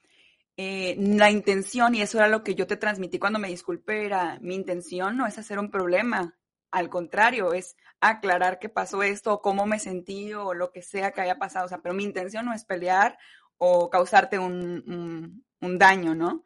eh, 0.56 0.96
la 0.98 1.30
intención, 1.30 1.94
y 1.94 2.02
eso 2.02 2.18
era 2.18 2.28
lo 2.28 2.42
que 2.42 2.54
yo 2.54 2.66
te 2.66 2.76
transmití 2.76 3.18
cuando 3.18 3.38
me 3.38 3.48
disculpé, 3.48 4.04
era 4.06 4.38
mi 4.40 4.54
intención 4.54 5.16
no 5.16 5.26
es 5.26 5.38
hacer 5.38 5.58
un 5.58 5.70
problema, 5.70 6.36
al 6.70 6.90
contrario, 6.90 7.52
es 7.52 7.76
aclarar 8.00 8.58
qué 8.58 8.68
pasó 8.68 9.02
esto, 9.02 9.40
cómo 9.40 9.66
me 9.66 9.78
sentí, 9.78 10.34
o 10.34 10.54
lo 10.54 10.70
que 10.72 10.82
sea 10.82 11.12
que 11.12 11.20
haya 11.20 11.38
pasado. 11.38 11.66
O 11.66 11.68
sea, 11.68 11.78
pero 11.78 11.94
mi 11.94 12.04
intención 12.04 12.44
no 12.44 12.52
es 12.52 12.64
pelear 12.64 13.18
o 13.56 13.90
causarte 13.90 14.38
un, 14.38 15.44
daño, 15.60 16.14
¿no? 16.14 16.44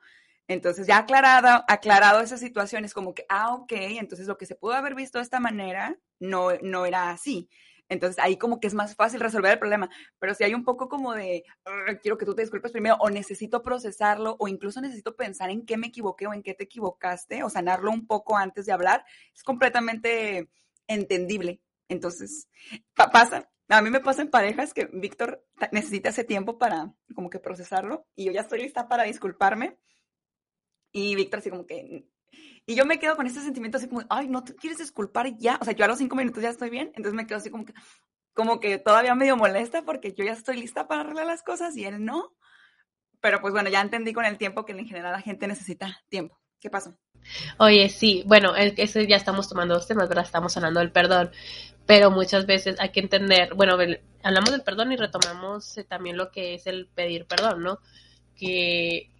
Entonces, 0.49 0.87
ya 0.87 0.99
aclarado, 0.99 1.64
aclarado 1.68 2.20
esa 2.20 2.37
situación, 2.37 2.85
es 2.85 2.95
como 2.95 3.14
que, 3.14 3.24
ah, 3.28 3.55
ok, 3.55 3.72
entonces 3.72 4.26
lo 4.26 4.39
que 4.39 4.47
se 4.47 4.57
pudo 4.57 4.74
haber 4.74 4.95
visto 4.95 5.18
de 5.18 5.24
esta 5.24 5.41
manera 5.41 5.97
no, 6.20 6.51
no 6.62 6.87
era 6.87 7.11
así. 7.11 7.49
Entonces 7.93 8.18
ahí 8.22 8.36
como 8.36 8.59
que 8.59 8.66
es 8.66 8.74
más 8.74 8.95
fácil 8.95 9.20
resolver 9.20 9.53
el 9.53 9.59
problema. 9.59 9.90
Pero 10.18 10.34
si 10.34 10.45
hay 10.45 10.55
un 10.55 10.64
poco 10.64 10.88
como 10.88 11.12
de, 11.12 11.45
quiero 12.01 12.16
que 12.16 12.24
tú 12.24 12.34
te 12.34 12.43
disculpes 12.43 12.72
primero, 12.72 12.97
o 13.01 13.11
necesito 13.11 13.62
procesarlo, 13.62 14.36
o 14.38 14.49
incluso 14.49 14.80
necesito 14.80 15.14
pensar 15.14 15.51
en 15.51 15.66
qué 15.66 15.76
me 15.76 15.88
equivoqué 15.88 16.26
o 16.26 16.32
en 16.32 16.43
qué 16.43 16.55
te 16.55 16.64
equivocaste, 16.64 17.43
o 17.43 17.51
sanarlo 17.51 17.90
un 17.90 18.07
poco 18.07 18.36
antes 18.36 18.66
de 18.66 18.72
hablar, 18.72 19.05
es 19.34 19.43
completamente 19.43 20.49
entendible. 20.86 21.61
Entonces, 21.88 22.49
pasa, 22.95 23.51
a 23.68 23.82
mí 23.82 23.90
me 23.90 24.01
pasa 24.01 24.22
en 24.22 24.30
parejas 24.30 24.72
que 24.72 24.86
Víctor 24.86 25.45
necesita 25.70 26.09
ese 26.09 26.24
tiempo 26.24 26.59
para 26.59 26.95
como 27.14 27.28
que 27.28 27.38
procesarlo 27.38 28.07
y 28.14 28.24
yo 28.24 28.32
ya 28.32 28.40
estoy 28.40 28.62
lista 28.62 28.88
para 28.88 29.05
disculparme. 29.05 29.78
Y 30.93 31.14
Víctor 31.14 31.40
así 31.40 31.51
como 31.51 31.66
que 31.66 32.07
y 32.66 32.74
yo 32.74 32.84
me 32.84 32.98
quedo 32.98 33.16
con 33.16 33.26
ese 33.26 33.40
sentimiento 33.40 33.78
así 33.78 33.88
como, 33.88 34.02
ay, 34.08 34.28
no 34.28 34.44
te 34.44 34.54
quieres 34.54 34.78
disculpar 34.78 35.36
ya. 35.38 35.58
O 35.60 35.64
sea, 35.64 35.74
yo 35.74 35.84
a 35.84 35.88
los 35.88 35.98
cinco 35.98 36.16
minutos 36.16 36.42
ya 36.42 36.50
estoy 36.50 36.70
bien. 36.70 36.88
Entonces 36.94 37.14
me 37.14 37.26
quedo 37.26 37.38
así 37.38 37.50
como 37.50 37.64
que, 37.64 37.74
como 38.34 38.60
que 38.60 38.78
todavía 38.78 39.14
medio 39.14 39.36
molesta 39.36 39.82
porque 39.82 40.12
yo 40.12 40.24
ya 40.24 40.32
estoy 40.32 40.56
lista 40.56 40.86
para 40.86 41.02
arreglar 41.02 41.26
las 41.26 41.42
cosas 41.42 41.76
y 41.76 41.84
él 41.84 42.04
no. 42.04 42.32
Pero 43.20 43.40
pues 43.40 43.52
bueno, 43.52 43.68
ya 43.68 43.80
entendí 43.80 44.12
con 44.12 44.24
el 44.24 44.38
tiempo 44.38 44.64
que 44.64 44.72
en 44.72 44.86
general 44.86 45.12
la 45.12 45.20
gente 45.20 45.46
necesita 45.46 46.00
tiempo. 46.08 46.38
¿Qué 46.60 46.70
pasó? 46.70 46.96
Oye, 47.58 47.88
sí, 47.88 48.22
bueno, 48.26 48.54
ese 48.56 49.06
ya 49.06 49.16
estamos 49.16 49.48
tomando 49.48 49.74
dos 49.74 49.86
temas, 49.86 50.08
¿verdad? 50.08 50.24
Estamos 50.24 50.56
hablando 50.56 50.80
del 50.80 50.92
perdón, 50.92 51.30
pero 51.86 52.10
muchas 52.10 52.46
veces 52.46 52.78
hay 52.78 52.90
que 52.90 53.00
entender, 53.00 53.54
bueno, 53.54 53.76
hablamos 54.22 54.50
del 54.50 54.62
perdón 54.62 54.92
y 54.92 54.96
retomamos 54.96 55.76
eh, 55.78 55.84
también 55.84 56.16
lo 56.16 56.30
que 56.30 56.54
es 56.54 56.66
el 56.66 56.88
pedir 56.88 57.26
perdón, 57.26 57.62
¿no? 57.62 57.78
Que, 58.36 59.10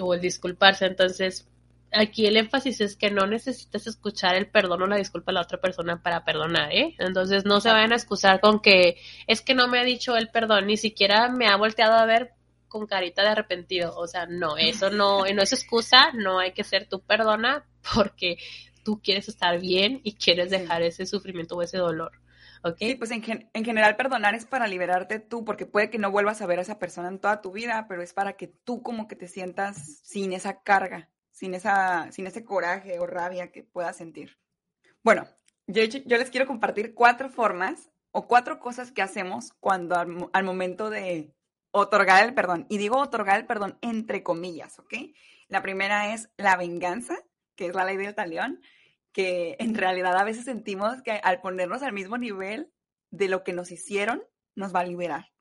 o 0.00 0.14
el 0.14 0.20
disculparse, 0.20 0.86
entonces 0.86 1.48
aquí 1.92 2.26
el 2.26 2.36
énfasis 2.36 2.80
es 2.80 2.96
que 2.96 3.10
no 3.10 3.26
necesitas 3.26 3.86
escuchar 3.86 4.34
el 4.34 4.48
perdón 4.48 4.82
o 4.82 4.86
la 4.86 4.96
disculpa 4.96 5.30
de 5.30 5.34
la 5.34 5.42
otra 5.42 5.60
persona 5.60 6.02
para 6.02 6.24
perdonar, 6.24 6.72
¿eh? 6.72 6.94
Entonces 6.98 7.44
no 7.44 7.60
se 7.60 7.70
vayan 7.70 7.92
a 7.92 7.96
excusar 7.96 8.40
con 8.40 8.60
que 8.60 8.96
es 9.26 9.42
que 9.42 9.54
no 9.54 9.68
me 9.68 9.78
ha 9.78 9.84
dicho 9.84 10.16
el 10.16 10.28
perdón, 10.28 10.66
ni 10.66 10.76
siquiera 10.76 11.28
me 11.28 11.46
ha 11.46 11.56
volteado 11.56 11.94
a 11.94 12.06
ver 12.06 12.32
con 12.68 12.86
carita 12.86 13.22
de 13.22 13.28
arrepentido. 13.28 13.94
O 13.96 14.06
sea, 14.06 14.26
no, 14.26 14.56
eso 14.56 14.90
no, 14.90 15.24
no 15.24 15.42
es 15.42 15.52
excusa, 15.52 16.12
no 16.14 16.38
hay 16.38 16.52
que 16.52 16.64
ser 16.64 16.88
tú 16.88 17.00
perdona 17.00 17.66
porque 17.94 18.38
tú 18.84 19.00
quieres 19.02 19.28
estar 19.28 19.60
bien 19.60 20.00
y 20.02 20.14
quieres 20.14 20.50
dejar 20.50 20.82
ese 20.82 21.06
sufrimiento 21.06 21.56
o 21.56 21.62
ese 21.62 21.78
dolor. 21.78 22.12
¿Okay? 22.64 22.90
Sí, 22.90 22.94
pues 22.94 23.10
en, 23.10 23.48
en, 23.52 23.64
general 23.64 23.96
perdonar 23.96 24.36
es 24.36 24.46
para 24.46 24.68
liberarte 24.68 25.18
tú, 25.18 25.44
porque 25.44 25.66
puede 25.66 25.90
que 25.90 25.98
no 25.98 26.12
vuelvas 26.12 26.42
a 26.42 26.46
ver 26.46 26.60
a 26.60 26.62
esa 26.62 26.78
persona 26.78 27.08
en 27.08 27.18
toda 27.18 27.40
tu 27.40 27.50
vida, 27.50 27.86
pero 27.88 28.02
es 28.02 28.12
para 28.12 28.34
que 28.34 28.46
tú 28.46 28.82
como 28.82 29.08
que 29.08 29.16
te 29.16 29.26
sientas 29.26 29.98
sin 30.04 30.32
esa 30.32 30.62
carga 30.62 31.08
sin, 31.32 31.54
esa, 31.54 32.12
sin 32.12 32.26
ese 32.26 32.44
coraje 32.44 33.00
o 33.00 33.06
rabia 33.06 33.50
que 33.50 33.64
puedas 33.64 33.96
sentir. 33.96 34.38
Bueno, 35.02 35.26
yo, 35.66 35.82
yo 35.82 36.16
les 36.18 36.30
quiero 36.30 36.46
compartir 36.46 36.94
cuatro 36.94 37.28
formas 37.28 37.90
o 38.12 38.28
cuatro 38.28 38.60
cosas 38.60 38.92
que 38.92 39.02
hacemos 39.02 39.52
cuando 39.58 39.96
al, 39.96 40.44
momento 40.44 40.90
de 40.90 41.34
otorgar 41.72 42.24
el 42.24 42.34
perdón. 42.34 42.66
Y 42.68 42.78
digo 42.78 42.98
otorgar 42.98 43.40
el 43.40 43.46
perdón 43.46 43.78
entre 43.80 44.22
comillas, 44.22 44.78
¿ok? 44.78 44.94
La 45.48 45.62
primera 45.62 46.14
es 46.14 46.30
la 46.36 46.56
venganza, 46.56 47.16
que 47.56 47.66
es 47.66 47.74
la 47.74 47.84
ley 47.84 47.96
del 47.96 48.14
talión, 48.14 48.60
que 49.12 49.56
en 49.58 49.74
realidad 49.74 50.16
a 50.16 50.24
veces 50.24 50.44
sentimos 50.44 51.02
que 51.02 51.12
al 51.12 51.40
ponernos 51.40 51.82
al 51.82 51.92
mismo 51.92 52.18
nivel 52.18 52.70
de 53.10 53.28
lo 53.28 53.42
que 53.42 53.52
nos 53.52 53.70
hicieron, 53.72 54.22
nos 54.54 54.74
va 54.74 54.80
a 54.80 54.84
liberar. 54.84 55.32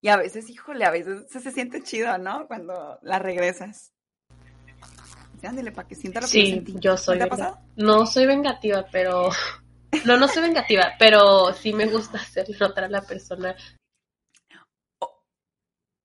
Y 0.00 0.08
a 0.08 0.16
veces, 0.16 0.50
híjole, 0.50 0.84
a 0.84 0.90
veces 0.90 1.30
se, 1.30 1.40
se 1.40 1.52
siente 1.52 1.82
chido, 1.82 2.16
¿no? 2.18 2.46
Cuando 2.46 2.98
la 3.02 3.18
regresas 3.18 3.92
ándale, 5.46 5.72
para 5.72 5.88
que 5.88 5.94
sienta 5.94 6.20
lo 6.20 6.26
que 6.26 6.32
sí, 6.32 6.64
yo 6.80 6.96
soy. 6.96 7.18
¿No, 7.76 8.06
soy 8.06 8.26
vengativa, 8.26 8.86
pero. 8.90 9.30
No, 10.06 10.16
no 10.16 10.26
soy 10.26 10.44
vengativa, 10.44 10.94
pero 10.98 11.52
sí 11.52 11.74
me 11.74 11.84
gusta 11.84 12.16
hacer 12.22 12.46
notar 12.58 12.84
a 12.84 12.88
la 12.88 13.02
persona. 13.02 13.54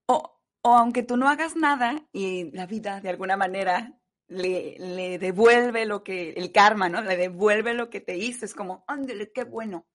O, 0.10 0.40
aunque 0.64 1.04
tú 1.04 1.16
no 1.16 1.30
hagas 1.30 1.56
nada 1.56 2.04
y 2.12 2.52
la 2.52 2.66
vida 2.66 3.00
de 3.00 3.08
alguna 3.08 3.38
manera 3.38 3.98
le, 4.28 4.76
le, 4.78 5.18
devuelve 5.20 5.86
lo 5.86 6.04
que, 6.04 6.32
el 6.32 6.52
karma, 6.52 6.90
¿no? 6.90 7.02
Le 7.02 7.16
devuelve 7.16 7.74
lo 7.74 7.90
que 7.90 8.02
te 8.02 8.18
hice. 8.18 8.46
Es 8.46 8.54
como, 8.54 8.84
ándale, 8.88 9.32
qué 9.32 9.46
bueno. 9.46 9.88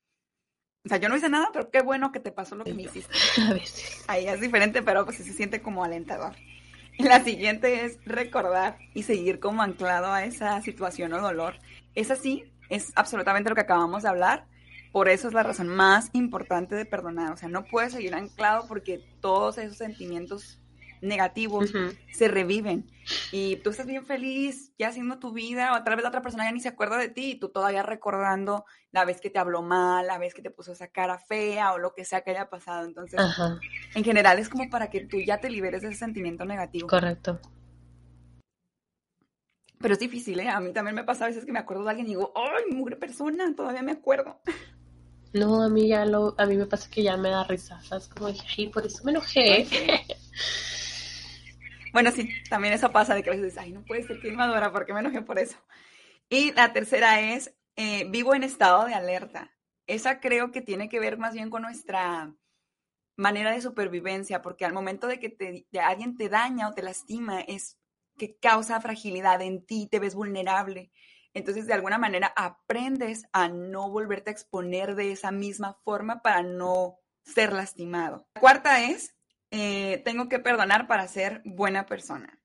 O 0.84 0.88
sea, 0.88 0.98
yo 0.98 1.08
no 1.08 1.16
hice 1.16 1.28
nada, 1.28 1.50
pero 1.52 1.70
qué 1.70 1.80
bueno 1.82 2.10
que 2.10 2.20
te 2.20 2.32
pasó 2.32 2.56
lo 2.56 2.64
que 2.64 2.74
me 2.74 2.82
hiciste. 2.82 3.14
A 3.42 3.52
veces. 3.52 4.04
Ahí 4.08 4.26
es 4.26 4.40
diferente, 4.40 4.82
pero 4.82 5.04
pues 5.04 5.18
se 5.18 5.32
siente 5.32 5.62
como 5.62 5.84
alentador. 5.84 6.34
La 6.98 7.24
siguiente 7.24 7.84
es 7.84 7.98
recordar 8.04 8.78
y 8.94 9.02
seguir 9.04 9.40
como 9.40 9.62
anclado 9.62 10.12
a 10.12 10.24
esa 10.24 10.60
situación 10.62 11.12
o 11.14 11.20
dolor. 11.20 11.54
Es 11.94 12.10
así, 12.10 12.44
es 12.68 12.92
absolutamente 12.94 13.48
lo 13.48 13.54
que 13.54 13.62
acabamos 13.62 14.02
de 14.02 14.10
hablar. 14.10 14.46
Por 14.92 15.08
eso 15.08 15.26
es 15.26 15.34
la 15.34 15.42
razón 15.42 15.68
más 15.68 16.10
importante 16.12 16.74
de 16.74 16.84
perdonar. 16.84 17.32
O 17.32 17.36
sea, 17.36 17.48
no 17.48 17.64
puedes 17.64 17.92
seguir 17.92 18.14
anclado 18.14 18.66
porque 18.68 19.02
todos 19.20 19.56
esos 19.56 19.78
sentimientos 19.78 20.60
negativos 21.02 21.72
se 22.12 22.28
reviven. 22.28 22.90
Y 23.32 23.56
tú 23.56 23.70
estás 23.70 23.86
bien 23.86 24.06
feliz 24.06 24.72
ya 24.78 24.88
haciendo 24.88 25.18
tu 25.18 25.32
vida, 25.32 25.76
o 25.76 25.82
tal 25.82 25.96
vez 25.96 26.02
la 26.02 26.08
otra 26.08 26.22
persona 26.22 26.44
ya 26.44 26.52
ni 26.52 26.60
se 26.60 26.68
acuerda 26.68 26.96
de 26.96 27.08
ti 27.08 27.32
y 27.32 27.34
tú 27.34 27.48
todavía 27.48 27.82
recordando 27.82 28.64
la 28.92 29.04
vez 29.04 29.20
que 29.20 29.28
te 29.28 29.38
habló 29.38 29.62
mal, 29.62 30.06
la 30.06 30.18
vez 30.18 30.34
que 30.34 30.42
te 30.42 30.50
puso 30.50 30.72
esa 30.72 30.88
cara 30.88 31.18
fea 31.18 31.72
o 31.72 31.78
lo 31.78 31.94
que 31.94 32.04
sea 32.04 32.22
que 32.22 32.30
haya 32.30 32.48
pasado. 32.48 32.86
Entonces, 32.86 33.20
en 33.94 34.04
general 34.04 34.38
es 34.38 34.48
como 34.48 34.70
para 34.70 34.88
que 34.88 35.04
tú 35.04 35.18
ya 35.20 35.38
te 35.38 35.50
liberes 35.50 35.82
de 35.82 35.88
ese 35.88 35.98
sentimiento 35.98 36.44
negativo. 36.44 36.86
Correcto. 36.88 37.40
Pero 39.80 39.94
es 39.94 40.00
difícil, 40.00 40.38
¿eh? 40.38 40.48
A 40.48 40.60
mí 40.60 40.72
también 40.72 40.94
me 40.94 41.02
pasa 41.02 41.24
a 41.24 41.28
veces 41.28 41.44
que 41.44 41.50
me 41.50 41.58
acuerdo 41.58 41.82
de 41.82 41.90
alguien 41.90 42.06
y 42.06 42.10
digo, 42.10 42.32
¡ay, 42.36 42.72
mugre 42.72 42.94
persona! 42.94 43.52
Todavía 43.56 43.82
me 43.82 43.92
acuerdo. 43.92 44.40
No, 45.32 45.62
a 45.62 45.68
mí 45.68 45.88
ya 45.88 46.04
lo, 46.04 46.34
a 46.38 46.46
mí 46.46 46.56
me 46.56 46.66
pasa 46.66 46.88
que 46.88 47.02
ya 47.02 47.16
me 47.16 47.30
da 47.30 47.42
risa, 47.42 47.80
¿sabes? 47.82 48.06
Como 48.08 48.28
dije, 48.28 48.70
por 48.72 48.86
eso 48.86 49.02
me 49.02 49.10
enojé. 49.10 49.66
Bueno, 51.92 52.10
sí, 52.10 52.30
también 52.48 52.72
eso 52.72 52.90
pasa 52.90 53.14
de 53.14 53.22
que 53.22 53.30
a 53.30 53.32
veces 53.32 53.46
dices, 53.46 53.62
ay, 53.62 53.72
no 53.72 53.84
puede 53.84 54.02
ser 54.02 54.20
que 54.20 54.28
inmadura, 54.28 54.72
¿por 54.72 54.86
qué 54.86 54.94
me 54.94 55.00
enojé 55.00 55.22
por 55.22 55.38
eso? 55.38 55.58
Y 56.28 56.52
la 56.52 56.72
tercera 56.72 57.20
es, 57.20 57.54
eh, 57.76 58.06
vivo 58.08 58.34
en 58.34 58.42
estado 58.42 58.86
de 58.86 58.94
alerta. 58.94 59.54
Esa 59.86 60.20
creo 60.20 60.52
que 60.52 60.62
tiene 60.62 60.88
que 60.88 61.00
ver 61.00 61.18
más 61.18 61.34
bien 61.34 61.50
con 61.50 61.62
nuestra 61.62 62.34
manera 63.16 63.52
de 63.52 63.60
supervivencia, 63.60 64.40
porque 64.40 64.64
al 64.64 64.72
momento 64.72 65.06
de 65.06 65.20
que 65.20 65.28
te, 65.28 65.66
alguien 65.80 66.16
te 66.16 66.28
daña 66.28 66.68
o 66.68 66.72
te 66.72 66.82
lastima, 66.82 67.40
es 67.40 67.78
que 68.16 68.38
causa 68.38 68.80
fragilidad 68.80 69.42
en 69.42 69.64
ti, 69.64 69.88
te 69.90 69.98
ves 69.98 70.14
vulnerable. 70.14 70.90
Entonces, 71.34 71.66
de 71.66 71.74
alguna 71.74 71.98
manera, 71.98 72.32
aprendes 72.36 73.26
a 73.32 73.48
no 73.48 73.90
volverte 73.90 74.30
a 74.30 74.32
exponer 74.32 74.94
de 74.94 75.12
esa 75.12 75.30
misma 75.30 75.74
forma 75.84 76.20
para 76.22 76.42
no 76.42 76.98
ser 77.24 77.52
lastimado. 77.52 78.26
La 78.34 78.40
cuarta 78.40 78.82
es, 78.84 79.14
eh, 79.52 80.00
tengo 80.02 80.30
que 80.30 80.38
perdonar 80.38 80.86
para 80.86 81.06
ser 81.06 81.42
buena 81.44 81.84
persona. 81.84 82.40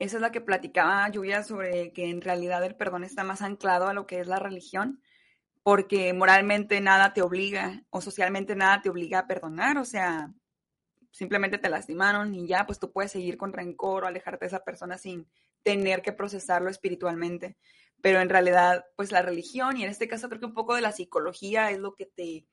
Esa 0.00 0.16
es 0.16 0.20
la 0.20 0.32
que 0.32 0.40
platicaba 0.40 1.08
Lluvia 1.08 1.44
sobre 1.44 1.92
que 1.92 2.10
en 2.10 2.20
realidad 2.20 2.64
el 2.64 2.74
perdón 2.74 3.04
está 3.04 3.22
más 3.22 3.42
anclado 3.42 3.86
a 3.86 3.94
lo 3.94 4.08
que 4.08 4.18
es 4.18 4.26
la 4.26 4.40
religión, 4.40 5.00
porque 5.62 6.12
moralmente 6.12 6.80
nada 6.80 7.12
te 7.12 7.22
obliga 7.22 7.84
o 7.90 8.00
socialmente 8.00 8.56
nada 8.56 8.82
te 8.82 8.90
obliga 8.90 9.20
a 9.20 9.26
perdonar, 9.28 9.78
o 9.78 9.84
sea, 9.84 10.32
simplemente 11.12 11.58
te 11.58 11.70
lastimaron 11.70 12.34
y 12.34 12.48
ya, 12.48 12.66
pues 12.66 12.80
tú 12.80 12.90
puedes 12.90 13.12
seguir 13.12 13.36
con 13.36 13.52
rencor 13.52 14.02
o 14.02 14.08
alejarte 14.08 14.46
de 14.46 14.48
esa 14.48 14.64
persona 14.64 14.98
sin 14.98 15.28
tener 15.62 16.02
que 16.02 16.12
procesarlo 16.12 16.70
espiritualmente. 16.70 17.56
Pero 18.00 18.20
en 18.20 18.28
realidad, 18.28 18.84
pues 18.96 19.12
la 19.12 19.22
religión 19.22 19.76
y 19.76 19.84
en 19.84 19.90
este 19.90 20.08
caso 20.08 20.28
creo 20.28 20.40
que 20.40 20.46
un 20.46 20.54
poco 20.54 20.74
de 20.74 20.80
la 20.80 20.90
psicología 20.90 21.70
es 21.70 21.78
lo 21.78 21.94
que 21.94 22.06
te 22.06 22.48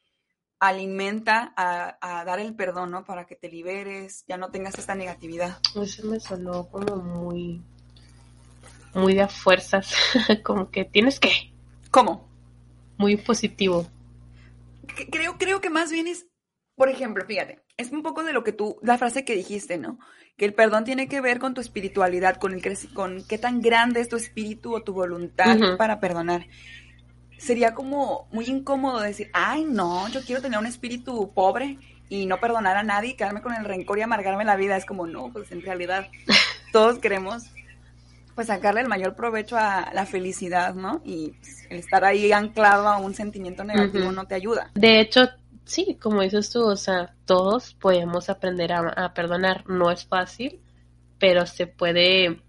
alimenta 0.60 1.54
a, 1.56 2.24
dar 2.26 2.40
el 2.40 2.54
perdón, 2.54 2.92
¿no? 2.92 3.06
Para 3.06 3.26
que 3.26 3.36
te 3.36 3.50
liberes, 3.50 4.26
ya 4.28 4.38
no 4.38 4.52
tengas 4.52 4.78
esta 4.78 4.96
negatividad. 4.96 5.58
Eso 5.82 6.06
me 6.06 6.20
sonó 6.20 6.68
como 6.68 6.98
muy, 6.98 7.62
muy 8.94 9.14
de 9.14 9.28
fuerzas, 9.28 9.94
como 10.44 10.70
que 10.70 10.86
tienes 10.86 11.20
que. 11.20 11.32
¿Cómo? 11.92 12.30
Muy 12.98 13.16
positivo. 13.16 13.88
Creo, 15.12 15.38
creo 15.38 15.62
que 15.62 15.70
más 15.70 15.92
bien 15.92 16.08
es, 16.08 16.28
por 16.76 16.90
ejemplo, 16.90 17.26
fíjate, 17.26 17.64
es 17.78 17.92
un 17.92 18.04
poco 18.04 18.24
de 18.24 18.34
lo 18.34 18.44
que 18.44 18.52
tú, 18.52 18.78
la 18.84 18.98
frase 18.98 19.24
que 19.24 19.36
dijiste, 19.36 19.78
¿no? 19.78 19.98
Que 20.36 20.46
el 20.46 20.54
perdón 20.54 20.84
tiene 20.84 21.08
que 21.08 21.22
ver 21.22 21.40
con 21.40 21.54
tu 21.54 21.62
espiritualidad, 21.62 22.36
con, 22.36 22.54
el, 22.54 22.62
con 22.94 23.26
qué 23.26 23.38
tan 23.38 23.62
grande 23.62 24.02
es 24.02 24.10
tu 24.10 24.18
espíritu 24.18 24.76
o 24.76 24.84
tu 24.84 24.94
voluntad 24.94 25.58
para 25.78 26.00
perdonar 26.00 26.48
sería 27.40 27.74
como 27.74 28.28
muy 28.32 28.46
incómodo 28.46 29.00
decir, 29.00 29.30
ay, 29.34 29.64
no, 29.64 30.08
yo 30.10 30.22
quiero 30.22 30.42
tener 30.42 30.60
un 30.60 30.66
espíritu 30.66 31.32
pobre 31.34 31.80
y 32.10 32.26
no 32.26 32.40
perdonar 32.40 32.76
a 32.76 32.84
nadie, 32.84 33.16
quedarme 33.16 33.42
con 33.42 33.54
el 33.54 33.66
rencor 33.66 33.98
y 33.98 34.02
amargarme 34.02 34.46
la 34.46 34.56
vida. 34.56 34.76
Es 34.78 34.86
como, 34.86 35.08
no, 35.08 35.32
pues 35.32 35.52
en 35.52 35.62
realidad 35.62 36.08
todos 36.74 37.00
queremos 37.00 37.46
pues 38.36 38.48
sacarle 38.48 38.82
el 38.82 38.88
mayor 38.88 39.16
provecho 39.16 39.58
a 39.58 39.92
la 39.94 40.06
felicidad, 40.06 40.74
¿no? 40.74 41.02
Y 41.04 41.32
pues, 41.42 41.66
el 41.70 41.80
estar 41.80 42.06
ahí 42.06 42.32
anclado 42.32 42.88
a 42.88 42.98
un 42.98 43.14
sentimiento 43.14 43.64
negativo 43.64 44.12
no 44.12 44.28
te 44.28 44.36
ayuda. 44.36 44.72
De 44.76 45.02
hecho, 45.02 45.28
sí, 45.66 45.98
como 46.02 46.22
dices 46.22 46.50
tú, 46.50 46.64
o 46.64 46.78
sea, 46.78 47.14
todos 47.26 47.74
podemos 47.74 48.30
aprender 48.30 48.72
a, 48.72 48.80
a 48.90 49.14
perdonar. 49.14 49.66
No 49.68 49.92
es 49.92 50.06
fácil, 50.06 50.62
pero 51.20 51.46
se 51.46 51.68
puede, 51.68 52.42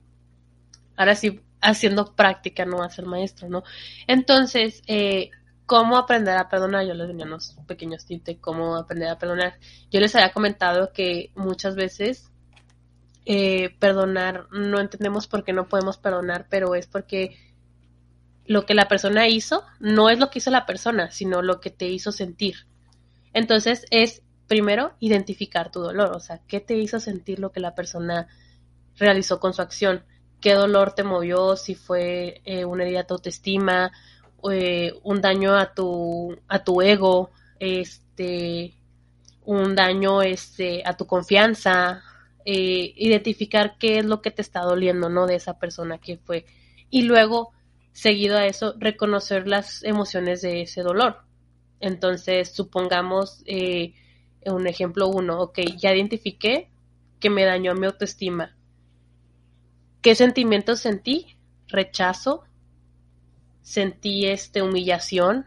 ahora 0.97 1.17
sí, 1.17 1.41
haciendo 1.61 2.15
práctica, 2.15 2.65
no 2.65 2.89
ser 2.91 3.07
maestro, 3.07 3.49
¿no? 3.49 3.63
Entonces, 4.07 4.83
eh, 4.87 5.31
¿cómo 5.67 5.97
aprender 5.97 6.37
a 6.37 6.49
perdonar? 6.49 6.87
Yo 6.87 6.95
les 6.95 7.09
tenía 7.09 7.27
unos 7.27 7.57
pequeños 7.67 8.05
tips 8.07 8.25
de 8.25 8.39
cómo 8.39 8.77
aprender 8.77 9.09
a 9.09 9.19
perdonar. 9.19 9.59
Yo 9.91 10.01
les 10.01 10.15
había 10.15 10.33
comentado 10.33 10.93
que 10.93 11.31
muchas 11.35 11.77
veces 11.77 12.31
eh, 13.27 13.77
perdonar, 13.79 14.49
no 14.51 14.81
entendemos 14.81 15.27
por 15.27 15.45
qué 15.45 15.53
no 15.53 15.69
podemos 15.69 15.99
perdonar, 15.99 16.47
pero 16.49 16.75
es 16.75 16.87
porque 16.87 17.37
lo 18.47 18.67
que 18.67 18.75
la 18.75 18.89
persona 18.89 19.29
hizo 19.29 19.63
no 19.79 20.11
es 20.11 20.19
lo 20.19 20.31
que 20.31 20.41
hizo 20.41 20.51
la 20.51 20.67
persona, 20.67 21.11
sino 21.11 21.43
lo 21.43 21.61
que 21.61 21.71
te 21.71 21.87
hizo 21.87 22.11
sentir. 22.11 22.67
Entonces 23.33 23.87
es 23.91 24.23
primero 24.49 24.95
identificar 24.99 25.71
tu 25.71 25.81
dolor, 25.81 26.17
o 26.17 26.19
sea, 26.19 26.41
qué 26.49 26.59
te 26.59 26.77
hizo 26.77 26.99
sentir 26.99 27.39
lo 27.39 27.53
que 27.53 27.61
la 27.61 27.77
persona 27.77 28.27
realizó 28.97 29.39
con 29.39 29.55
su 29.55 29.63
acción 29.63 30.03
qué 30.41 30.55
dolor 30.55 30.93
te 30.93 31.05
movió, 31.05 31.57
si 31.57 31.75
fue 31.75 32.41
eh, 32.45 32.65
una 32.65 32.85
herida 32.85 33.01
a 33.01 33.07
tu 33.07 33.15
autoestima, 33.15 33.93
eh, 34.51 34.93
un 35.03 35.21
daño 35.21 35.55
a 35.57 35.75
tu, 35.75 36.37
a 36.49 36.65
tu 36.65 36.83
ego, 36.83 37.31
este, 37.59 38.75
un 39.45 39.75
daño 39.75 40.23
este, 40.23 40.83
a 40.85 40.97
tu 40.97 41.07
confianza, 41.07 42.03
eh, 42.45 42.95
identificar 42.97 43.77
qué 43.79 43.99
es 43.99 44.05
lo 44.05 44.23
que 44.23 44.31
te 44.31 44.43
está 44.43 44.61
doliendo, 44.63 45.09
¿no? 45.09 45.27
De 45.27 45.37
esa 45.37 45.59
persona 45.59 45.99
que 45.99 46.17
fue. 46.19 46.47
Y 46.91 47.03
luego, 47.03 47.53
seguido 47.93 48.37
a 48.39 48.47
eso, 48.47 48.75
reconocer 48.79 49.47
las 49.47 49.85
emociones 49.85 50.43
de 50.43 50.63
ese 50.63 50.83
dolor. 50.83 51.19
Entonces, 51.81 52.53
supongamos 52.53 53.43
un 54.47 54.67
ejemplo 54.67 55.09
uno, 55.09 55.41
ok, 55.41 55.61
ya 55.77 55.95
identifiqué 55.95 56.71
que 57.21 57.31
me 57.31 57.45
dañó 57.45 57.75
mi 57.75 57.87
autoestima 57.87 58.57
¿Qué 60.03 60.15
sentimientos 60.15 60.81
sentí? 60.81 61.37
Rechazo, 61.69 62.45
sentí 63.63 64.27
este 64.27 64.63
humillación, 64.63 65.47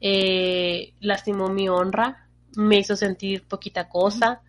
eh, 0.00 0.94
lastimó 1.00 1.48
mi 1.48 1.68
honra, 1.68 2.28
me 2.56 2.78
hizo 2.78 2.96
sentir 2.96 3.46
poquita 3.46 3.88
cosa. 3.88 4.40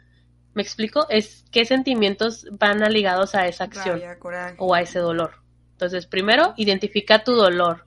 ¿Me 0.54 0.62
explico? 0.62 1.08
Es 1.10 1.46
qué 1.52 1.66
sentimientos 1.66 2.48
van 2.52 2.80
ligados 2.92 3.36
a 3.36 3.48
esa 3.48 3.66
acción 3.66 4.02
o 4.58 4.74
a 4.74 4.82
ese 4.82 5.00
dolor. 5.00 5.32
Entonces, 5.74 6.08
primero, 6.08 6.54
identifica 6.58 7.24
tu 7.24 7.34
dolor, 7.34 7.86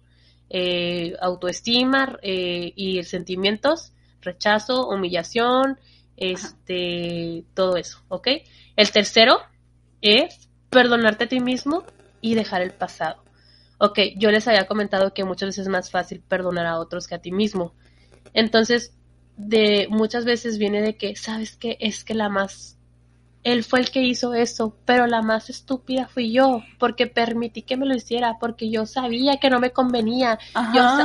eh, 0.48 1.16
autoestima 1.20 2.18
eh, 2.22 2.72
y 2.76 3.02
sentimientos, 3.02 3.92
rechazo, 4.20 4.88
humillación, 4.88 5.78
este, 6.16 7.44
todo 7.54 7.76
eso, 7.76 8.02
¿ok? 8.08 8.28
El 8.76 8.90
tercero 8.90 9.40
es 10.02 10.49
perdonarte 10.70 11.24
a 11.24 11.28
ti 11.28 11.40
mismo 11.40 11.84
y 12.20 12.34
dejar 12.34 12.62
el 12.62 12.72
pasado. 12.72 13.22
Ok, 13.78 13.98
yo 14.16 14.30
les 14.30 14.46
había 14.46 14.66
comentado 14.66 15.12
que 15.14 15.24
muchas 15.24 15.48
veces 15.48 15.66
es 15.66 15.68
más 15.68 15.90
fácil 15.90 16.20
perdonar 16.20 16.66
a 16.66 16.78
otros 16.78 17.08
que 17.08 17.14
a 17.14 17.22
ti 17.22 17.32
mismo. 17.32 17.74
Entonces, 18.34 18.94
de 19.36 19.88
muchas 19.90 20.24
veces 20.24 20.58
viene 20.58 20.82
de 20.82 20.96
que, 20.96 21.16
¿sabes 21.16 21.56
qué? 21.56 21.76
Es 21.80 22.04
que 22.04 22.14
la 22.14 22.28
más 22.28 22.76
él 23.42 23.64
fue 23.64 23.80
el 23.80 23.90
que 23.90 24.02
hizo 24.02 24.34
eso, 24.34 24.76
pero 24.84 25.06
la 25.06 25.22
más 25.22 25.48
estúpida 25.48 26.06
fui 26.06 26.30
yo, 26.30 26.62
porque 26.78 27.06
permití 27.06 27.62
que 27.62 27.76
me 27.76 27.86
lo 27.86 27.94
hiciera, 27.94 28.36
porque 28.38 28.70
yo 28.70 28.84
sabía 28.84 29.38
que 29.38 29.48
no 29.48 29.60
me 29.60 29.70
convenía. 29.70 30.38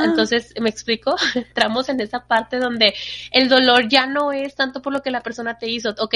entonces, 0.03 0.53
¿me 0.59 0.69
explico? 0.69 1.15
Entramos 1.35 1.87
en 1.87 2.01
esa 2.01 2.27
parte 2.27 2.57
donde 2.57 2.93
el 3.31 3.47
dolor 3.47 3.87
ya 3.87 4.05
no 4.05 4.33
es 4.33 4.53
tanto 4.55 4.81
por 4.81 4.91
lo 4.91 5.01
que 5.01 5.11
la 5.11 5.21
persona 5.21 5.57
te 5.57 5.69
hizo, 5.69 5.91
ok, 5.97 6.15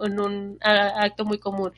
en 0.00 0.20
un 0.20 0.58
acto 0.62 1.24
muy 1.24 1.38
común 1.38 1.72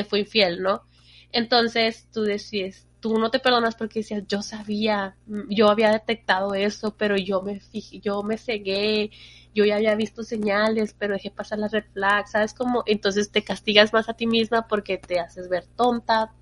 te 0.00 0.08
fue 0.08 0.20
infiel, 0.20 0.62
¿no? 0.62 0.82
Entonces 1.30 2.08
tú 2.10 2.22
decís, 2.22 2.86
tú 3.00 3.18
no 3.18 3.30
te 3.30 3.38
perdonas 3.38 3.74
porque 3.74 4.00
decías, 4.00 4.24
yo 4.26 4.40
sabía, 4.40 5.16
yo 5.48 5.68
había 5.68 5.92
detectado 5.92 6.54
eso, 6.54 6.94
pero 6.96 7.16
yo 7.16 7.42
me 7.42 7.60
fijé, 7.60 8.00
yo 8.00 8.22
me 8.22 8.38
cegué, 8.38 9.10
yo 9.54 9.64
ya 9.64 9.76
había 9.76 9.94
visto 9.94 10.22
señales, 10.22 10.94
pero 10.98 11.14
dejé 11.14 11.30
pasar 11.30 11.58
las 11.58 11.72
red 11.72 11.84
flags, 11.92 12.32
¿sabes 12.32 12.54
cómo? 12.54 12.82
Entonces 12.86 13.30
te 13.30 13.44
castigas 13.44 13.92
más 13.92 14.08
a 14.08 14.14
ti 14.14 14.26
misma 14.26 14.66
porque 14.66 14.96
te 14.96 15.20
haces 15.20 15.48
ver 15.48 15.66
tonta, 15.76 16.32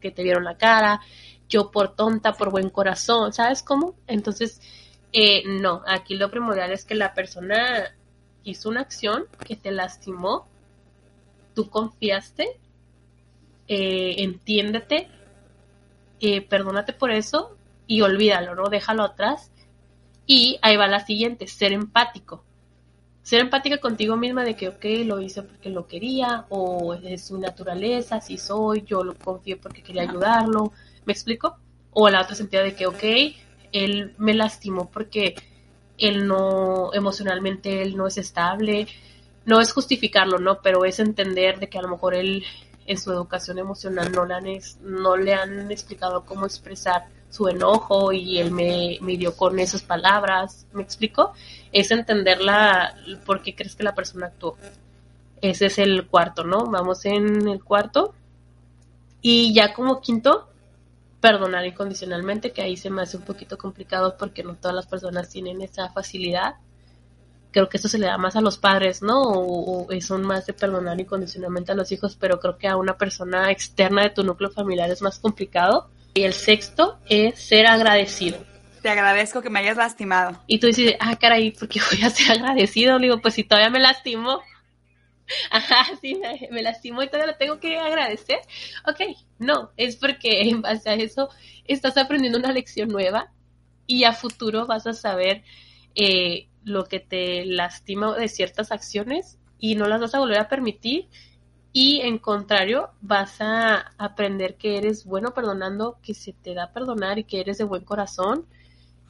que 0.00 0.10
te 0.10 0.22
vieron 0.22 0.44
la 0.44 0.56
cara, 0.56 1.00
yo 1.48 1.70
por 1.70 1.94
tonta, 1.94 2.32
por 2.32 2.50
buen 2.50 2.70
corazón, 2.70 3.32
¿sabes 3.32 3.62
cómo? 3.62 3.94
Entonces, 4.06 4.60
eh, 5.12 5.42
no, 5.46 5.82
aquí 5.86 6.14
lo 6.16 6.30
primordial 6.30 6.72
es 6.72 6.86
que 6.86 6.94
la 6.94 7.12
persona 7.12 7.94
hizo 8.42 8.70
una 8.70 8.80
acción 8.80 9.26
que 9.46 9.54
te 9.54 9.70
lastimó, 9.70 10.48
tú 11.54 11.68
confiaste 11.68 12.58
eh, 13.68 14.16
entiéndete, 14.18 15.08
eh, 16.20 16.40
perdónate 16.42 16.92
por 16.92 17.10
eso 17.10 17.56
y 17.86 18.00
olvídalo, 18.00 18.54
¿no? 18.54 18.68
Déjalo 18.68 19.04
atrás. 19.04 19.50
Y 20.26 20.58
ahí 20.62 20.76
va 20.76 20.86
la 20.86 21.04
siguiente, 21.04 21.46
ser 21.46 21.72
empático. 21.72 22.44
Ser 23.22 23.40
empática 23.40 23.78
contigo 23.78 24.16
misma 24.16 24.44
de 24.44 24.56
que, 24.56 24.68
ok, 24.68 24.84
lo 25.04 25.20
hice 25.20 25.42
porque 25.42 25.70
lo 25.70 25.86
quería, 25.86 26.46
o 26.48 26.94
es 26.94 27.26
su 27.26 27.38
naturaleza, 27.38 28.20
si 28.20 28.36
soy, 28.36 28.82
yo 28.82 29.04
lo 29.04 29.14
confié 29.14 29.56
porque 29.56 29.82
quería 29.82 30.02
ayudarlo. 30.02 30.72
¿Me 31.04 31.12
explico? 31.12 31.56
O 31.92 32.08
la 32.08 32.22
otra 32.22 32.34
sentido 32.34 32.62
de 32.62 32.74
que, 32.74 32.86
ok, 32.86 33.04
él 33.72 34.14
me 34.18 34.34
lastimó 34.34 34.90
porque 34.90 35.34
él 35.98 36.26
no, 36.26 36.92
emocionalmente 36.92 37.82
él 37.82 37.96
no 37.96 38.06
es 38.06 38.18
estable. 38.18 38.86
No 39.44 39.60
es 39.60 39.72
justificarlo, 39.72 40.38
¿no? 40.38 40.60
Pero 40.62 40.84
es 40.84 41.00
entender 41.00 41.58
de 41.58 41.68
que 41.68 41.78
a 41.78 41.82
lo 41.82 41.88
mejor 41.88 42.14
él 42.14 42.44
en 42.86 42.98
su 42.98 43.12
educación 43.12 43.58
emocional 43.58 44.12
no 44.12 44.24
le 44.24 44.34
han, 44.34 44.44
no 44.82 45.16
le 45.16 45.34
han 45.34 45.70
explicado 45.70 46.24
cómo 46.24 46.46
expresar 46.46 47.06
su 47.30 47.48
enojo 47.48 48.12
y 48.12 48.38
él 48.38 48.50
me, 48.50 48.98
me 49.00 49.16
dio 49.16 49.34
con 49.36 49.58
esas 49.58 49.82
palabras, 49.82 50.66
¿me 50.72 50.82
explico? 50.82 51.32
Es 51.72 51.90
entenderla 51.90 52.94
por 53.24 53.42
qué 53.42 53.54
crees 53.54 53.74
que 53.74 53.84
la 53.84 53.94
persona 53.94 54.26
actuó. 54.26 54.56
ese 55.40 55.66
es 55.66 55.78
el 55.78 56.06
cuarto, 56.06 56.44
¿no? 56.44 56.66
Vamos 56.66 57.04
en 57.06 57.48
el 57.48 57.64
cuarto. 57.64 58.14
Y 59.22 59.54
ya 59.54 59.72
como 59.72 60.00
quinto, 60.00 60.48
perdonar 61.20 61.64
incondicionalmente, 61.64 62.52
que 62.52 62.62
ahí 62.62 62.76
se 62.76 62.90
me 62.90 63.02
hace 63.02 63.16
un 63.16 63.22
poquito 63.22 63.56
complicado 63.56 64.16
porque 64.18 64.42
no 64.42 64.56
todas 64.56 64.74
las 64.74 64.86
personas 64.86 65.28
tienen 65.30 65.62
esa 65.62 65.88
facilidad. 65.90 66.56
Creo 67.52 67.68
que 67.68 67.76
eso 67.76 67.88
se 67.88 67.98
le 67.98 68.06
da 68.06 68.18
más 68.18 68.34
a 68.34 68.40
los 68.40 68.58
padres, 68.58 69.02
¿no? 69.02 69.22
O, 69.22 69.88
son 70.00 70.22
más 70.22 70.46
de 70.46 70.52
perdonar 70.52 71.00
incondicionalmente 71.00 71.72
a 71.72 71.74
los 71.74 71.92
hijos, 71.92 72.16
pero 72.18 72.40
creo 72.40 72.58
que 72.58 72.66
a 72.66 72.76
una 72.76 72.96
persona 72.96 73.50
externa 73.50 74.02
de 74.02 74.10
tu 74.10 74.24
núcleo 74.24 74.50
familiar 74.50 74.90
es 74.90 75.02
más 75.02 75.18
complicado. 75.18 75.90
Y 76.14 76.22
el 76.22 76.32
sexto 76.32 76.98
es 77.08 77.38
ser 77.38 77.66
agradecido. 77.66 78.38
Te 78.82 78.88
agradezco 78.88 79.42
que 79.42 79.50
me 79.50 79.60
hayas 79.60 79.76
lastimado. 79.76 80.42
Y 80.46 80.58
tú 80.58 80.66
dices, 80.66 80.94
ah, 80.98 81.16
caray, 81.16 81.52
¿por 81.52 81.68
qué 81.68 81.80
voy 81.90 82.02
a 82.02 82.10
ser 82.10 82.32
agradecido? 82.32 82.98
digo, 82.98 83.20
pues 83.20 83.34
si 83.34 83.44
todavía 83.44 83.70
me 83.70 83.80
lastimo, 83.80 84.40
Ajá, 85.50 85.84
sí, 86.00 86.14
me, 86.16 86.48
me 86.50 86.62
lastimó 86.62 87.02
y 87.02 87.06
todavía 87.06 87.32
lo 87.32 87.38
tengo 87.38 87.60
que 87.60 87.78
agradecer. 87.78 88.40
Ok, 88.86 89.16
no, 89.38 89.70
es 89.76 89.96
porque 89.96 90.42
en 90.42 90.62
base 90.62 90.90
a 90.90 90.94
eso 90.94 91.28
estás 91.64 91.96
aprendiendo 91.96 92.38
una 92.38 92.52
lección 92.52 92.88
nueva 92.88 93.32
y 93.86 94.04
a 94.04 94.12
futuro 94.12 94.66
vas 94.66 94.86
a 94.86 94.92
saber 94.92 95.42
eh, 95.94 96.48
lo 96.64 96.84
que 96.84 97.00
te 97.00 97.44
lastima 97.44 98.16
de 98.16 98.28
ciertas 98.28 98.72
acciones 98.72 99.38
y 99.58 99.74
no 99.74 99.86
las 99.86 100.00
vas 100.00 100.14
a 100.14 100.18
volver 100.18 100.38
a 100.38 100.48
permitir. 100.48 101.08
Y 101.72 102.00
en 102.00 102.18
contrario 102.18 102.90
vas 103.00 103.40
a 103.40 103.92
aprender 103.96 104.56
que 104.56 104.76
eres 104.76 105.04
bueno 105.04 105.32
perdonando, 105.32 105.98
que 106.02 106.14
se 106.14 106.32
te 106.32 106.54
da 106.54 106.72
perdonar 106.72 107.18
y 107.18 107.24
que 107.24 107.40
eres 107.40 107.58
de 107.58 107.64
buen 107.64 107.84
corazón, 107.84 108.46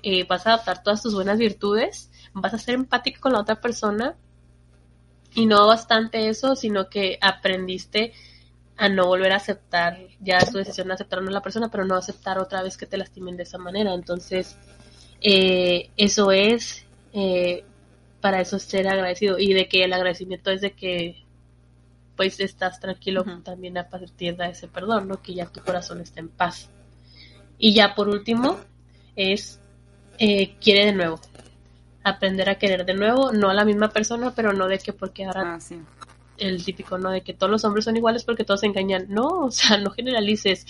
eh, 0.02 0.24
vas 0.24 0.46
a 0.46 0.54
adaptar 0.54 0.82
todas 0.82 1.02
tus 1.02 1.14
buenas 1.14 1.38
virtudes, 1.38 2.10
vas 2.32 2.54
a 2.54 2.58
ser 2.58 2.74
empático 2.74 3.20
con 3.20 3.32
la 3.32 3.40
otra 3.40 3.60
persona. 3.60 4.16
Y 5.34 5.46
no 5.46 5.66
bastante 5.66 6.28
eso, 6.28 6.54
sino 6.56 6.88
que 6.88 7.18
aprendiste 7.20 8.12
a 8.76 8.88
no 8.88 9.06
volver 9.06 9.32
a 9.32 9.36
aceptar 9.36 9.98
ya 10.20 10.40
su 10.40 10.58
decisión 10.58 10.88
de 10.88 10.94
aceptar 10.94 11.20
a 11.20 11.22
la 11.22 11.40
persona, 11.40 11.70
pero 11.70 11.84
no 11.84 11.96
aceptar 11.96 12.38
otra 12.38 12.62
vez 12.62 12.76
que 12.76 12.86
te 12.86 12.98
lastimen 12.98 13.36
de 13.36 13.44
esa 13.44 13.58
manera. 13.58 13.94
Entonces, 13.94 14.56
eh, 15.20 15.90
eso 15.96 16.32
es, 16.32 16.84
eh, 17.12 17.64
para 18.20 18.40
eso 18.40 18.58
ser 18.58 18.88
agradecido 18.88 19.38
y 19.38 19.52
de 19.52 19.68
que 19.68 19.84
el 19.84 19.92
agradecimiento 19.92 20.50
es 20.50 20.60
de 20.60 20.72
que 20.72 21.24
pues 22.16 22.38
estás 22.40 22.78
tranquilo 22.78 23.24
también 23.42 23.78
a 23.78 23.88
partir 23.88 24.36
de 24.36 24.50
ese 24.50 24.68
perdón, 24.68 25.08
¿no? 25.08 25.22
Que 25.22 25.34
ya 25.34 25.46
tu 25.46 25.60
corazón 25.60 26.00
está 26.00 26.20
en 26.20 26.28
paz. 26.28 26.70
Y 27.58 27.74
ya 27.74 27.94
por 27.94 28.08
último 28.08 28.58
es 29.16 29.60
eh, 30.18 30.56
quiere 30.60 30.86
de 30.86 30.92
nuevo 30.92 31.20
aprender 32.04 32.50
a 32.50 32.56
querer 32.56 32.84
de 32.84 32.94
nuevo, 32.94 33.32
no 33.32 33.50
a 33.50 33.54
la 33.54 33.64
misma 33.64 33.88
persona, 33.90 34.34
pero 34.34 34.52
no 34.52 34.66
de 34.66 34.78
que 34.78 34.92
porque 34.92 35.24
ahora 35.24 35.58
ah, 35.58 35.74
el 36.38 36.64
típico, 36.64 36.98
¿no? 36.98 37.10
De 37.10 37.22
que 37.22 37.34
todos 37.34 37.50
los 37.50 37.64
hombres 37.64 37.84
son 37.84 37.96
iguales 37.96 38.24
porque 38.24 38.44
todos 38.44 38.60
se 38.60 38.66
engañan. 38.66 39.06
No, 39.08 39.28
o 39.46 39.50
sea, 39.50 39.78
no 39.78 39.90
generalices. 39.90 40.66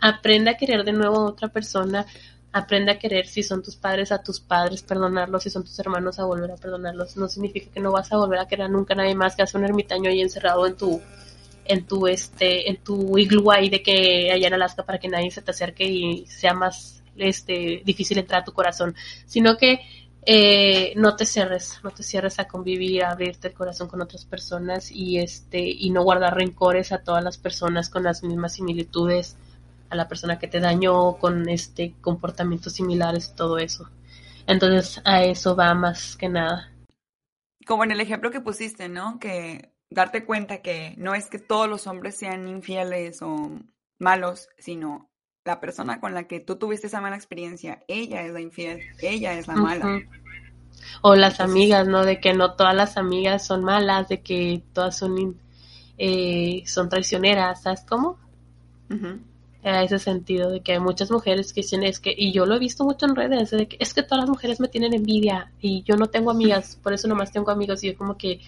Aprende 0.00 0.50
a 0.50 0.56
querer 0.56 0.84
de 0.84 0.92
nuevo 0.92 1.16
a 1.16 1.26
otra 1.26 1.48
persona, 1.48 2.06
aprende 2.56 2.90
a 2.90 2.98
querer 2.98 3.26
si 3.26 3.42
son 3.42 3.62
tus 3.62 3.76
padres 3.76 4.10
a 4.12 4.22
tus 4.22 4.40
padres, 4.40 4.82
perdonarlos, 4.82 5.42
si 5.42 5.50
son 5.50 5.62
tus 5.62 5.78
hermanos 5.78 6.18
a 6.18 6.24
volver 6.24 6.50
a 6.50 6.56
perdonarlos. 6.56 7.16
No 7.18 7.28
significa 7.28 7.70
que 7.70 7.80
no 7.80 7.92
vas 7.92 8.10
a 8.12 8.16
volver 8.16 8.38
a 8.38 8.48
querer 8.48 8.70
nunca 8.70 8.94
a 8.94 8.96
nadie 8.96 9.14
más 9.14 9.36
que 9.36 9.42
hace 9.42 9.58
un 9.58 9.64
ermitaño 9.64 10.08
ahí 10.08 10.22
encerrado 10.22 10.66
en 10.66 10.74
tu 10.74 11.00
en 11.66 11.86
tu 11.86 12.06
este 12.06 12.70
en 12.70 12.76
tu 12.78 13.18
iglú 13.18 13.50
ahí 13.50 13.68
de 13.68 13.82
que 13.82 14.30
allá 14.32 14.46
en 14.46 14.54
Alaska 14.54 14.84
para 14.84 14.98
que 14.98 15.08
nadie 15.08 15.30
se 15.30 15.42
te 15.42 15.50
acerque 15.50 15.84
y 15.84 16.26
sea 16.26 16.54
más 16.54 17.02
este 17.18 17.82
difícil 17.84 18.18
entrar 18.18 18.40
a 18.40 18.44
tu 18.44 18.52
corazón, 18.52 18.94
sino 19.26 19.58
que 19.58 19.80
eh, 20.24 20.94
no 20.96 21.14
te 21.14 21.26
cierres, 21.26 21.78
no 21.84 21.90
te 21.90 22.02
cierres 22.02 22.38
a 22.38 22.48
convivir, 22.48 23.04
a 23.04 23.10
abrirte 23.10 23.48
el 23.48 23.54
corazón 23.54 23.88
con 23.88 24.00
otras 24.00 24.24
personas 24.24 24.90
y 24.90 25.18
este 25.18 25.60
y 25.60 25.90
no 25.90 26.02
guardar 26.04 26.34
rencores 26.34 26.90
a 26.92 27.02
todas 27.02 27.22
las 27.22 27.36
personas 27.36 27.90
con 27.90 28.02
las 28.02 28.22
mismas 28.22 28.54
similitudes, 28.54 29.36
a 29.90 29.96
la 29.96 30.08
persona 30.08 30.38
que 30.38 30.48
te 30.48 30.60
dañó 30.60 31.16
con 31.18 31.48
este 31.48 31.94
comportamientos 32.00 32.74
similares, 32.74 33.34
todo 33.34 33.58
eso. 33.58 33.88
Entonces 34.46 35.00
a 35.04 35.22
eso 35.22 35.56
va 35.56 35.74
más 35.74 36.16
que 36.16 36.28
nada. 36.28 36.72
Como 37.66 37.84
en 37.84 37.90
el 37.90 38.00
ejemplo 38.00 38.30
que 38.30 38.40
pusiste, 38.40 38.88
¿no? 38.88 39.18
Que 39.18 39.72
darte 39.90 40.24
cuenta 40.24 40.62
que 40.62 40.94
no 40.98 41.14
es 41.14 41.28
que 41.28 41.38
todos 41.38 41.68
los 41.68 41.86
hombres 41.86 42.16
sean 42.16 42.48
infieles 42.48 43.22
o 43.22 43.50
malos, 43.98 44.48
sino 44.58 45.10
la 45.44 45.60
persona 45.60 46.00
con 46.00 46.12
la 46.12 46.26
que 46.26 46.40
tú 46.40 46.56
tuviste 46.56 46.88
esa 46.88 47.00
mala 47.00 47.16
experiencia, 47.16 47.82
ella 47.88 48.22
es 48.22 48.32
la 48.32 48.40
infiel, 48.40 48.80
ella 49.00 49.34
es 49.34 49.46
la 49.46 49.54
mala. 49.54 50.00
O 51.02 51.14
las 51.14 51.40
amigas, 51.40 51.86
¿no? 51.86 52.04
De 52.04 52.20
que 52.20 52.34
no 52.34 52.54
todas 52.54 52.74
las 52.74 52.96
amigas 52.96 53.46
son 53.46 53.64
malas, 53.64 54.08
de 54.08 54.20
que 54.20 54.62
todas 54.72 54.98
son, 54.98 55.40
eh, 55.98 56.62
son 56.66 56.88
traicioneras, 56.88 57.62
¿sabes 57.62 57.84
cómo? 57.88 58.18
A 59.68 59.82
ese 59.82 59.98
sentido, 59.98 60.50
de 60.50 60.60
que 60.60 60.72
hay 60.72 60.78
muchas 60.78 61.10
mujeres 61.10 61.52
que 61.52 61.62
dicen, 61.62 61.82
es 61.82 61.98
que, 61.98 62.14
y 62.16 62.32
yo 62.32 62.46
lo 62.46 62.54
he 62.54 62.58
visto 62.60 62.84
mucho 62.84 63.06
en 63.06 63.16
redes, 63.16 63.50
de 63.50 63.66
que 63.66 63.76
es 63.80 63.92
que 63.92 64.04
todas 64.04 64.22
las 64.22 64.30
mujeres 64.30 64.60
me 64.60 64.68
tienen 64.68 64.94
envidia 64.94 65.50
y 65.60 65.82
yo 65.82 65.96
no 65.96 66.06
tengo 66.06 66.30
amigas, 66.30 66.78
por 66.82 66.92
eso 66.92 67.08
nomás 67.08 67.32
tengo 67.32 67.50
amigos 67.50 67.82
y 67.82 67.88
yo 67.88 67.98
como 67.98 68.16
que, 68.16 68.40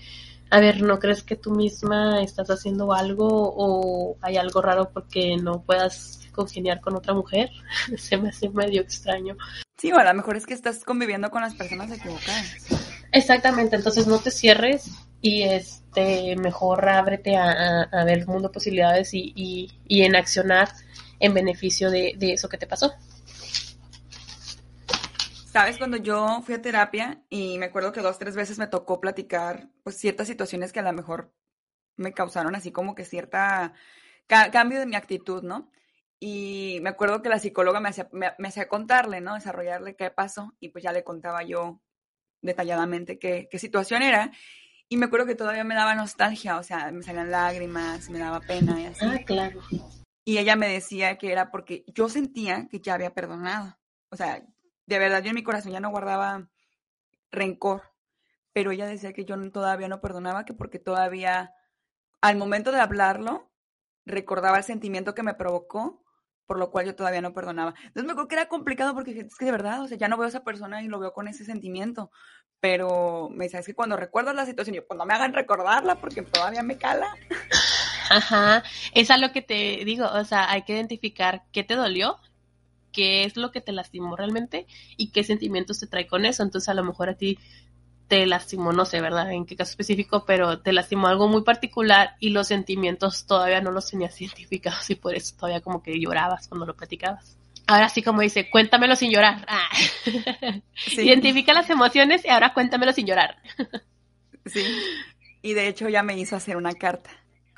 a 0.50 0.60
ver, 0.60 0.80
¿no 0.80 1.00
crees 1.00 1.24
que 1.24 1.34
tú 1.34 1.50
misma 1.50 2.22
estás 2.22 2.48
haciendo 2.50 2.92
algo 2.92 3.26
o 3.28 4.16
hay 4.20 4.36
algo 4.36 4.62
raro 4.62 4.90
porque 4.92 5.36
no 5.36 5.60
puedas 5.62 6.20
congeniar 6.32 6.80
con 6.80 6.94
otra 6.94 7.14
mujer? 7.14 7.50
Se 7.96 8.16
me 8.16 8.28
hace 8.28 8.48
medio 8.50 8.80
extraño. 8.80 9.36
Sí, 9.76 9.92
o 9.92 9.98
a 9.98 10.04
lo 10.04 10.14
mejor 10.14 10.36
es 10.36 10.46
que 10.46 10.54
estás 10.54 10.84
conviviendo 10.84 11.30
con 11.30 11.42
las 11.42 11.54
personas 11.54 11.90
equivocadas. 11.90 12.66
Exactamente, 13.12 13.76
entonces 13.76 14.06
no 14.06 14.18
te 14.18 14.30
cierres 14.30 14.90
y 15.20 15.42
este 15.42 16.36
mejor 16.36 16.88
ábrete 16.88 17.36
a, 17.36 17.88
ver 18.04 18.18
el 18.18 18.26
mundo 18.26 18.48
de 18.48 18.54
posibilidades 18.54 19.10
y, 19.12 19.68
en 19.88 20.16
accionar 20.16 20.68
en 21.20 21.34
beneficio 21.34 21.90
de, 21.90 22.14
de 22.16 22.32
eso 22.32 22.48
que 22.48 22.58
te 22.58 22.66
pasó. 22.66 22.92
Sabes, 25.52 25.78
cuando 25.78 25.96
yo 25.96 26.42
fui 26.44 26.54
a 26.54 26.62
terapia 26.62 27.22
y 27.30 27.58
me 27.58 27.66
acuerdo 27.66 27.90
que 27.90 28.02
dos, 28.02 28.18
tres 28.18 28.36
veces 28.36 28.58
me 28.58 28.66
tocó 28.66 29.00
platicar 29.00 29.68
pues 29.82 29.96
ciertas 29.96 30.28
situaciones 30.28 30.72
que 30.72 30.80
a 30.80 30.82
lo 30.82 30.92
mejor 30.92 31.32
me 31.96 32.12
causaron 32.12 32.54
así 32.54 32.70
como 32.70 32.94
que 32.94 33.04
cierta 33.04 33.72
cambio 34.26 34.78
de 34.78 34.86
mi 34.86 34.94
actitud, 34.94 35.42
¿no? 35.42 35.70
Y 36.20 36.78
me 36.82 36.90
acuerdo 36.90 37.22
que 37.22 37.28
la 37.28 37.38
psicóloga 37.38 37.80
me 37.80 37.88
hacía, 37.88 38.08
me, 38.12 38.48
hacía 38.48 38.68
contarle, 38.68 39.20
¿no? 39.20 39.34
Desarrollarle 39.34 39.96
qué 39.96 40.10
pasó 40.10 40.54
y 40.60 40.68
pues 40.68 40.84
ya 40.84 40.92
le 40.92 41.04
contaba 41.04 41.42
yo 41.44 41.80
detalladamente 42.42 43.18
qué, 43.18 43.48
qué 43.50 43.58
situación 43.58 44.02
era. 44.02 44.32
Y 44.88 44.96
me 44.96 45.06
acuerdo 45.06 45.26
que 45.26 45.34
todavía 45.34 45.64
me 45.64 45.74
daba 45.74 45.94
nostalgia, 45.94 46.58
o 46.58 46.62
sea, 46.62 46.90
me 46.92 47.02
salían 47.02 47.30
lágrimas, 47.30 48.10
me 48.10 48.18
daba 48.18 48.40
pena 48.40 48.80
y 48.80 48.86
así. 48.86 49.04
Ah, 49.04 49.20
claro. 49.24 49.60
Y 50.28 50.36
ella 50.36 50.56
me 50.56 50.68
decía 50.68 51.16
que 51.16 51.32
era 51.32 51.50
porque 51.50 51.86
yo 51.86 52.10
sentía 52.10 52.68
que 52.68 52.80
ya 52.80 52.92
había 52.92 53.14
perdonado. 53.14 53.78
O 54.10 54.16
sea, 54.16 54.44
de 54.84 54.98
verdad 54.98 55.22
yo 55.22 55.30
en 55.30 55.36
mi 55.36 55.42
corazón 55.42 55.72
ya 55.72 55.80
no 55.80 55.88
guardaba 55.88 56.50
rencor, 57.32 57.94
pero 58.52 58.70
ella 58.70 58.84
decía 58.84 59.14
que 59.14 59.24
yo 59.24 59.36
todavía 59.50 59.88
no 59.88 60.02
perdonaba, 60.02 60.44
que 60.44 60.52
porque 60.52 60.78
todavía 60.78 61.54
al 62.20 62.36
momento 62.36 62.72
de 62.72 62.80
hablarlo 62.80 63.50
recordaba 64.04 64.58
el 64.58 64.64
sentimiento 64.64 65.14
que 65.14 65.22
me 65.22 65.32
provocó, 65.32 66.04
por 66.44 66.58
lo 66.58 66.70
cual 66.70 66.84
yo 66.84 66.94
todavía 66.94 67.22
no 67.22 67.32
perdonaba. 67.32 67.72
Entonces 67.78 68.04
me 68.04 68.12
acuerdo 68.12 68.28
que 68.28 68.34
era 68.34 68.48
complicado 68.50 68.92
porque 68.92 69.18
es 69.18 69.34
que 69.34 69.46
de 69.46 69.52
verdad, 69.52 69.80
o 69.80 69.88
sea, 69.88 69.96
ya 69.96 70.08
no 70.08 70.18
veo 70.18 70.26
a 70.26 70.28
esa 70.28 70.44
persona 70.44 70.82
y 70.82 70.88
lo 70.88 71.00
veo 71.00 71.14
con 71.14 71.26
ese 71.28 71.46
sentimiento, 71.46 72.10
pero 72.60 73.30
me 73.30 73.44
dice, 73.44 73.56
es 73.56 73.64
que 73.64 73.74
cuando 73.74 73.96
recuerdo 73.96 74.34
la 74.34 74.44
situación, 74.44 74.76
yo, 74.76 74.86
pues 74.86 74.98
no 74.98 75.06
me 75.06 75.14
hagan 75.14 75.32
recordarla 75.32 75.94
porque 75.94 76.20
todavía 76.20 76.62
me 76.62 76.76
cala. 76.76 77.16
Ajá, 78.10 78.62
es 78.94 79.10
a 79.10 79.18
lo 79.18 79.32
que 79.32 79.42
te 79.42 79.84
digo, 79.84 80.06
o 80.06 80.24
sea, 80.24 80.50
hay 80.50 80.62
que 80.62 80.74
identificar 80.74 81.44
qué 81.52 81.64
te 81.64 81.74
dolió 81.74 82.18
qué 82.92 83.24
es 83.24 83.36
lo 83.36 83.50
que 83.50 83.60
te 83.60 83.72
lastimó 83.72 84.16
realmente 84.16 84.66
y 84.96 85.10
qué 85.10 85.24
sentimientos 85.24 85.80
te 85.80 85.86
trae 85.86 86.06
con 86.06 86.24
eso. 86.24 86.42
Entonces 86.42 86.68
a 86.68 86.74
lo 86.74 86.84
mejor 86.84 87.08
a 87.08 87.14
ti 87.14 87.38
te 88.08 88.26
lastimó, 88.26 88.72
no 88.72 88.84
sé, 88.86 89.00
¿verdad? 89.00 89.30
En 89.32 89.44
qué 89.44 89.54
caso 89.54 89.70
específico, 89.70 90.24
pero 90.26 90.60
te 90.60 90.72
lastimó 90.72 91.08
algo 91.08 91.28
muy 91.28 91.42
particular 91.42 92.16
y 92.20 92.30
los 92.30 92.48
sentimientos 92.48 93.26
todavía 93.26 93.60
no 93.60 93.70
los 93.70 93.90
tenías 93.90 94.20
identificados 94.20 94.88
y 94.90 94.94
por 94.94 95.14
eso 95.14 95.34
todavía 95.36 95.60
como 95.60 95.82
que 95.82 96.00
llorabas 96.00 96.48
cuando 96.48 96.66
lo 96.66 96.74
platicabas. 96.74 97.36
Ahora 97.66 97.90
sí, 97.90 98.02
como 98.02 98.22
dice, 98.22 98.48
cuéntamelo 98.48 98.96
sin 98.96 99.10
llorar. 99.10 99.44
Ah. 99.46 99.68
Identifica 100.96 101.52
las 101.52 101.68
emociones 101.68 102.24
y 102.24 102.30
ahora 102.30 102.54
cuéntamelo 102.54 102.94
sin 102.94 103.06
llorar. 103.06 103.36
sí. 104.46 104.64
Y 105.42 105.52
de 105.52 105.68
hecho 105.68 105.88
ya 105.90 106.02
me 106.02 106.18
hizo 106.18 106.34
hacer 106.34 106.56
una 106.56 106.72
carta 106.72 107.10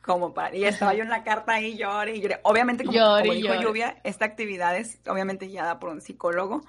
como 0.03 0.35
para, 0.35 0.57
y 0.57 0.65
estaba 0.65 0.95
yo 0.95 1.03
en 1.03 1.11
la 1.11 1.23
carta 1.25 1.55
ahí 1.55 1.77
lloré 1.77 2.17
y 2.17 2.21
lloré. 2.21 2.41
Obviamente, 2.43 2.85
como, 2.85 3.17
dijo 3.19 3.55
Lluvia, 3.55 4.01
esta 4.05 4.25
actividad 4.25 4.77
es 4.77 4.99
obviamente 5.07 5.47
guiada 5.47 5.79
por 5.79 5.91
un 5.91 6.01
psicólogo, 6.01 6.63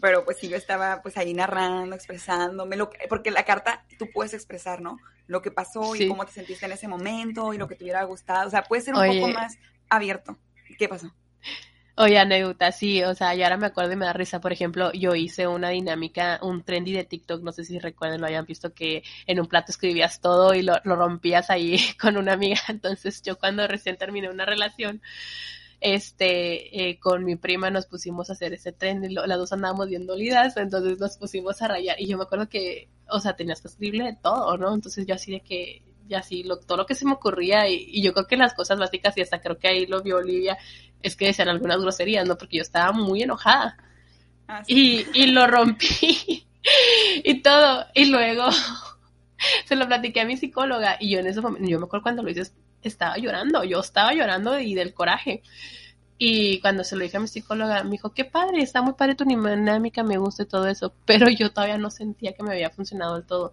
pero 0.00 0.24
pues 0.24 0.38
sí, 0.38 0.48
yo 0.48 0.56
estaba 0.56 1.00
pues 1.02 1.16
ahí 1.16 1.34
narrando, 1.34 1.94
expresándome, 1.94 2.76
lo 2.76 2.90
que, 2.90 3.06
porque 3.08 3.30
la 3.30 3.44
carta 3.44 3.84
tú 3.98 4.08
puedes 4.12 4.34
expresar, 4.34 4.80
¿no? 4.80 4.98
Lo 5.26 5.40
que 5.40 5.50
pasó 5.50 5.96
y 5.96 6.08
cómo 6.08 6.26
te 6.26 6.32
sentiste 6.32 6.66
en 6.66 6.72
ese 6.72 6.88
momento 6.88 7.54
y 7.54 7.58
lo 7.58 7.68
que 7.68 7.76
te 7.76 7.84
hubiera 7.84 8.02
gustado, 8.04 8.46
o 8.46 8.50
sea, 8.50 8.62
puede 8.64 8.82
ser 8.82 8.94
un 8.94 9.06
poco 9.06 9.28
más 9.28 9.56
abierto. 9.88 10.36
¿Qué 10.78 10.88
pasó? 10.88 11.14
Oye, 11.96 12.18
anécdota, 12.18 12.72
sí, 12.72 13.04
o 13.04 13.14
sea, 13.14 13.34
yo 13.36 13.44
ahora 13.44 13.56
me 13.56 13.66
acuerdo 13.66 13.92
y 13.92 13.96
me 13.96 14.04
da 14.06 14.12
risa. 14.12 14.40
Por 14.40 14.52
ejemplo, 14.52 14.90
yo 14.92 15.14
hice 15.14 15.46
una 15.46 15.68
dinámica, 15.68 16.40
un 16.42 16.64
trendy 16.64 16.92
de 16.92 17.04
TikTok, 17.04 17.40
no 17.42 17.52
sé 17.52 17.64
si 17.64 17.78
recuerden, 17.78 18.20
lo 18.20 18.26
hayan 18.26 18.46
visto, 18.46 18.74
que 18.74 19.04
en 19.26 19.38
un 19.38 19.46
plato 19.46 19.70
escribías 19.70 20.20
todo 20.20 20.54
y 20.54 20.62
lo, 20.62 20.74
lo 20.82 20.96
rompías 20.96 21.50
ahí 21.50 21.78
con 22.00 22.16
una 22.16 22.32
amiga. 22.32 22.60
Entonces, 22.68 23.22
yo 23.22 23.38
cuando 23.38 23.66
recién 23.68 23.96
terminé 23.96 24.28
una 24.28 24.44
relación, 24.44 25.00
este, 25.80 26.90
eh, 26.90 26.98
con 26.98 27.24
mi 27.24 27.36
prima 27.36 27.70
nos 27.70 27.86
pusimos 27.86 28.30
a 28.30 28.32
hacer 28.34 28.54
ese 28.54 28.72
tren 28.72 29.04
y 29.04 29.10
las 29.10 29.38
dos 29.38 29.52
andábamos 29.52 29.88
bien 29.88 30.06
dolidas, 30.06 30.56
entonces 30.56 30.98
nos 30.98 31.18
pusimos 31.18 31.60
a 31.62 31.68
rayar 31.68 32.00
y 32.00 32.06
yo 32.06 32.16
me 32.16 32.24
acuerdo 32.24 32.48
que, 32.48 32.88
o 33.08 33.20
sea, 33.20 33.36
tenías 33.36 33.60
que 33.60 33.68
escribirle 33.68 34.04
de 34.04 34.16
todo, 34.22 34.56
¿no? 34.56 34.74
Entonces 34.74 35.06
yo 35.06 35.14
así 35.14 35.32
de 35.32 35.40
que, 35.40 35.82
y 36.08 36.14
así, 36.14 36.42
lo, 36.42 36.58
todo 36.58 36.78
lo 36.78 36.86
que 36.86 36.94
se 36.94 37.04
me 37.04 37.12
ocurría 37.12 37.68
y, 37.68 38.02
yo 38.02 38.12
creo 38.12 38.26
que 38.26 38.36
las 38.36 38.54
cosas 38.54 38.78
básicas 38.78 39.16
y 39.16 39.22
hasta 39.22 39.40
creo 39.40 39.58
que 39.58 39.68
ahí 39.68 39.86
lo 39.86 40.02
vio 40.02 40.18
Olivia, 40.18 40.58
es 41.02 41.16
que 41.16 41.26
decían 41.26 41.48
algunas 41.48 41.80
groserías, 41.80 42.26
¿no? 42.26 42.36
Porque 42.36 42.58
yo 42.58 42.62
estaba 42.62 42.92
muy 42.92 43.22
enojada. 43.22 43.76
Ah, 44.48 44.62
y, 44.66 45.06
y 45.14 45.26
lo 45.26 45.46
rompí 45.46 46.46
y 47.24 47.42
todo, 47.42 47.86
y 47.94 48.06
luego 48.06 48.48
se 49.64 49.76
lo 49.76 49.86
platiqué 49.86 50.20
a 50.20 50.26
mi 50.26 50.36
psicóloga 50.36 50.96
y 51.00 51.10
yo 51.10 51.20
en 51.20 51.26
ese 51.26 51.40
momento, 51.40 51.68
yo 51.68 51.78
me 51.78 51.86
acuerdo 51.86 52.02
cuando 52.02 52.22
lo 52.22 52.30
hice, 52.30 52.50
estaba 52.82 53.16
llorando, 53.16 53.64
yo 53.64 53.80
estaba 53.80 54.12
llorando 54.12 54.58
y 54.58 54.74
del 54.74 54.94
coraje. 54.94 55.42
Y 56.16 56.60
cuando 56.60 56.84
se 56.84 56.96
lo 56.96 57.02
dije 57.02 57.16
a 57.16 57.20
mi 57.20 57.26
psicóloga, 57.26 57.82
me 57.82 57.90
dijo, 57.90 58.12
qué 58.12 58.24
padre, 58.24 58.62
está 58.62 58.82
muy 58.82 58.94
padre 58.94 59.16
tu 59.16 59.24
dinámica, 59.24 60.04
me 60.04 60.16
gusta 60.16 60.44
y 60.44 60.46
todo 60.46 60.68
eso, 60.68 60.94
pero 61.04 61.28
yo 61.28 61.50
todavía 61.50 61.76
no 61.76 61.90
sentía 61.90 62.32
que 62.32 62.42
me 62.42 62.52
había 62.52 62.70
funcionado 62.70 63.14
del 63.14 63.26
todo. 63.26 63.52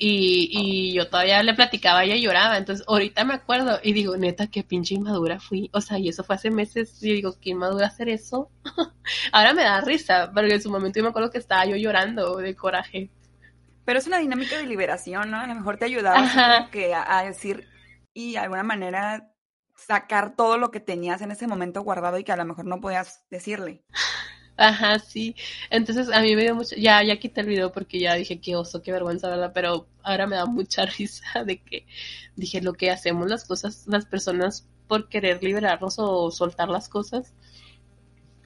Y, 0.00 0.48
y 0.52 0.92
yo 0.94 1.08
todavía 1.08 1.42
le 1.42 1.54
platicaba, 1.54 2.04
ella 2.04 2.14
lloraba, 2.14 2.56
entonces 2.56 2.86
ahorita 2.86 3.24
me 3.24 3.34
acuerdo 3.34 3.80
y 3.82 3.92
digo, 3.92 4.16
neta, 4.16 4.46
qué 4.46 4.62
pinche 4.62 4.94
inmadura 4.94 5.40
fui, 5.40 5.70
o 5.72 5.80
sea, 5.80 5.98
y 5.98 6.08
eso 6.08 6.22
fue 6.22 6.36
hace 6.36 6.52
meses, 6.52 7.02
y 7.02 7.14
digo, 7.14 7.34
qué 7.40 7.50
inmadura 7.50 7.88
hacer 7.88 8.08
eso. 8.08 8.48
Ahora 9.32 9.54
me 9.54 9.64
da 9.64 9.80
risa, 9.80 10.30
porque 10.32 10.54
en 10.54 10.62
su 10.62 10.70
momento 10.70 11.00
yo 11.00 11.02
me 11.02 11.10
acuerdo 11.10 11.30
que 11.30 11.38
estaba 11.38 11.66
yo 11.66 11.74
llorando 11.74 12.36
de 12.36 12.54
coraje. 12.54 13.10
Pero 13.84 13.98
es 13.98 14.06
una 14.06 14.18
dinámica 14.18 14.56
de 14.56 14.66
liberación, 14.66 15.30
¿no? 15.30 15.40
A 15.40 15.46
lo 15.46 15.54
mejor 15.54 15.78
te 15.78 15.86
ayudaba 15.86 16.68
que 16.70 16.94
a, 16.94 17.22
decir, 17.24 17.66
y 18.14 18.32
de 18.32 18.38
alguna 18.38 18.62
manera 18.62 19.32
sacar 19.74 20.36
todo 20.36 20.58
lo 20.58 20.70
que 20.70 20.78
tenías 20.78 21.22
en 21.22 21.30
ese 21.30 21.46
momento 21.46 21.82
guardado 21.82 22.18
y 22.18 22.24
que 22.24 22.32
a 22.32 22.36
lo 22.36 22.44
mejor 22.44 22.66
no 22.66 22.80
podías 22.80 23.24
decirle. 23.30 23.82
Ajá, 24.58 24.98
sí. 24.98 25.36
Entonces 25.70 26.10
a 26.12 26.20
mí 26.20 26.34
me 26.34 26.42
dio 26.42 26.54
mucho, 26.56 26.74
ya, 26.74 27.00
ya 27.04 27.16
quité 27.16 27.42
el 27.42 27.46
video 27.46 27.70
porque 27.70 28.00
ya 28.00 28.14
dije 28.14 28.40
qué 28.40 28.56
oso, 28.56 28.82
qué 28.82 28.90
vergüenza, 28.90 29.28
¿verdad? 29.28 29.52
Pero 29.54 29.86
ahora 30.02 30.26
me 30.26 30.34
da 30.34 30.46
mucha 30.46 30.84
risa 30.98 31.44
de 31.44 31.58
que 31.58 31.86
dije 32.34 32.60
lo 32.60 32.72
que 32.72 32.90
hacemos 32.90 33.30
las 33.30 33.44
cosas, 33.44 33.86
las 33.86 34.04
personas 34.06 34.66
por 34.88 35.08
querer 35.08 35.42
liberarnos 35.44 35.94
o 35.98 36.32
soltar 36.32 36.68
las 36.68 36.88
cosas. 36.88 37.34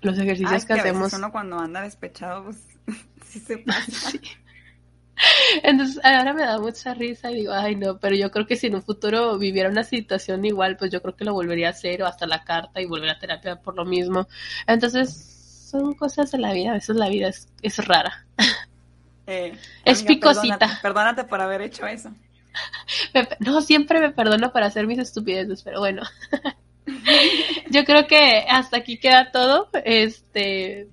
Los 0.02 0.18
ejercicios 0.18 0.66
que, 0.66 0.74
hacemos. 0.74 1.14
uno 1.14 1.32
cuando 1.32 1.58
anda 1.58 1.80
despechado, 1.80 2.44
pues 2.44 2.58
sí 3.26 3.40
se 3.40 3.56
pasa. 3.58 4.10
Sí. 4.10 4.20
Entonces 5.62 5.98
ahora 6.04 6.34
me 6.34 6.42
da 6.42 6.58
mucha 6.58 6.92
risa 6.92 7.30
y 7.30 7.36
digo, 7.36 7.54
ay 7.54 7.74
no, 7.74 7.98
pero 7.98 8.16
yo 8.16 8.30
creo 8.30 8.46
que 8.46 8.56
si 8.56 8.66
en 8.66 8.74
un 8.74 8.82
futuro 8.82 9.38
viviera 9.38 9.70
una 9.70 9.84
situación 9.84 10.44
igual, 10.44 10.76
pues 10.76 10.90
yo 10.90 11.00
creo 11.00 11.16
que 11.16 11.24
lo 11.24 11.32
volvería 11.32 11.68
a 11.68 11.70
hacer 11.70 12.02
o 12.02 12.06
hasta 12.06 12.26
la 12.26 12.44
carta 12.44 12.82
y 12.82 12.86
volver 12.86 13.08
a 13.08 13.18
terapia 13.18 13.56
por 13.56 13.76
lo 13.76 13.86
mismo. 13.86 14.28
Entonces 14.66 15.31
son 15.72 15.94
cosas 15.94 16.30
de 16.30 16.38
la 16.38 16.52
vida, 16.52 16.70
a 16.70 16.74
veces 16.74 16.96
la 16.96 17.08
vida 17.08 17.28
es, 17.28 17.48
es 17.62 17.84
rara. 17.84 18.24
Eh, 19.26 19.56
es 19.84 20.02
picosita. 20.02 20.80
Perdónate, 20.82 21.24
por 21.24 21.40
haber 21.40 21.62
hecho 21.62 21.86
eso. 21.86 22.10
no, 23.40 23.60
siempre 23.62 24.00
me 24.00 24.10
perdono 24.10 24.52
por 24.52 24.62
hacer 24.62 24.86
mis 24.86 24.98
estupideces, 24.98 25.62
pero 25.62 25.80
bueno. 25.80 26.02
yo 27.70 27.84
creo 27.84 28.06
que 28.06 28.44
hasta 28.48 28.78
aquí 28.78 28.98
queda 28.98 29.30
todo. 29.32 29.70
Este, 29.84 30.88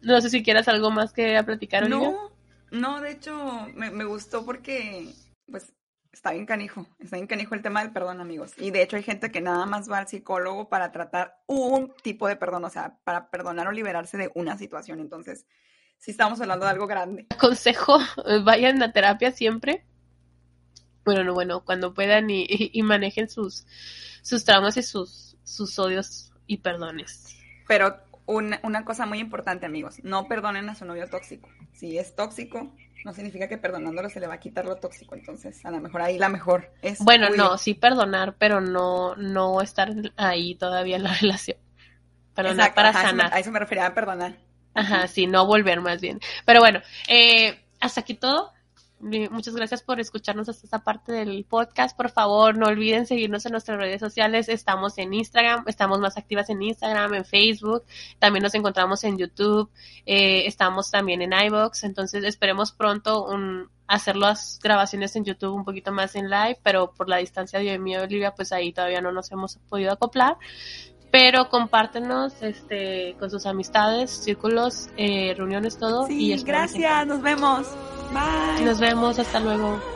no 0.00 0.20
sé 0.20 0.30
si 0.30 0.42
quieras 0.42 0.68
algo 0.68 0.90
más 0.90 1.12
que 1.12 1.42
platicar. 1.44 1.88
No, 1.88 2.30
no, 2.70 3.00
de 3.00 3.12
hecho, 3.12 3.68
me, 3.74 4.04
gustó 4.04 4.44
porque, 4.44 5.08
pues, 5.50 5.72
está 6.16 6.32
bien 6.32 6.46
canijo, 6.46 6.86
está 6.98 7.16
bien 7.16 7.26
canijo 7.26 7.54
el 7.54 7.60
tema 7.60 7.82
del 7.82 7.92
perdón, 7.92 8.22
amigos. 8.22 8.52
Y 8.56 8.70
de 8.70 8.82
hecho 8.82 8.96
hay 8.96 9.02
gente 9.02 9.30
que 9.30 9.42
nada 9.42 9.66
más 9.66 9.90
va 9.90 9.98
al 9.98 10.08
psicólogo 10.08 10.70
para 10.70 10.90
tratar 10.90 11.42
un 11.46 11.92
tipo 12.02 12.26
de 12.26 12.36
perdón, 12.36 12.64
o 12.64 12.70
sea, 12.70 12.96
para 13.04 13.28
perdonar 13.28 13.68
o 13.68 13.72
liberarse 13.72 14.16
de 14.16 14.30
una 14.34 14.56
situación. 14.56 15.00
Entonces, 15.00 15.46
sí 15.98 16.12
estamos 16.12 16.40
hablando 16.40 16.64
de 16.64 16.70
algo 16.70 16.86
grande. 16.86 17.26
Consejo, 17.38 17.98
vayan 18.44 18.82
a 18.82 18.92
terapia 18.92 19.30
siempre. 19.30 19.84
Bueno, 21.04 21.22
no, 21.22 21.34
bueno, 21.34 21.64
cuando 21.64 21.92
puedan 21.92 22.30
y, 22.30 22.46
y, 22.48 22.82
manejen 22.82 23.28
sus, 23.28 23.66
sus 24.22 24.44
traumas 24.44 24.76
y 24.78 24.82
sus, 24.82 25.36
sus 25.44 25.78
odios 25.78 26.32
y 26.46 26.56
perdones. 26.56 27.36
Pero 27.68 27.94
una, 28.24 28.58
una 28.62 28.86
cosa 28.86 29.04
muy 29.04 29.18
importante, 29.20 29.66
amigos, 29.66 30.02
no 30.02 30.26
perdonen 30.28 30.68
a 30.70 30.74
su 30.74 30.86
novio 30.86 31.08
tóxico. 31.08 31.48
Si 31.74 31.98
es 31.98 32.16
tóxico, 32.16 32.74
no 33.06 33.14
significa 33.14 33.46
que 33.46 33.56
perdonándolo 33.56 34.10
se 34.10 34.18
le 34.18 34.26
va 34.26 34.34
a 34.34 34.40
quitar 34.40 34.64
lo 34.64 34.76
tóxico. 34.76 35.14
Entonces, 35.14 35.64
a 35.64 35.70
lo 35.70 35.80
mejor 35.80 36.02
ahí 36.02 36.18
la 36.18 36.28
mejor 36.28 36.72
es. 36.82 36.98
Bueno, 36.98 37.28
no, 37.30 37.56
sí 37.56 37.72
perdonar, 37.72 38.34
pero 38.36 38.60
no, 38.60 39.14
no 39.14 39.62
estar 39.62 39.90
ahí 40.16 40.56
todavía 40.56 40.96
en 40.96 41.04
la 41.04 41.14
relación. 41.20 41.56
Perdonar 42.34 42.74
para 42.74 42.92
sanar. 42.92 43.32
A 43.32 43.38
eso 43.38 43.52
me 43.52 43.60
refería 43.60 43.86
a 43.86 43.94
perdonar. 43.94 44.34
Ajá, 44.74 45.06
sí, 45.06 45.28
no 45.28 45.46
volver 45.46 45.80
más 45.80 46.00
bien. 46.00 46.18
Pero 46.44 46.58
bueno, 46.58 46.80
eh, 47.06 47.64
hasta 47.80 48.00
aquí 48.00 48.14
todo. 48.14 48.52
Muchas 48.98 49.54
gracias 49.54 49.82
por 49.82 50.00
escucharnos 50.00 50.48
hasta 50.48 50.66
esta 50.66 50.78
parte 50.82 51.12
del 51.12 51.44
podcast. 51.44 51.94
Por 51.94 52.10
favor, 52.10 52.56
no 52.56 52.66
olviden 52.66 53.06
seguirnos 53.06 53.44
en 53.44 53.52
nuestras 53.52 53.78
redes 53.78 54.00
sociales. 54.00 54.48
Estamos 54.48 54.96
en 54.96 55.12
Instagram, 55.12 55.64
estamos 55.66 56.00
más 56.00 56.16
activas 56.16 56.48
en 56.48 56.62
Instagram, 56.62 57.12
en 57.12 57.24
Facebook. 57.26 57.84
También 58.18 58.42
nos 58.42 58.54
encontramos 58.54 59.04
en 59.04 59.18
YouTube. 59.18 59.70
Eh, 60.06 60.46
estamos 60.46 60.90
también 60.90 61.20
en 61.20 61.34
iBox. 61.34 61.84
Entonces, 61.84 62.24
esperemos 62.24 62.72
pronto 62.72 63.26
un, 63.26 63.68
hacer 63.86 64.16
las 64.16 64.58
grabaciones 64.62 65.14
en 65.14 65.24
YouTube 65.24 65.54
un 65.54 65.64
poquito 65.64 65.92
más 65.92 66.16
en 66.16 66.30
live, 66.30 66.58
pero 66.62 66.92
por 66.92 67.08
la 67.08 67.18
distancia 67.18 67.58
de 67.58 67.78
mi 67.78 67.92
y 67.92 67.96
Olivia, 67.96 68.34
pues 68.34 68.50
ahí 68.52 68.72
todavía 68.72 69.02
no 69.02 69.12
nos 69.12 69.30
hemos 69.30 69.58
podido 69.68 69.92
acoplar 69.92 70.38
pero 71.10 71.48
compártenos 71.48 72.34
este 72.42 73.16
con 73.18 73.30
sus 73.30 73.46
amistades, 73.46 74.10
círculos, 74.10 74.88
eh, 74.96 75.34
reuniones, 75.36 75.78
todo. 75.78 76.06
Sí, 76.06 76.32
y 76.32 76.42
gracias, 76.42 77.06
nos 77.06 77.22
vemos. 77.22 77.66
Bye. 78.12 78.64
Nos 78.64 78.78
vemos, 78.78 79.18
hasta 79.18 79.40
luego. 79.40 79.95